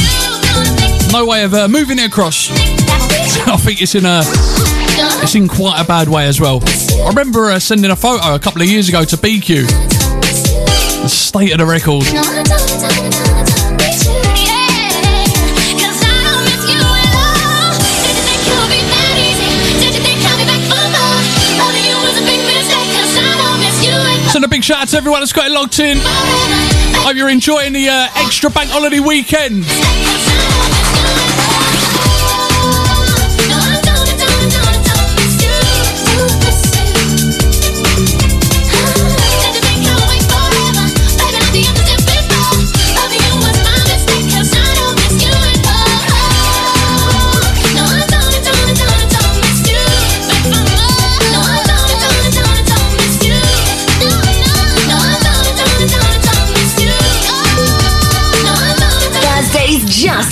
no 1.10 1.26
way 1.26 1.42
of 1.42 1.52
uh, 1.52 1.66
moving 1.66 1.98
it 1.98 2.06
across. 2.06 2.48
I 3.48 3.56
think 3.56 3.82
it's 3.82 3.96
in 3.96 4.06
a, 4.06 4.22
it's 5.20 5.34
in 5.34 5.48
quite 5.48 5.82
a 5.82 5.84
bad 5.84 6.08
way 6.08 6.28
as 6.28 6.40
well. 6.40 6.60
I 6.64 7.08
remember 7.08 7.50
uh, 7.50 7.58
sending 7.58 7.90
a 7.90 7.96
photo 7.96 8.36
a 8.36 8.38
couple 8.38 8.62
of 8.62 8.68
years 8.68 8.88
ago 8.88 9.02
to 9.02 9.16
BQ. 9.16 9.66
The 11.02 11.08
state 11.08 11.50
of 11.50 11.58
the 11.58 11.66
record. 11.66 12.04
Big 24.58 24.64
shout 24.64 24.82
out 24.82 24.88
to 24.88 24.96
everyone 24.96 25.20
that's 25.20 25.32
got 25.32 25.46
it 25.46 25.52
locked 25.52 25.78
in. 25.78 25.98
Hope 26.00 27.14
you're 27.14 27.28
enjoying 27.28 27.72
the 27.72 27.88
uh, 27.88 28.08
extra 28.16 28.50
bank 28.50 28.68
holiday 28.70 28.98
weekend. 28.98 29.64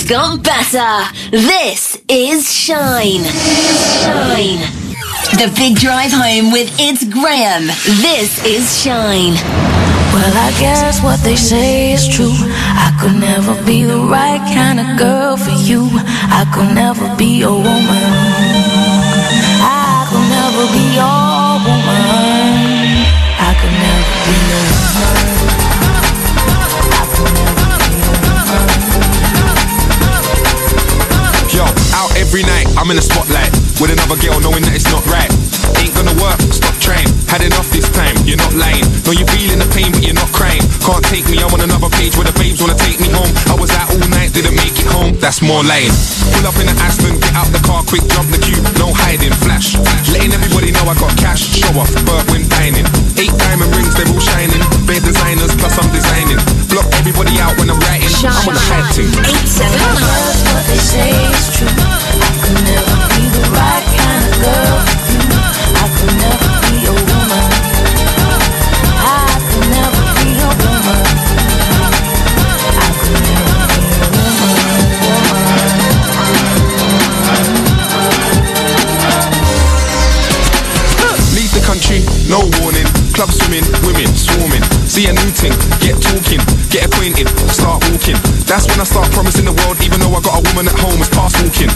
Got 0.09 0.43
better. 0.43 1.17
This 1.31 2.01
is 2.09 2.53
Shine. 2.53 3.25
Shine. 4.03 4.63
The 5.35 5.53
big 5.57 5.77
drive 5.77 6.13
home 6.13 6.53
with 6.53 6.71
It's 6.79 7.03
Graham. 7.05 7.67
This 8.03 8.45
is 8.45 8.83
Shine. 8.83 9.35
Well, 10.15 10.33
I 10.33 10.55
guess 10.61 11.03
what 11.03 11.21
they 11.21 11.37
say 11.37 11.93
is 11.93 12.07
true. 12.07 12.33
I 12.33 12.97
could 13.01 13.19
never 13.19 13.55
be 13.65 13.85
the 13.85 13.99
right 13.99 14.41
kind 14.55 14.79
of 14.79 14.97
girl 14.97 15.37
for 15.37 15.51
you. 15.51 15.89
I 15.93 16.47
could 16.55 16.75
never 16.75 17.15
be 17.17 17.43
a 17.43 17.51
woman. 17.51 18.07
I 19.61 20.07
could 20.09 20.27
never 20.31 20.65
be 20.73 20.95
your 20.95 21.36
every 32.27 32.43
night, 32.43 32.67
I'm 32.75 32.91
in 32.91 32.99
the 32.99 33.07
spotlight 33.07 33.55
with 33.79 33.95
another 33.95 34.19
girl 34.19 34.43
knowing 34.43 34.67
that 34.67 34.75
it's 34.75 34.91
not 34.91 35.07
right. 35.07 35.31
Ain't 35.79 35.95
gonna 35.95 36.15
work, 36.19 36.39
stop 36.51 36.75
trying. 36.83 37.07
Had 37.31 37.47
enough 37.47 37.71
this 37.71 37.87
time, 37.95 38.19
you're 38.27 38.41
not 38.41 38.51
lying. 38.59 38.83
No, 39.07 39.15
you're 39.15 39.31
feeling 39.31 39.63
the 39.63 39.69
pain, 39.71 39.95
but 39.95 40.03
you're 40.03 40.19
not 40.19 40.27
crying. 40.35 40.63
Can't 40.83 41.03
take 41.07 41.27
me, 41.31 41.39
I'm 41.39 41.55
on 41.55 41.63
another 41.63 41.87
page 41.95 42.19
where 42.19 42.27
the 42.27 42.35
babes 42.35 42.59
wanna 42.59 42.75
take 42.75 42.99
me 42.99 43.15
home. 43.15 43.31
I 43.47 43.55
was 43.55 43.71
out 43.79 43.87
all 43.95 44.03
night, 44.11 44.35
didn't 44.35 44.59
make 44.59 44.75
it 44.75 44.91
home, 44.91 45.15
that's 45.23 45.39
more 45.39 45.63
lying. 45.63 45.95
Pull 46.35 46.51
up 46.51 46.59
in 46.59 46.67
the 46.67 46.75
Aston, 46.83 47.15
get 47.23 47.35
out 47.39 47.47
the 47.55 47.63
car 47.63 47.87
quick, 47.87 48.03
jump 48.11 48.27
the 48.35 48.43
queue, 48.43 48.59
no 48.83 48.91
hiding, 48.91 49.35
flash. 49.47 49.79
Letting 50.11 50.35
everybody 50.35 50.75
know 50.75 50.83
I 50.91 50.99
got 50.99 51.15
cash, 51.15 51.47
show 51.47 51.71
off, 51.79 51.95
Bert 52.03 52.27
when 52.35 52.43
dining. 52.59 52.87
Eight 53.23 53.35
diamond 53.39 53.71
rings, 53.79 53.95
they're 53.95 54.11
all 54.11 54.19
shining. 54.19 54.63
Bare 54.91 54.99
designers, 54.99 55.55
plus 55.55 55.79
I'm 55.79 55.91
designing. 55.95 56.43
Block 56.75 56.91
everybody 56.99 57.39
out 57.39 57.55
when 57.55 57.71
I'm 57.71 57.79
writing. 57.87 58.11
I'm 58.27 58.51
on 58.51 58.55
the 58.57 58.65
high 58.67 58.89
team. 58.91 59.15
That's 59.15 60.43
what 60.51 60.65
they 60.67 60.81
say 60.83 61.13
is 61.31 61.47
true. 61.55 61.96
No 82.29 82.43
warning. 82.61 82.87
Club 83.15 83.31
swimming, 83.33 83.65
women 83.87 84.11
swarming. 84.13 84.63
See 84.85 85.09
a 85.09 85.13
new 85.13 85.31
thing, 85.33 85.55
get 85.81 85.97
talking, 86.03 86.43
get 86.69 86.87
acquainted, 86.87 87.29
start 87.49 87.81
walking. 87.89 88.19
That's 88.45 88.69
when 88.69 88.79
I 88.79 88.87
start 88.87 89.09
promising 89.13 89.47
the 89.49 89.57
world, 89.65 89.81
even 89.83 89.99
though 90.01 90.13
I 90.13 90.21
got 90.21 90.39
a 90.39 90.43
woman 90.53 90.69
at 90.69 90.77
home, 90.77 91.01
it's 91.01 91.11
past 91.11 91.39
walking. 91.41 91.73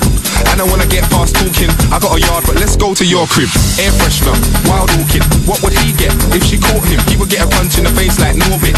And 0.52 0.60
I 0.60 0.64
wanna 0.66 0.86
get 0.86 1.06
past 1.08 1.36
talking. 1.36 1.70
I 1.90 1.98
got 1.98 2.12
a 2.16 2.20
yard, 2.20 2.44
but 2.46 2.60
let's 2.60 2.76
go 2.76 2.92
to 2.94 3.04
your 3.04 3.26
crib. 3.26 3.48
Air 3.80 3.92
freshener, 3.96 4.36
wild 4.68 4.92
walking. 4.98 5.24
What 5.48 5.62
would 5.64 5.72
he 5.72 5.96
get 5.96 6.12
if 6.36 6.44
she 6.44 6.60
caught 6.60 6.84
him? 6.84 7.00
He 7.08 7.16
would 7.16 7.30
get 7.30 7.44
a 7.44 7.48
punch 7.48 7.78
in 7.78 7.84
the 7.84 7.92
face 7.96 8.20
like 8.20 8.36
Norbit. 8.36 8.76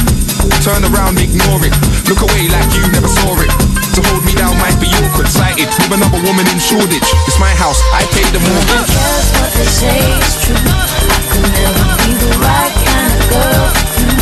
Turn 0.62 0.86
around, 0.86 1.18
ignore 1.18 1.62
it. 1.66 1.74
Look 2.06 2.22
away 2.22 2.46
like 2.50 2.68
you 2.74 2.84
never 2.94 3.08
saw 3.08 3.34
it. 3.42 3.50
To 3.98 4.00
hold 4.08 4.24
me 4.24 4.32
down 4.32 4.56
might 4.58 4.78
be 4.80 4.88
awkward, 5.02 5.28
sighted 5.28 5.68
with 5.68 5.92
another 5.92 6.22
woman 6.22 6.46
in 6.48 6.58
Shoreditch. 6.58 7.10
It's 7.26 7.38
my 7.38 7.52
house, 7.58 7.82
I 7.92 8.06
pay 8.14 8.24
the 8.30 8.40
mortgage. 8.40 8.88
Guess 8.88 9.28
what 9.36 9.50
they 9.52 9.68
say 9.68 9.98
is 10.22 10.34
true. 10.46 11.01
Never 11.42 11.86
be 11.98 12.12
the 12.22 12.32
right 12.38 12.74
kind 12.86 13.12
of 13.18 13.22
girl 13.30 13.66
for 13.74 14.00
you. 14.00 14.16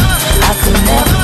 I 0.48 0.52
could 0.62 0.80
never 0.86 1.19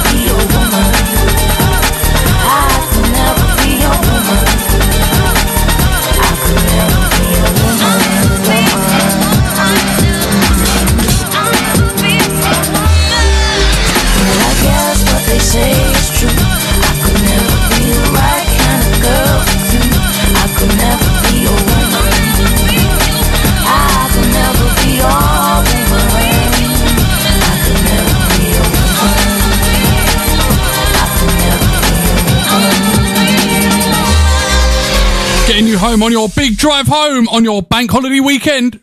you 35.77 35.81
home 35.81 36.03
on 36.03 36.13
your 36.13 36.29
big 36.31 36.57
drive 36.57 36.87
home 36.87 37.29
on 37.29 37.45
your 37.45 37.63
bank 37.63 37.91
holiday 37.91 38.21
weekend. 38.21 38.81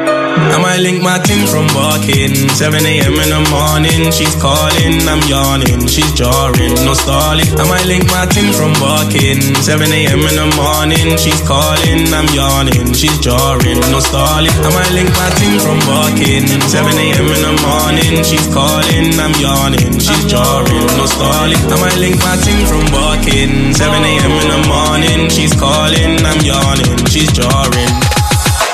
I 0.49 0.59
might 0.61 0.81
link 0.81 1.03
my 1.03 1.19
ting 1.21 1.45
from 1.47 1.67
barking. 1.77 2.35
7 2.57 2.81
a.m. 2.81 3.15
in 3.21 3.29
the 3.31 3.43
morning, 3.53 4.09
she's 4.11 4.33
calling, 4.41 5.05
I'm 5.05 5.21
yawning, 5.29 5.87
she's 5.87 6.09
jarring, 6.17 6.75
no 6.89 6.95
stalling. 6.95 7.49
I 7.61 7.65
might 7.69 7.85
link 7.85 8.09
my 8.09 8.25
ting 8.27 8.51
from 8.57 8.73
barking. 8.81 9.41
7 9.61 9.85
a.m. 9.93 10.21
in 10.25 10.35
the 10.41 10.49
morning, 10.57 11.17
she's 11.21 11.41
calling, 11.45 12.09
I'm 12.15 12.29
yawning, 12.33 12.97
she's 12.97 13.15
jarring, 13.21 13.81
no 13.93 14.01
stalling. 14.01 14.55
I 14.65 14.71
might 14.73 14.93
link 14.97 15.11
my 15.15 15.31
ting 15.37 15.57
from 15.61 15.79
barking. 15.85 16.49
7 16.67 16.97
a.m. 16.97 17.27
in 17.29 17.41
the 17.45 17.55
morning, 17.63 18.15
she's 18.25 18.49
calling, 18.49 19.13
I'm 19.21 19.35
yawning, 19.37 20.01
she's 20.01 20.25
jarring, 20.25 20.87
no 20.97 21.05
stalling. 21.05 21.61
I 21.69 21.77
might 21.77 21.99
link 22.01 22.17
my 22.25 22.37
ting 22.41 22.63
from 22.65 22.85
barking. 22.89 23.77
7 23.77 23.85
a.m. 23.85 24.33
in 24.33 24.49
the 24.49 24.61
morning, 24.65 25.29
she's 25.29 25.53
calling, 25.53 26.19
I'm 26.25 26.41
yawning, 26.41 26.97
she's 27.13 27.31
jarring. 27.37 27.93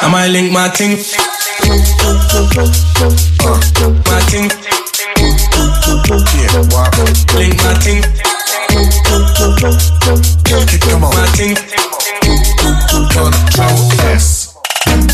I 0.05 0.09
might 0.11 0.29
link 0.29 0.53
my 0.53 0.69
ting. 0.69 1.01
Come 10.95 11.03
on. 11.03 11.15
My 11.15 11.27
ting. 11.35 11.57
Control 13.11 13.79
S. 14.13 14.34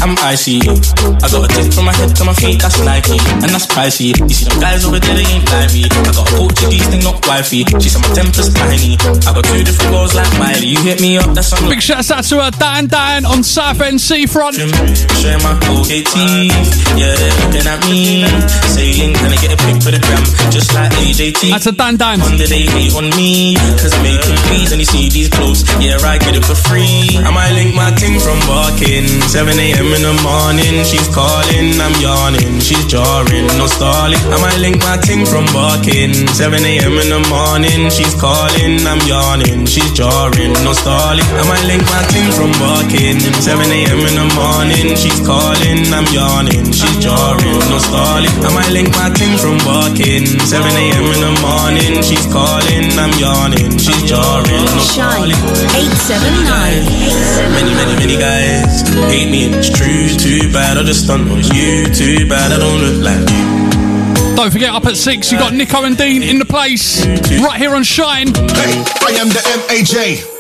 I'm 0.01 0.17
icy. 0.25 0.65
I 0.65 1.29
got 1.29 1.45
a 1.45 1.49
tip 1.53 1.73
from 1.73 1.85
my 1.85 1.93
head 1.93 2.17
to 2.17 2.25
my 2.25 2.33
feet, 2.33 2.61
that's 2.61 2.81
Nike, 2.81 3.21
and 3.45 3.53
that's 3.53 3.67
pricey. 3.69 4.17
You 4.17 4.33
see 4.33 4.49
them 4.49 4.61
guys 4.61 4.85
over 4.89 4.99
there, 4.99 5.15
they 5.15 5.29
ain't 5.29 5.45
like 5.53 5.73
me. 5.77 5.85
I 5.85 6.13
got 6.17 6.25
a 6.25 6.37
Portuguese 6.41 6.89
thing, 6.89 7.05
not 7.05 7.21
wifey. 7.29 7.69
She 7.85 7.93
said 7.93 8.01
my 8.01 8.09
temper's 8.17 8.49
tiny. 8.57 8.97
I 9.29 9.37
got 9.37 9.45
two 9.45 9.61
different 9.61 9.93
girls 9.93 10.15
like 10.17 10.31
Miley. 10.41 10.73
You 10.73 10.81
hit 10.81 11.01
me 11.05 11.19
up, 11.21 11.37
that's 11.37 11.53
on 11.53 11.69
Big 11.69 11.83
shout 11.85 12.09
out 12.11 12.25
to 12.25 12.41
uh, 12.41 12.51
Dan 12.57 12.89
Dan 12.89 13.27
on 13.29 13.45
Southend 13.45 14.01
Seafront. 14.01 14.57
Showing 14.57 15.43
my 15.45 15.53
Colgate 15.69 16.09
teeth. 16.09 16.57
Yeah, 16.97 17.13
they're 17.13 17.37
looking 17.45 17.69
at 17.69 17.81
me. 17.85 18.25
Saying, 18.73 19.13
can 19.21 19.33
I 19.33 19.37
get 19.37 19.53
a 19.53 19.59
pic 19.61 19.85
for 19.85 19.93
the 19.93 20.01
gram? 20.01 20.25
Just 20.49 20.73
like 20.73 20.93
AJT. 20.97 21.53
That's 21.53 21.67
a 21.69 21.73
Dan 21.73 21.97
Dan. 22.01 22.21
Wonder 22.21 22.49
they 22.49 22.65
hate 22.65 22.97
on 22.97 23.13
me. 23.21 23.53
Cause 23.77 23.93
I 23.93 24.01
make 24.03 24.25
them 24.25 24.37
please 24.49 24.73
and 24.73 24.81
you 24.81 24.89
see 24.89 25.13
these 25.13 25.29
clothes. 25.29 25.61
Yeah, 25.77 26.01
I 26.01 26.17
get 26.17 26.37
it 26.37 26.45
for 26.45 26.57
free. 26.57 27.21
I 27.21 27.29
might 27.31 27.53
link 27.53 27.75
my 27.77 27.93
ting 28.01 28.17
from 28.17 28.41
barking. 28.49 29.05
7 29.29 29.53
a.m. 29.61 29.90
in 29.95 30.03
the 30.03 30.15
morning, 30.23 30.85
she's 30.85 31.09
calling, 31.11 31.79
I'm 31.81 31.95
yawning, 31.99 32.61
she's 32.61 32.85
jarring, 32.87 33.47
no 33.59 33.67
stalling. 33.67 34.21
I 34.31 34.37
might 34.39 34.59
link 34.59 34.79
my 34.85 34.97
ting 34.99 35.25
from 35.27 35.47
barking. 35.51 36.15
7 36.37 36.53
a.m. 36.53 36.95
in 37.01 37.09
the 37.11 37.23
morning, 37.27 37.91
she's 37.91 38.15
calling, 38.15 38.83
I'm 38.87 39.01
yawning, 39.09 39.67
she's 39.67 39.91
jarring, 39.93 40.53
no 40.63 40.73
stalling. 40.77 41.27
I 41.39 41.43
might 41.49 41.65
link 41.67 41.83
my 41.91 42.03
ting 42.13 42.29
from 42.35 42.53
barking. 42.61 43.19
7 43.41 43.57
a.m. 43.57 44.01
in 44.05 44.15
the 44.21 44.29
morning, 44.37 44.95
she's 44.95 45.21
calling, 45.27 45.81
I'm 45.91 46.07
yawning, 46.13 46.71
she's 46.71 46.99
jarring, 47.01 47.61
no 47.73 47.79
stalling. 47.81 48.33
I 48.45 48.51
might 48.55 48.71
link 48.71 48.91
my 48.95 49.11
ting 49.17 49.35
from 49.39 49.59
barking. 49.67 50.27
7 50.45 50.61
a.m. 50.67 51.07
in 51.15 51.21
the 51.25 51.35
morning, 51.43 52.03
she's 52.03 52.27
calling, 52.31 52.91
I'm 53.01 53.15
yawning, 53.19 53.79
she's 53.81 54.03
jarring, 54.07 54.67
no 54.67 54.83
stalling. 54.83 55.35
Shine 55.35 55.35
stalling. 55.35 55.71
879. 55.73 57.55
Many, 57.55 57.73
many, 57.75 57.95
many 57.97 58.17
guys 58.17 58.83
hate 59.11 59.31
me 59.31 59.51
and 59.51 59.55
true. 59.81 60.09
Too 60.19 60.53
bad 60.53 60.77
I 60.77 60.83
just 60.83 61.05
stunt 61.05 61.31
on 61.31 61.39
you. 61.55 61.89
Too 61.93 62.29
bad 62.29 62.53
I 62.53 62.59
don't 62.59 62.81
look 62.81 63.03
like 63.03 63.29
you. 63.31 64.37
Don't 64.37 64.51
forget, 64.51 64.75
up 64.75 64.87
at 64.87 64.97
six, 64.97 65.31
you 65.31 65.39
got 65.39 65.53
Nico 65.53 65.85
and 65.85 65.97
Dean 65.97 66.23
in 66.23 66.39
the 66.39 66.45
place. 66.45 67.05
Right 67.05 67.59
here 67.59 67.75
on 67.75 67.83
Shine. 67.83 68.29
Hey, 68.29 68.85
I 69.05 69.17
am 69.21 69.29
the 69.29 69.43
MAJ. 69.69 70.40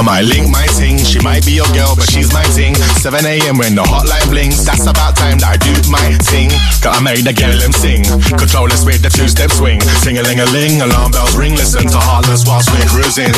I 0.00 0.02
might 0.02 0.24
link 0.24 0.48
my 0.48 0.64
ting, 0.80 0.96
she 0.96 1.20
might 1.20 1.44
be 1.44 1.52
your 1.52 1.68
girl, 1.76 1.92
but 1.92 2.08
she's 2.08 2.32
my 2.32 2.40
ting. 2.56 2.72
7 3.04 3.20
a.m. 3.20 3.60
when 3.60 3.76
the 3.76 3.84
hotline 3.84 4.24
blinks, 4.32 4.64
that's 4.64 4.88
about 4.88 5.12
time 5.12 5.36
that 5.44 5.52
I 5.52 5.56
do 5.60 5.76
my 5.92 6.00
ting. 6.24 6.48
Got 6.80 6.96
I 6.96 7.04
made 7.04 7.28
the 7.28 7.36
girl 7.36 7.52
them 7.60 7.68
sing, 7.68 8.08
controllers 8.40 8.80
with 8.80 9.04
the 9.04 9.12
two-step 9.12 9.52
swing. 9.52 9.76
Sing 10.00 10.16
a 10.16 10.24
ling 10.24 10.40
a 10.40 10.48
ling, 10.56 10.80
alarm 10.80 11.12
bells 11.12 11.36
ring, 11.36 11.52
listen 11.52 11.84
to 11.84 12.00
Heartless 12.00 12.48
whilst 12.48 12.72
we're 12.72 12.88
cruising. 12.88 13.28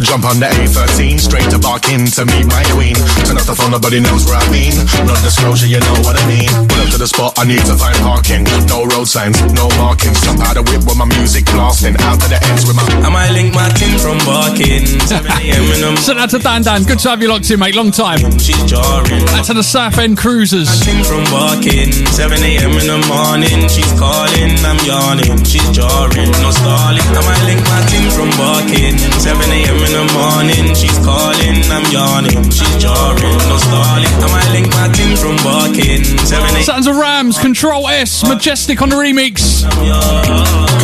Jump 0.00 0.24
on 0.24 0.40
the 0.40 0.48
A13, 0.48 1.20
straight 1.20 1.44
to 1.52 1.60
Barking 1.60 2.08
to 2.16 2.24
meet 2.24 2.48
my 2.48 2.64
queen. 2.72 2.96
Turn 3.28 3.36
off 3.36 3.44
the 3.44 3.52
phone, 3.52 3.76
nobody 3.76 4.00
knows 4.00 4.24
where 4.24 4.40
I've 4.40 4.48
been. 4.48 4.72
Non-disclosure, 5.04 5.68
you 5.68 5.84
know 5.84 5.96
what 6.08 6.16
I 6.16 6.24
mean. 6.24 6.48
Pull 6.72 6.88
up 6.88 6.88
to 6.96 6.98
the 7.04 7.04
spot, 7.04 7.36
I 7.36 7.44
need 7.44 7.60
to 7.68 7.76
find 7.76 7.92
parking. 8.00 8.48
No 8.64 8.88
road 8.88 9.12
signs, 9.12 9.36
no 9.52 9.68
markings. 9.76 10.24
Jump 10.24 10.40
out 10.40 10.56
the 10.56 10.64
whip 10.64 10.88
with 10.88 10.96
my 10.96 11.04
music 11.04 11.44
blasting. 11.52 12.00
Out 12.00 12.16
to 12.24 12.32
the 12.32 12.40
ends 12.48 12.64
with 12.64 12.80
my. 12.80 12.86
I 13.04 13.12
might 13.12 13.36
link 13.36 13.52
my 13.52 13.68
ting 13.76 14.00
from 14.00 14.16
barking. 14.24 14.88
7 15.04 15.20
a.m. 15.28 15.64
in 15.76 15.80
the 15.84 15.97
Send 16.00 16.18
out 16.18 16.30
to 16.30 16.38
Dan 16.38 16.62
Dan. 16.62 16.84
Good 16.84 16.98
to 17.00 17.10
have 17.10 17.20
you 17.20 17.28
locked 17.28 17.50
in, 17.50 17.58
mate. 17.60 17.74
Long 17.74 17.90
time. 17.90 18.18
She's 18.38 18.62
jarring. 18.64 19.22
Out 19.36 19.44
to 19.46 19.54
the 19.54 19.62
Southend 19.62 20.16
Cruisers. 20.16 20.68
From 21.06 21.24
barking. 21.24 21.92
7 22.18 22.42
a.m. 22.42 22.72
in 22.72 22.86
the 22.86 22.98
morning, 23.06 23.68
she's 23.68 23.92
calling, 23.98 24.56
I'm 24.64 24.78
yawning, 24.82 25.44
she's 25.44 25.62
jarring, 25.70 26.30
no 26.42 26.50
stalling. 26.50 27.04
I 27.14 27.22
might 27.22 27.44
link 27.46 27.62
my 27.68 27.82
ting 27.86 28.08
from 28.10 28.30
barking. 28.34 28.98
7 29.20 29.38
a.m. 29.38 29.78
in 29.86 29.92
the 29.92 30.06
morning, 30.16 30.74
she's 30.74 30.98
calling, 31.04 31.62
I'm 31.70 31.86
yawning, 31.92 32.50
she's 32.50 32.76
jarring, 32.82 33.38
no 33.46 33.56
stalling. 33.58 34.10
I 34.18 34.28
might 34.32 34.50
link 34.50 34.68
my 34.74 34.88
ting 34.90 35.14
from 35.14 35.36
barking. 35.44 36.04
7 36.26 36.56
a.m. 36.56 36.62
Sounds 36.64 36.86
of 36.86 36.96
Ramz, 36.96 37.38
Control 37.38 37.88
S, 37.88 38.26
Majestic 38.26 38.82
on 38.82 38.88
the 38.88 38.96
remix. 38.96 39.62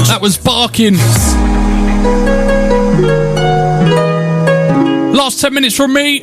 That 0.07 0.21
was 0.21 0.37
barking. 0.37 0.95
Last 5.15 5.41
10 5.41 5.55
minutes 5.55 5.77
from 5.77 5.93
me. 5.93 6.23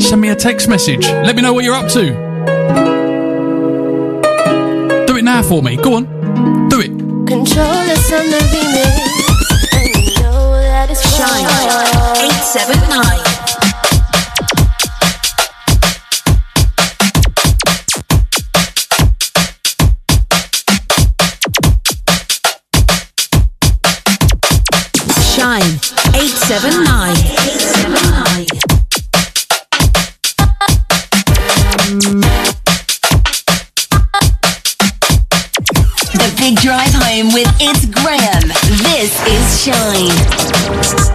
Send 0.00 0.22
me 0.22 0.30
a 0.30 0.34
text 0.34 0.66
message. 0.66 1.06
Let 1.06 1.36
me 1.36 1.42
know 1.42 1.52
what 1.52 1.64
you're 1.64 1.74
up 1.74 1.88
to. 1.92 2.06
Do 5.06 5.16
it 5.18 5.22
now 5.22 5.42
for 5.42 5.62
me. 5.62 5.76
Go 5.76 5.96
on. 5.96 6.04
Do 6.70 6.80
it. 6.80 6.88
Controllers 7.28 8.10
on 8.10 8.24
the 8.30 8.40
remix. 8.54 8.94
And 9.74 9.96
you 9.96 10.22
know 10.22 10.52
that 10.52 10.90
it's 10.90 11.02
Shine 11.14 11.44
879. 11.44 13.17
The 26.48 26.54
Big 36.38 36.56
Drive 36.56 36.94
Home 36.94 37.34
with 37.34 37.54
It's 37.60 37.84
Graham. 37.84 38.48
This 38.82 39.12
is 39.28 39.60
Shine. 39.62 40.08
Shine 40.88 41.07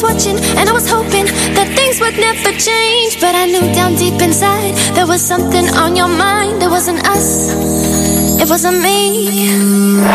was 0.00 0.12
watching, 0.14 0.36
and 0.58 0.68
I 0.68 0.72
was 0.72 0.88
hoping 0.88 1.26
that 1.54 1.68
things 1.76 2.00
would 2.00 2.16
never 2.18 2.52
change. 2.58 3.20
But 3.20 3.34
I 3.34 3.46
knew 3.46 3.72
down 3.74 3.94
deep 3.94 4.20
inside 4.20 4.74
there 4.94 5.06
was 5.06 5.20
something 5.20 5.66
on 5.74 5.96
your 5.96 6.08
mind. 6.08 6.62
It 6.62 6.70
wasn't 6.70 7.06
us, 7.08 7.52
it 8.40 8.48
wasn't 8.48 8.80
me. 8.82 9.28
You 9.30 10.12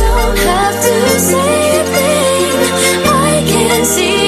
don't 0.00 0.38
have 0.38 0.76
to 0.88 1.18
say 1.18 1.80
a 1.80 1.84
thing. 1.84 2.54
I 3.06 3.44
can 3.46 3.84
see 3.84 4.23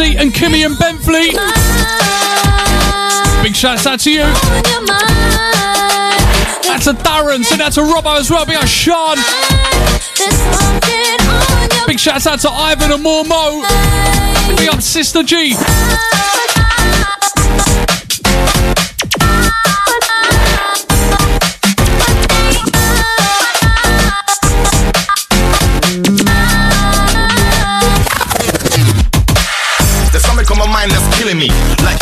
and 0.00 0.32
Kimmy 0.32 0.64
and 0.64 0.78
Bentley. 0.78 1.30
Big 3.42 3.56
shouts 3.56 3.84
out 3.84 3.98
to 4.00 4.12
you. 4.12 4.22
That's 6.62 6.86
a 6.86 6.92
Darren. 6.92 7.44
Send 7.44 7.62
out 7.62 7.72
to 7.72 7.80
Robbo 7.80 8.16
as 8.16 8.30
well. 8.30 8.46
Big 8.46 8.54
out 8.56 8.68
Sean. 8.68 9.16
Big 11.86 11.98
shouts 11.98 12.28
out 12.28 12.38
to 12.40 12.50
Ivan 12.50 12.92
and 12.92 13.04
Mormo. 13.04 13.66
Big 14.56 14.68
up 14.68 14.82
Sister 14.82 15.24
G. 15.24 15.54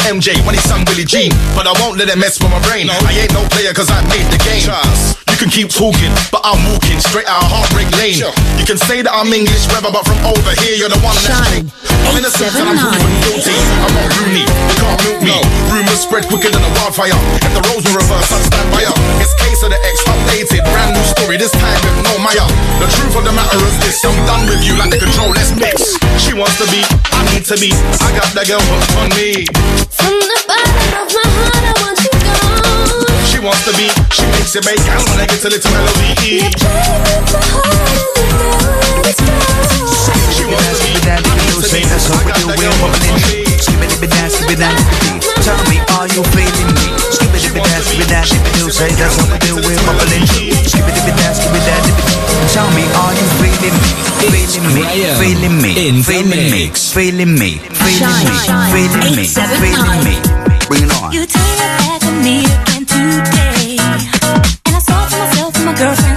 MJ 0.06 0.38
when 0.46 0.54
he 0.54 0.62
sang 0.62 0.84
Billie 0.86 1.04
Jean. 1.04 1.34
But 1.58 1.66
I 1.66 1.74
won't 1.82 1.98
let 1.98 2.08
it 2.08 2.18
mess 2.18 2.38
with 2.38 2.50
my 2.50 2.62
brain. 2.62 2.86
I 2.86 3.10
ain't 3.18 3.34
no 3.34 3.42
player 3.50 3.74
cause 3.74 3.90
I 3.90 3.98
made 4.06 4.26
the 4.30 4.38
game. 4.38 4.62
Charles, 4.62 5.18
you 5.26 5.36
You 5.36 5.44
can 5.44 5.52
keep 5.52 5.68
talking, 5.68 6.08
but 6.32 6.40
I'm 6.48 6.56
walking 6.64 6.96
straight 6.96 7.28
out 7.28 7.44
of 7.44 7.52
Heartbreak 7.52 7.92
Lane. 8.00 8.24
You 8.56 8.64
can 8.64 8.80
say 8.80 9.04
that 9.04 9.12
I'm 9.12 9.28
English 9.28 9.68
weather, 9.68 9.92
but 9.92 10.08
from 10.08 10.16
over 10.24 10.48
here, 10.64 10.80
you're 10.80 10.88
the 10.88 10.96
one 11.04 11.12
that's 11.12 11.28
Shine. 11.28 11.68
I'm 12.08 12.16
innocent 12.16 12.56
and 12.56 12.72
I'm 12.72 12.80
proven 12.80 13.12
guilty. 13.20 13.52
I'm 13.52 13.92
not 13.92 14.08
Rooney, 14.16 14.48
you 14.48 14.76
can't 14.80 14.96
milk 15.04 15.20
me. 15.20 15.36
Rumors 15.68 16.00
spread 16.00 16.24
quicker 16.24 16.48
than 16.48 16.64
a 16.64 16.72
wildfire. 16.80 17.12
If 17.44 17.52
the 17.52 17.60
roles 17.68 17.84
were 17.84 18.00
reversed, 18.00 18.32
I'd 18.32 18.48
stand 18.48 18.68
by 18.72 18.80
her. 18.88 18.96
It's 19.20 19.36
case 19.36 19.60
of 19.60 19.76
the 19.76 19.80
ex 19.84 20.00
updated, 20.08 20.64
brand 20.72 20.96
new 20.96 21.04
story. 21.04 21.36
This 21.36 21.52
time 21.52 21.84
with 21.84 22.00
no 22.00 22.16
Maya. 22.16 22.48
The 22.80 22.88
truth 22.96 23.20
of 23.20 23.28
the 23.28 23.34
matter 23.36 23.60
is 23.60 23.76
this: 23.84 24.00
I'm 24.08 24.16
done 24.24 24.48
with 24.48 24.64
you, 24.64 24.72
like 24.80 24.88
the 24.88 24.96
control. 25.04 25.36
Let's 25.36 25.52
mix. 25.52 26.00
She 26.16 26.32
wants 26.32 26.56
to 26.64 26.66
be, 26.72 26.80
I 27.12 27.20
need 27.36 27.44
to 27.52 27.60
be. 27.60 27.76
I 28.00 28.08
got 28.16 28.32
that 28.32 28.48
girl 28.48 28.64
hooked 28.72 28.96
on 28.96 29.12
me. 29.12 29.44
She 33.36 33.44
wants 33.44 33.68
to 33.68 33.72
be, 33.76 33.84
she 34.16 34.24
makes 34.32 34.56
it 34.56 34.64
make 34.64 34.80
and 34.80 35.04
when 35.12 35.20
I 35.20 35.28
get 35.28 35.44
a 35.44 35.52
little 35.52 35.68
melody. 35.68 36.40
She 40.32 40.48
wants 40.48 40.72
to 40.72 40.80
be, 40.80 40.96
that 41.04 41.20
you 41.52 41.60
say 41.60 41.84
that's 41.84 42.08
how 42.08 42.16
we 42.24 42.32
do 42.32 42.48
it, 42.48 42.64
bubbling. 42.80 43.20
Skibidi 43.60 43.92
be 44.00 44.08
dance, 44.08 44.40
skibidi 44.40 44.56
dance, 44.56 44.80
skibidi. 44.88 45.20
Tell 45.44 45.60
me, 45.68 45.84
are 46.00 46.08
you 46.16 46.24
feeling 46.32 46.70
me? 46.80 46.96
Skibidi 47.12 47.52
be 47.52 47.60
dance, 47.60 47.84
skibidi 47.92 48.08
dance, 48.08 48.32
you 48.56 48.72
say 48.72 48.88
that's 48.96 49.20
how 49.20 49.28
we 49.28 49.36
do 49.44 49.60
it, 49.60 49.84
bubbling. 49.84 50.24
Skibidi 50.64 51.00
be 51.04 51.12
dance, 51.20 51.36
skibidi 51.36 51.60
dance, 51.68 51.92
skibidi. 51.92 52.16
Tell 52.56 52.72
me, 52.72 52.88
are 53.04 53.12
you 53.12 53.26
feeling 53.36 53.76
me? 53.84 53.92
Feeling 54.32 54.64
me, 54.72 54.80
Graham 54.80 55.20
feeling 55.20 55.56
me, 55.60 55.70
in 55.76 56.00
the 56.00 56.08
feeling 56.08 56.48
me, 56.48 56.72
mix. 56.72 56.88
feeling 56.88 57.36
me, 57.36 57.60
feeling 57.84 58.16
me, 58.16 58.36
Shine. 58.48 58.72
feeling 58.72 59.12
me, 59.12 59.28
feeling 59.28 60.00
me. 60.08 60.16
Bring 60.72 60.88
it 60.88 60.96
on. 61.04 61.12
You 61.12 61.28
turn 61.28 61.44
your 61.44 61.68
back 61.76 62.00
on 62.08 62.16
me 62.24 62.40
again 62.48 62.65
today. 62.96 63.76
And 64.66 64.74
I 64.74 64.78
saw 64.78 65.06
for 65.06 65.18
myself 65.18 65.56
and 65.56 65.64
my 65.66 65.74
girlfriends 65.74 66.15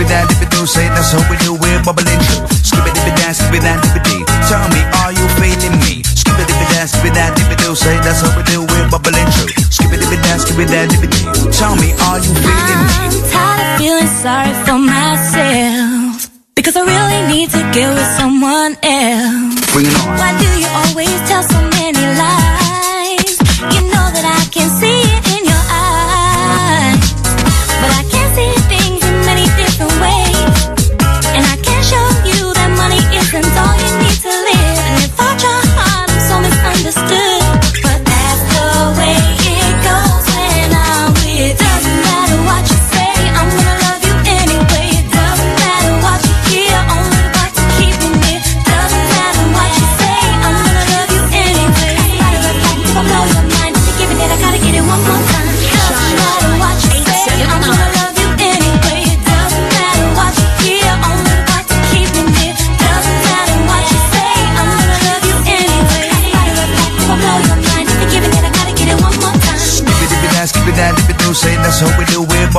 be 0.00 0.08
dance, 0.08 0.32
skibidi 0.32 0.48
dance, 0.48 0.64
skibidi 0.64 0.66
say 0.68 0.88
that's 0.96 1.12
how 1.12 1.20
we 1.28 1.36
do 1.44 1.52
it, 1.60 1.84
bubbling 1.84 2.20
true. 2.24 2.44
Skibidi 2.64 3.00
be 3.04 3.12
dance, 3.20 3.38
skibidi 3.40 3.60
dance, 3.68 3.84
skibidi. 3.84 4.24
Tell 4.48 4.64
me, 4.72 4.80
are 5.04 5.12
you 5.12 5.26
feeling 5.36 5.76
me? 5.84 6.00
Skibidi 6.02 6.52
be 6.56 6.64
dance, 6.72 6.92
skibidi 6.96 7.14
dance, 7.14 7.36
skibidi 7.40 7.76
say 7.76 7.96
that's 8.00 8.20
how 8.24 8.32
we 8.36 8.42
do 8.48 8.64
it, 8.64 8.84
bubbling 8.90 9.28
true. 9.36 9.52
Skibidi 9.68 10.06
be 10.08 10.16
dance, 10.24 10.44
skibidi 10.48 10.72
dance, 10.72 10.92
skibidi. 10.96 11.20
Tell 11.52 11.76
me, 11.76 11.92
are 12.08 12.18
you 12.18 12.32
feeling 12.40 12.80
me? 12.80 12.96
I'm 12.96 13.12
tired 13.28 13.60
of 13.60 13.78
feeling 13.80 14.10
sorry 14.24 14.52
for 14.64 14.78
myself. 14.80 16.30
Because 16.56 16.76
I 16.76 16.82
really 16.84 17.20
need 17.32 17.48
to 17.56 17.60
get 17.72 17.88
with 17.92 18.10
someone 18.20 18.76
else. 18.82 19.72
Bring 19.72 19.86
it 19.86 19.96
on. 20.00 20.16
Why 20.20 20.32
do 20.40 20.48
you 20.60 20.68
always 20.80 21.16
tell 21.28 21.42
so 21.44 21.60
many 21.76 22.04
lies? 22.20 23.36
You 23.74 23.80
know 23.92 24.06
that 24.16 24.24
I 24.24 24.44
can 24.52 24.68
see 24.80 24.89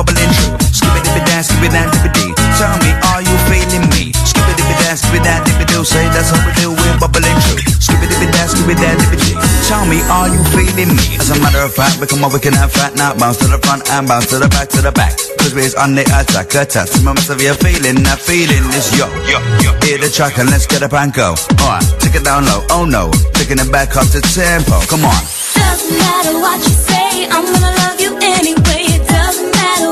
we 0.06 0.14
do 0.14 0.22
it, 0.22 0.26
bubbling 0.26 0.32
true. 0.34 0.56
Skibidi 0.74 1.10
be 1.14 1.20
dance, 1.26 1.48
skibidi 1.48 1.72
dance, 1.72 1.94
skibidi. 1.96 2.26
Tell 2.58 2.74
me, 2.82 2.90
are 3.12 3.22
you 3.22 3.36
feeling 3.48 3.84
me? 3.94 4.12
Skibidi 4.26 4.62
be 4.66 4.74
dance, 4.82 5.02
skibidi 5.02 5.24
dance, 5.24 5.48
skibidi 5.50 5.84
say 5.86 6.06
that's 6.14 6.30
how 6.30 6.40
we 6.46 6.52
do 6.58 6.70
it, 6.74 6.94
bubbling 7.00 7.38
true. 7.46 7.60
Skibidi 7.78 8.14
be 8.20 8.26
dance, 8.32 8.54
skibidi 8.54 8.80
dance, 8.82 9.02
skibidi. 9.06 9.32
Tell 9.68 9.84
me, 9.86 9.98
are 10.10 10.28
you 10.28 10.42
feeling 10.54 10.90
me? 10.96 11.16
As 11.18 11.30
a 11.30 11.38
matter 11.40 11.62
of 11.62 11.72
fact, 11.74 12.00
we 12.00 12.06
come 12.06 12.24
up, 12.24 12.32
we 12.32 12.40
can 12.40 12.52
have 12.54 12.72
fat 12.72 12.94
now. 12.94 13.14
Bounce 13.14 13.38
to 13.38 13.46
the 13.46 13.58
front 13.58 13.88
and 13.90 14.06
bounce 14.08 14.26
to 14.30 14.38
the 14.38 14.48
back, 14.48 14.68
to 14.74 14.82
the 14.82 14.92
back. 14.92 15.16
Cause 15.38 15.54
we're 15.54 15.70
on 15.78 15.94
the 15.94 16.02
attack, 16.14 16.54
attack. 16.54 16.88
Moments 17.02 17.28
of 17.30 17.40
your 17.42 17.54
feeling, 17.54 18.02
that 18.06 18.18
feeling 18.18 18.62
is 18.74 18.86
yo, 18.98 19.06
yo, 19.26 19.38
yo. 19.62 19.70
Hear 19.86 19.98
the 19.98 20.10
track 20.10 20.38
and 20.38 20.50
let's 20.50 20.66
get 20.66 20.82
up 20.82 20.92
and 20.92 21.12
go. 21.12 21.34
Alright, 21.62 21.82
take 21.98 22.14
it 22.14 22.24
down 22.24 22.44
low, 22.46 22.62
oh 22.70 22.84
no. 22.84 23.10
Taking 23.34 23.58
it 23.58 23.70
back 23.72 23.96
up 23.96 24.06
to 24.14 24.20
tempo, 24.20 24.78
come 24.86 25.04
on. 25.04 25.22
Doesn't 25.54 25.98
matter 25.98 26.34
what 26.38 26.58
you 26.62 26.74
say, 26.74 27.26
I'm 27.26 27.42
gonna 27.46 27.72
love 27.82 27.98
you 28.00 28.14
anyway. 28.22 28.81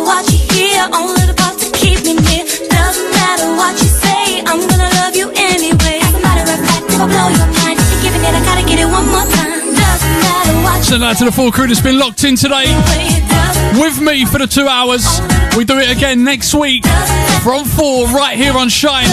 Part 0.06 1.56
to 1.58 1.68
keep 1.76 2.04
me 2.04 2.14
near. 2.14 2.44
Doesn't 2.44 3.10
matter 3.12 3.48
what 3.56 3.74
you 3.80 3.88
say, 3.88 4.40
I'm 4.46 4.60
gonna 4.68 4.90
love 5.00 5.16
you 5.16 5.30
anyway. 5.36 6.00
As 6.00 6.14
a 6.14 6.20
matter 6.20 6.44
of 6.44 6.60
fact, 6.68 6.84
if 6.88 7.00
I 7.00 7.06
blow 7.06 7.28
your 7.28 7.50
mind, 7.60 7.78
just 7.78 7.92
to 7.92 7.98
give 8.02 8.14
it, 8.14 8.22
I 8.24 8.40
gotta 8.44 8.64
get 8.66 8.78
it 8.78 8.88
one 8.88 9.06
more 9.06 9.26
time. 9.28 9.60
Doesn't 9.74 10.16
matter 10.24 10.54
what 10.64 10.78
you 10.78 10.84
Send 10.84 11.02
that 11.02 11.16
to 11.18 11.24
the 11.24 11.32
full 11.32 11.52
crew 11.52 11.66
that's 11.66 11.80
been 11.80 11.98
locked 11.98 12.24
in 12.24 12.36
today. 12.36 12.68
With 13.80 14.00
me 14.00 14.24
for 14.24 14.38
the 14.38 14.46
two 14.46 14.66
hours. 14.66 15.20
We 15.56 15.64
do 15.64 15.78
it 15.78 15.90
again 15.90 16.24
next 16.24 16.54
week 16.54 16.84
from 17.42 17.64
four 17.64 18.06
right 18.08 18.36
here 18.36 18.56
on 18.56 18.68
Shine. 18.68 19.08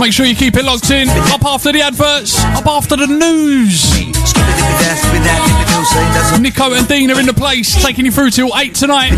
Make 0.00 0.12
sure 0.12 0.26
you 0.26 0.34
keep 0.34 0.56
it 0.56 0.64
locked 0.64 0.90
in. 0.90 1.08
Up 1.08 1.44
after 1.44 1.72
the 1.72 1.82
adverts, 1.82 2.38
up 2.44 2.66
after 2.66 2.96
the 2.96 3.06
news. 3.06 3.90
Nico 6.40 6.72
and 6.72 6.86
Dean 6.86 7.10
are 7.10 7.18
in 7.18 7.26
the 7.26 7.34
place, 7.34 7.74
taking 7.82 8.04
you 8.04 8.12
through 8.12 8.30
till 8.30 8.56
8 8.56 8.74
tonight. 8.74 9.16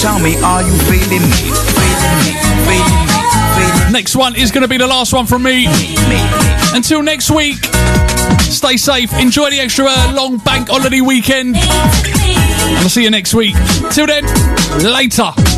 Tell 0.00 0.18
me, 0.18 0.36
are 0.42 0.62
you 0.62 0.72
feeling 0.88 1.22
me? 1.22 1.52
Feeling 1.76 2.16
me, 2.24 2.32
feeling 2.66 3.06
me, 3.06 3.12
feeling 3.56 3.92
Next 3.92 4.16
one 4.16 4.34
is 4.36 4.50
going 4.50 4.62
to 4.62 4.68
be 4.68 4.78
the 4.78 4.86
last 4.86 5.12
one 5.12 5.26
from 5.26 5.42
me. 5.42 5.66
Until 6.74 7.02
next 7.02 7.30
week, 7.30 7.58
stay 8.40 8.76
safe. 8.76 9.12
Enjoy 9.20 9.50
the 9.50 9.60
extra 9.60 9.84
uh, 9.88 10.12
long 10.14 10.38
bank 10.38 10.68
holiday 10.68 11.02
weekend. 11.02 11.56
I'll 11.58 12.88
see 12.88 13.02
you 13.02 13.10
next 13.10 13.34
week. 13.34 13.54
Till 13.90 14.06
then, 14.06 14.24
later. 14.82 15.51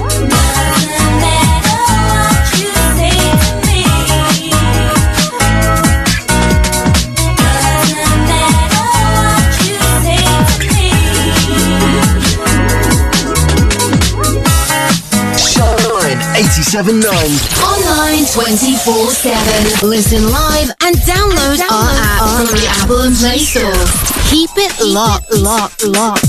87.9. 16.75 17.07
Online 17.63 18.27
24 18.27 19.11
7. 19.13 19.89
Listen 19.89 20.25
live 20.29 20.71
and 20.83 20.97
download, 21.07 21.61
our 21.71 21.91
app 22.03 22.49
from 22.49 22.57
the 22.59 22.67
Apple 22.69 23.03
and 23.03 23.15
Play 23.15 23.39
Store. 23.39 23.71
Keep 24.29 24.51
it 24.57 24.85
locked, 24.85 25.33
locked, 25.39 25.85
locked. 25.85 26.27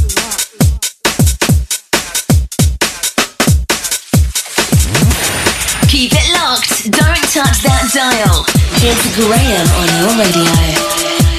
Keep 5.89 6.13
it 6.13 6.33
locked. 6.37 6.91
Don't 6.91 7.25
touch 7.33 7.63
that 7.65 7.89
dial. 7.91 8.45
It's 8.85 9.15
Graham 9.17 9.65
on 9.81 9.89
your 9.97 10.13
radio. 10.21 11.34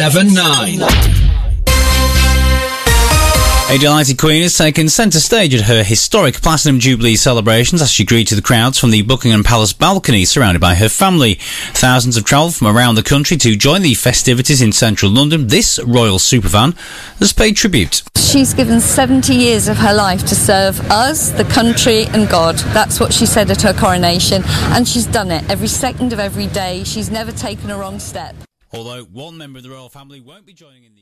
879. 0.00 0.80
A 3.70 3.78
delighted 3.78 4.16
Queen 4.16 4.40
has 4.42 4.56
taken 4.56 4.88
centre 4.88 5.20
stage 5.20 5.54
at 5.54 5.66
her 5.66 5.82
historic 5.82 6.36
Platinum 6.36 6.80
Jubilee 6.80 7.16
celebrations 7.16 7.82
as 7.82 7.90
she 7.92 8.06
greeted 8.06 8.36
the 8.36 8.42
crowds 8.42 8.78
from 8.78 8.92
the 8.92 9.02
Buckingham 9.02 9.44
Palace 9.44 9.74
balcony 9.74 10.24
surrounded 10.24 10.58
by 10.58 10.74
her 10.74 10.88
family. 10.88 11.34
Thousands 11.74 12.16
have 12.16 12.24
travelled 12.24 12.54
from 12.54 12.68
around 12.68 12.94
the 12.94 13.02
country 13.02 13.36
to 13.36 13.54
join 13.56 13.82
the 13.82 13.92
festivities 13.92 14.62
in 14.62 14.72
central 14.72 15.10
London. 15.10 15.48
This 15.48 15.78
royal 15.84 16.18
supervan 16.18 16.72
has 17.18 17.34
paid 17.34 17.56
tribute. 17.56 18.02
She's 18.16 18.54
given 18.54 18.80
70 18.80 19.34
years 19.34 19.68
of 19.68 19.76
her 19.76 19.92
life 19.92 20.26
to 20.28 20.34
serve 20.34 20.80
us, 20.90 21.30
the 21.30 21.44
country, 21.44 22.06
and 22.06 22.26
God. 22.26 22.56
That's 22.72 23.00
what 23.00 23.12
she 23.12 23.26
said 23.26 23.50
at 23.50 23.60
her 23.60 23.74
coronation, 23.74 24.42
and 24.72 24.88
she's 24.88 25.06
done 25.06 25.30
it 25.30 25.48
every 25.50 25.68
second 25.68 26.14
of 26.14 26.18
every 26.18 26.46
day. 26.46 26.84
She's 26.84 27.10
never 27.10 27.32
taken 27.32 27.70
a 27.70 27.76
wrong 27.76 27.98
step. 27.98 28.34
Although 28.72 29.04
one 29.04 29.36
member 29.36 29.58
of 29.58 29.64
the 29.64 29.70
royal 29.70 29.88
family 29.88 30.20
won't 30.20 30.46
be 30.46 30.52
joining 30.52 30.84
in 30.84 30.94
the 30.94 30.99